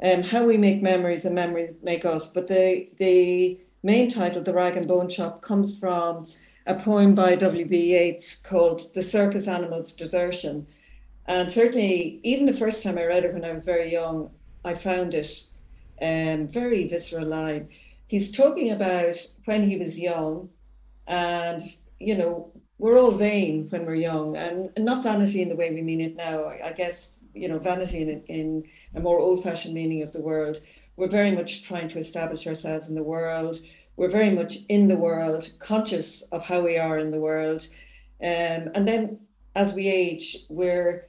um, 0.03 0.23
how 0.23 0.45
we 0.45 0.57
make 0.57 0.83
memories 0.83 1.25
and 1.27 1.35
memories 1.35 1.73
make 1.83 2.05
us. 2.05 2.27
But 2.27 2.49
the 2.49 2.89
the 2.99 3.61
main 3.83 4.09
title, 4.09 4.43
The 4.43 4.55
Rag 4.55 4.77
and 4.77 4.89
Bone 4.89 5.09
Shop, 5.09 5.43
comes 5.43 5.79
from 5.79 6.27
a 6.67 6.75
poem 6.75 7.15
by 7.15 7.37
W.B. 7.37 7.95
Yeats 7.95 8.35
called 8.35 8.93
The 8.95 9.03
Circus 9.03 9.47
Animal's 9.47 9.93
Desertion. 9.93 10.67
And 11.27 11.51
certainly, 11.51 12.21
even 12.25 12.47
the 12.47 12.53
first 12.53 12.83
time 12.83 12.99
I 12.99 13.05
read 13.05 13.25
it 13.25 13.33
when 13.33 13.45
I 13.45 13.53
was 13.53 13.65
very 13.65 13.91
young, 13.93 14.31
I 14.65 14.75
found 14.75 15.15
it 15.15 15.45
um, 16.03 16.49
very 16.49 16.89
visceral 16.89 17.27
line. 17.27 17.69
He's 18.09 18.33
talking 18.33 18.73
about 18.73 19.15
when 19.45 19.69
he 19.69 19.77
was 19.77 19.99
young, 19.99 20.49
and 21.07 21.63
you 22.01 22.17
know, 22.17 22.53
we're 22.79 22.99
all 22.99 23.13
vain 23.13 23.69
when 23.71 23.87
we're 23.87 23.95
young, 23.95 24.37
and, 24.37 24.71
not 24.79 25.03
vanity 25.03 25.43
in 25.43 25.49
the 25.49 25.57
way 25.57 25.73
we 25.73 25.83
mean 25.83 26.01
it 26.01 26.17
now. 26.17 26.49
I, 26.49 26.73
guess 26.73 27.15
you 27.33 27.49
know, 27.49 27.59
vanity 27.59 28.03
in, 28.03 28.23
in 28.25 28.65
a 28.95 29.01
more 29.01 29.19
old-fashioned 29.19 29.75
meaning 29.75 30.03
of 30.03 30.13
the 30.13 30.21
word. 30.21 30.61
We're 30.97 31.09
very 31.09 31.31
much 31.31 31.63
trying 31.63 31.89
to 31.89 31.99
establish 31.99 32.47
ourselves 32.47 32.89
in 32.89 32.95
the 32.95 33.03
world 33.03 33.61
we're 33.97 34.09
very 34.11 34.31
much 34.31 34.59
in 34.69 34.89
the 34.89 34.97
world, 34.97 35.51
conscious 35.59 36.23
of 36.33 36.45
how 36.45 36.61
we 36.61 36.79
are 36.79 36.99
in 36.99 37.11
the 37.11 37.21
world. 37.21 37.67
Um, 38.23 38.71
and 38.75 38.87
then 38.87 39.21
as 39.55 39.73
we 39.73 39.89
age, 39.89 40.45
we're 40.49 41.09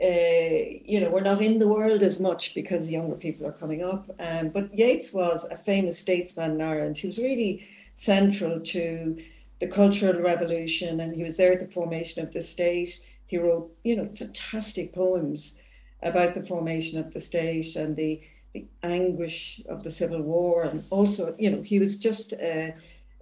uh, 0.00 0.78
you 0.84 1.00
know, 1.00 1.10
we're 1.10 1.20
not 1.20 1.42
in 1.42 1.58
the 1.58 1.66
world 1.66 2.02
as 2.02 2.20
much 2.20 2.54
because 2.54 2.88
younger 2.88 3.16
people 3.16 3.44
are 3.44 3.52
coming 3.52 3.82
up. 3.82 4.08
Um, 4.20 4.50
but 4.50 4.72
Yeats 4.72 5.12
was 5.12 5.44
a 5.50 5.56
famous 5.56 5.98
statesman 5.98 6.52
in 6.52 6.62
Ireland. 6.62 6.98
He 6.98 7.08
was 7.08 7.18
really 7.18 7.66
central 7.96 8.60
to 8.60 9.18
the 9.60 9.66
cultural 9.66 10.22
revolution, 10.22 11.00
and 11.00 11.16
he 11.16 11.24
was 11.24 11.36
there 11.36 11.52
at 11.52 11.58
the 11.58 11.66
formation 11.66 12.22
of 12.22 12.32
the 12.32 12.40
state. 12.40 13.00
He 13.26 13.38
wrote, 13.38 13.74
you 13.82 13.96
know, 13.96 14.06
fantastic 14.16 14.92
poems 14.92 15.56
about 16.04 16.34
the 16.34 16.44
formation 16.44 16.96
of 17.00 17.12
the 17.12 17.18
state 17.18 17.74
and 17.74 17.96
the 17.96 18.20
the 18.54 18.66
anguish 18.82 19.60
of 19.68 19.82
the 19.82 19.90
Civil 19.90 20.22
War, 20.22 20.64
and 20.64 20.84
also, 20.90 21.34
you 21.38 21.50
know, 21.50 21.62
he 21.62 21.78
was 21.78 21.96
just 21.96 22.32
uh, 22.32 22.70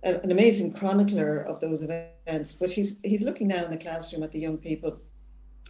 a, 0.04 0.20
an 0.22 0.30
amazing 0.30 0.72
chronicler 0.72 1.38
of 1.40 1.60
those 1.60 1.82
events. 1.82 2.52
But 2.52 2.70
he's 2.70 2.98
he's 3.02 3.22
looking 3.22 3.48
now 3.48 3.64
in 3.64 3.70
the 3.70 3.76
classroom 3.76 4.22
at 4.22 4.32
the 4.32 4.40
young 4.40 4.58
people, 4.58 4.96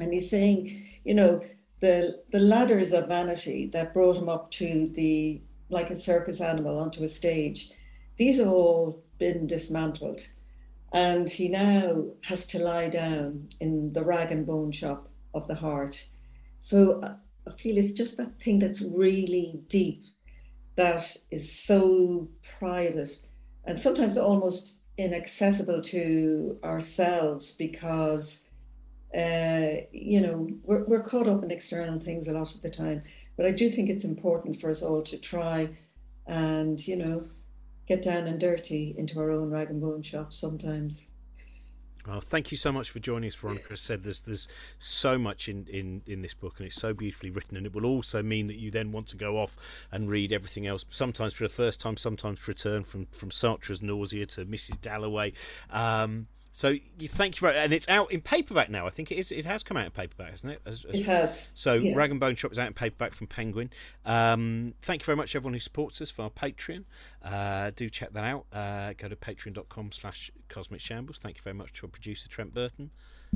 and 0.01 0.13
he's 0.13 0.31
saying, 0.31 0.85
you 1.05 1.15
know, 1.15 1.41
the 1.81 2.23
the 2.33 2.41
ladders 2.41 2.93
of 2.93 3.09
vanity 3.09 3.67
that 3.73 3.95
brought 3.95 4.19
him 4.19 4.29
up 4.29 4.51
to 4.53 4.89
the 4.95 5.41
like 5.69 5.91
a 5.91 5.97
circus 5.97 6.41
animal 6.41 6.79
onto 6.79 7.03
a 7.03 7.09
stage, 7.09 7.73
these 8.17 8.39
have 8.39 8.49
all 8.49 9.03
been 9.19 9.47
dismantled, 9.47 10.27
and 10.93 11.29
he 11.29 11.49
now 11.49 12.05
has 12.23 12.47
to 12.47 12.59
lie 12.59 12.89
down 12.89 13.49
in 13.61 13.93
the 13.93 14.05
rag 14.05 14.31
and 14.31 14.47
bone 14.47 14.71
shop 14.71 15.09
of 15.35 15.47
the 15.49 15.55
heart. 15.55 16.07
So 16.59 17.01
uh, 17.03 17.15
I 17.47 17.53
feel 17.53 17.79
it's 17.79 17.93
just 17.93 18.17
that 18.17 18.41
thing 18.41 18.59
that's 18.59 18.83
really 18.83 19.61
deep, 19.69 20.03
that 20.77 21.17
is 21.31 21.51
so 21.51 22.29
private, 22.59 23.11
and 23.65 23.79
sometimes 23.79 24.19
almost 24.19 24.79
inaccessible 24.99 25.83
to 25.83 26.59
ourselves 26.65 27.53
because, 27.53 28.45
uh, 29.17 29.69
you 29.93 30.21
know, 30.21 30.49
we're, 30.65 30.85
we're 30.85 31.03
caught 31.03 31.29
up 31.29 31.43
in 31.45 31.51
external 31.51 32.01
things 32.01 32.29
a 32.29 32.33
lot 32.33 32.55
of 32.55 32.63
the 32.63 32.71
time. 32.71 33.03
But 33.37 33.47
I 33.47 33.51
do 33.51 33.71
think 33.71 33.91
it's 33.91 34.05
important 34.05 34.61
for 34.61 34.71
us 34.71 34.83
all 34.83 35.03
to 35.03 35.19
try 35.19 35.69
and, 36.27 36.85
you 36.87 36.97
know, 36.97 37.29
get 37.87 38.03
down 38.03 38.27
and 38.27 38.41
dirty 38.41 38.95
into 38.99 39.21
our 39.21 39.31
own 39.31 39.51
rag 39.51 39.71
and 39.71 39.81
bone 39.81 40.03
shop 40.03 40.33
sometimes. 40.33 41.07
Oh, 42.09 42.21
thank 42.21 42.53
you 42.53 42.57
so 42.57 42.71
much 42.71 42.91
for 42.91 43.01
joining 43.01 43.29
us, 43.29 43.35
Veronica. 43.35 43.73
As 43.73 43.81
said, 43.81 44.03
there's 44.03 44.21
there's 44.21 44.47
so 44.79 45.19
much 45.19 45.49
in, 45.49 45.67
in, 45.67 46.03
in 46.07 46.23
this 46.23 46.35
book, 46.35 46.55
and 46.59 46.67
it's 46.67 46.77
so 46.77 46.95
beautifully 46.95 47.31
written, 47.31 47.57
and 47.57 47.67
it 47.67 47.75
will 47.75 47.87
also 47.87 48.23
mean 48.23 48.47
that 48.47 48.59
you 48.59 48.71
then 48.71 48.93
want 48.93 49.09
to 49.09 49.17
go 49.17 49.39
off 49.39 49.87
and 49.91 50.09
read 50.09 50.33
everything 50.33 50.67
else. 50.67 50.85
Sometimes 50.89 51.35
for 51.35 51.45
the 51.45 51.49
first 51.49 51.81
time, 51.81 51.97
sometimes 51.97 52.41
to 52.41 52.51
return 52.51 52.85
from 52.85 53.07
from 53.07 53.31
Sartre's 53.31 53.83
nausea 53.83 54.27
to 54.27 54.47
Mrs. 54.47 54.81
Dalloway. 54.81 55.33
Um, 55.71 56.29
so 56.57 56.69
you 56.71 57.07
thank 57.07 57.37
you 57.37 57.41
very, 57.41 57.59
and 57.59 57.71
it's 57.75 57.87
out 57.87 58.11
in 58.11 58.23
paperback 58.23 58.71
now. 58.71 58.87
I 58.87 58.89
think 58.89 59.13
it 59.13 59.17
is. 59.17 59.31
It 59.31 59.45
has 59.45 59.63
come 59.63 59.77
out 59.77 59.85
in 59.85 59.91
paperback, 59.91 60.31
hasn't 60.31 60.55
it? 60.55 60.63
As, 60.65 60.87
as, 60.87 60.99
it 60.99 61.05
has. 61.05 61.53
So 61.55 61.75
yeah. 61.75 61.95
Rag 61.95 62.11
and 62.11 62.19
Bone 62.19 62.35
Shop 62.35 62.51
is 62.51 62.59
out 62.59 62.67
in 62.67 62.73
paperback 62.73 63.13
from 63.13 63.27
Penguin. 63.27 63.69
Um, 64.07 64.73
thank 64.81 65.03
you 65.03 65.05
very 65.05 65.17
much, 65.17 65.37
everyone 65.37 65.53
who 65.53 65.61
supports 65.61 66.01
us 66.01 66.11
for 66.11 66.23
our 66.23 66.31
Patreon. 66.31 66.85
Uh, 67.23 67.73
do 67.77 67.91
check 67.91 68.15
that 68.15 68.25
out. 68.25 68.47
Uh, 68.51 68.95
go 68.97 69.07
to 69.07 69.17
patreon.com/slash 69.17 70.31
Cosmic 70.49 70.81
Shambles. 70.81 71.19
Thank 71.19 71.37
you 71.37 71.43
very 71.43 71.53
much 71.53 71.75
to 71.75 71.89
our 71.89 71.91
producer 71.91 72.27
Trent 72.27 72.55
Burton. 72.55 72.91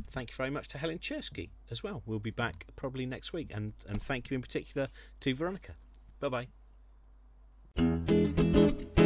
Thank 0.09 0.31
you 0.31 0.37
very 0.37 0.51
much 0.51 0.69
to 0.69 0.79
Helen 0.79 0.99
Czerski 0.99 1.51
as 1.71 1.83
well. 1.83 2.03
We'll 2.07 2.21
be 2.21 2.31
back 2.31 2.65
probably 2.75 3.05
next 3.05 3.35
week, 3.35 3.51
and 3.55 3.75
and 3.87 4.01
thank 4.01 4.31
you 4.31 4.35
in 4.35 4.41
particular 4.41 4.89
to 5.21 5.35
Veronica. 5.35 5.75
Bye 6.21 6.47
bye. 7.77 8.97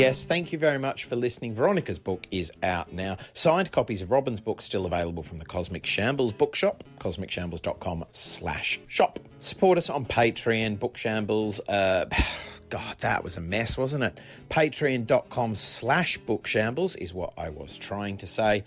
Yes, 0.00 0.24
thank 0.24 0.50
you 0.50 0.58
very 0.58 0.78
much 0.78 1.04
for 1.04 1.14
listening. 1.14 1.54
Veronica's 1.54 1.98
book 1.98 2.26
is 2.30 2.50
out 2.62 2.92
now. 2.92 3.18
Signed 3.34 3.70
copies 3.70 4.00
of 4.00 4.10
Robin's 4.10 4.40
book 4.40 4.62
still 4.62 4.86
available 4.86 5.22
from 5.22 5.38
the 5.38 5.44
Cosmic 5.44 5.84
Shambles 5.84 6.32
bookshop, 6.32 6.82
cosmicshambles.com 6.98 8.06
slash 8.10 8.80
shop. 8.86 9.18
Support 9.38 9.76
us 9.76 9.90
on 9.90 10.06
Patreon, 10.06 10.78
Book 10.78 10.96
Shambles. 10.96 11.60
Uh, 11.68 12.06
God, 12.70 12.96
that 13.00 13.22
was 13.22 13.36
a 13.36 13.42
mess, 13.42 13.76
wasn't 13.76 14.04
it? 14.04 14.18
Patreon.com 14.48 15.54
slash 15.54 16.18
bookshambles 16.20 16.96
is 16.96 17.12
what 17.12 17.34
I 17.36 17.50
was 17.50 17.76
trying 17.76 18.16
to 18.18 18.26
say. 18.26 18.64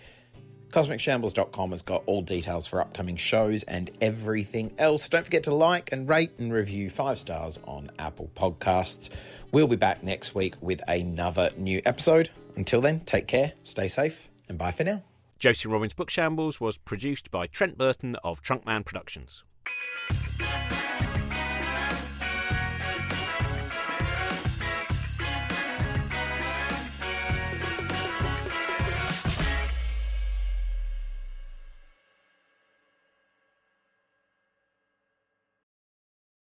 CosmicShambles.com 0.73 1.69
has 1.69 1.83
got 1.83 2.01
all 2.07 2.23
details 2.23 2.65
for 2.65 2.81
upcoming 2.81 3.15
shows 3.15 3.61
and 3.63 3.91
everything 4.01 4.73
else. 4.79 5.07
Don't 5.07 5.23
forget 5.23 5.43
to 5.43 5.53
like 5.53 5.91
and 5.91 6.09
rate 6.09 6.31
and 6.39 6.51
review 6.51 6.89
five 6.89 7.19
stars 7.19 7.59
on 7.65 7.91
Apple 7.99 8.31
Podcasts. 8.33 9.11
We'll 9.51 9.67
be 9.67 9.75
back 9.75 10.01
next 10.01 10.33
week 10.33 10.55
with 10.61 10.81
another 10.87 11.51
new 11.57 11.79
episode. 11.85 12.31
Until 12.55 12.81
then, 12.81 13.01
take 13.01 13.27
care, 13.27 13.53
stay 13.63 13.87
safe, 13.87 14.29
and 14.49 14.57
bye 14.57 14.71
for 14.71 14.83
now. 14.83 15.03
Josie 15.37 15.69
Robbins' 15.69 15.93
Book 15.93 16.09
Shambles 16.09 16.59
was 16.59 16.79
produced 16.79 17.29
by 17.29 17.45
Trent 17.45 17.77
Burton 17.77 18.15
of 18.23 18.41
Trunkman 18.41 18.83
Productions. 18.83 19.43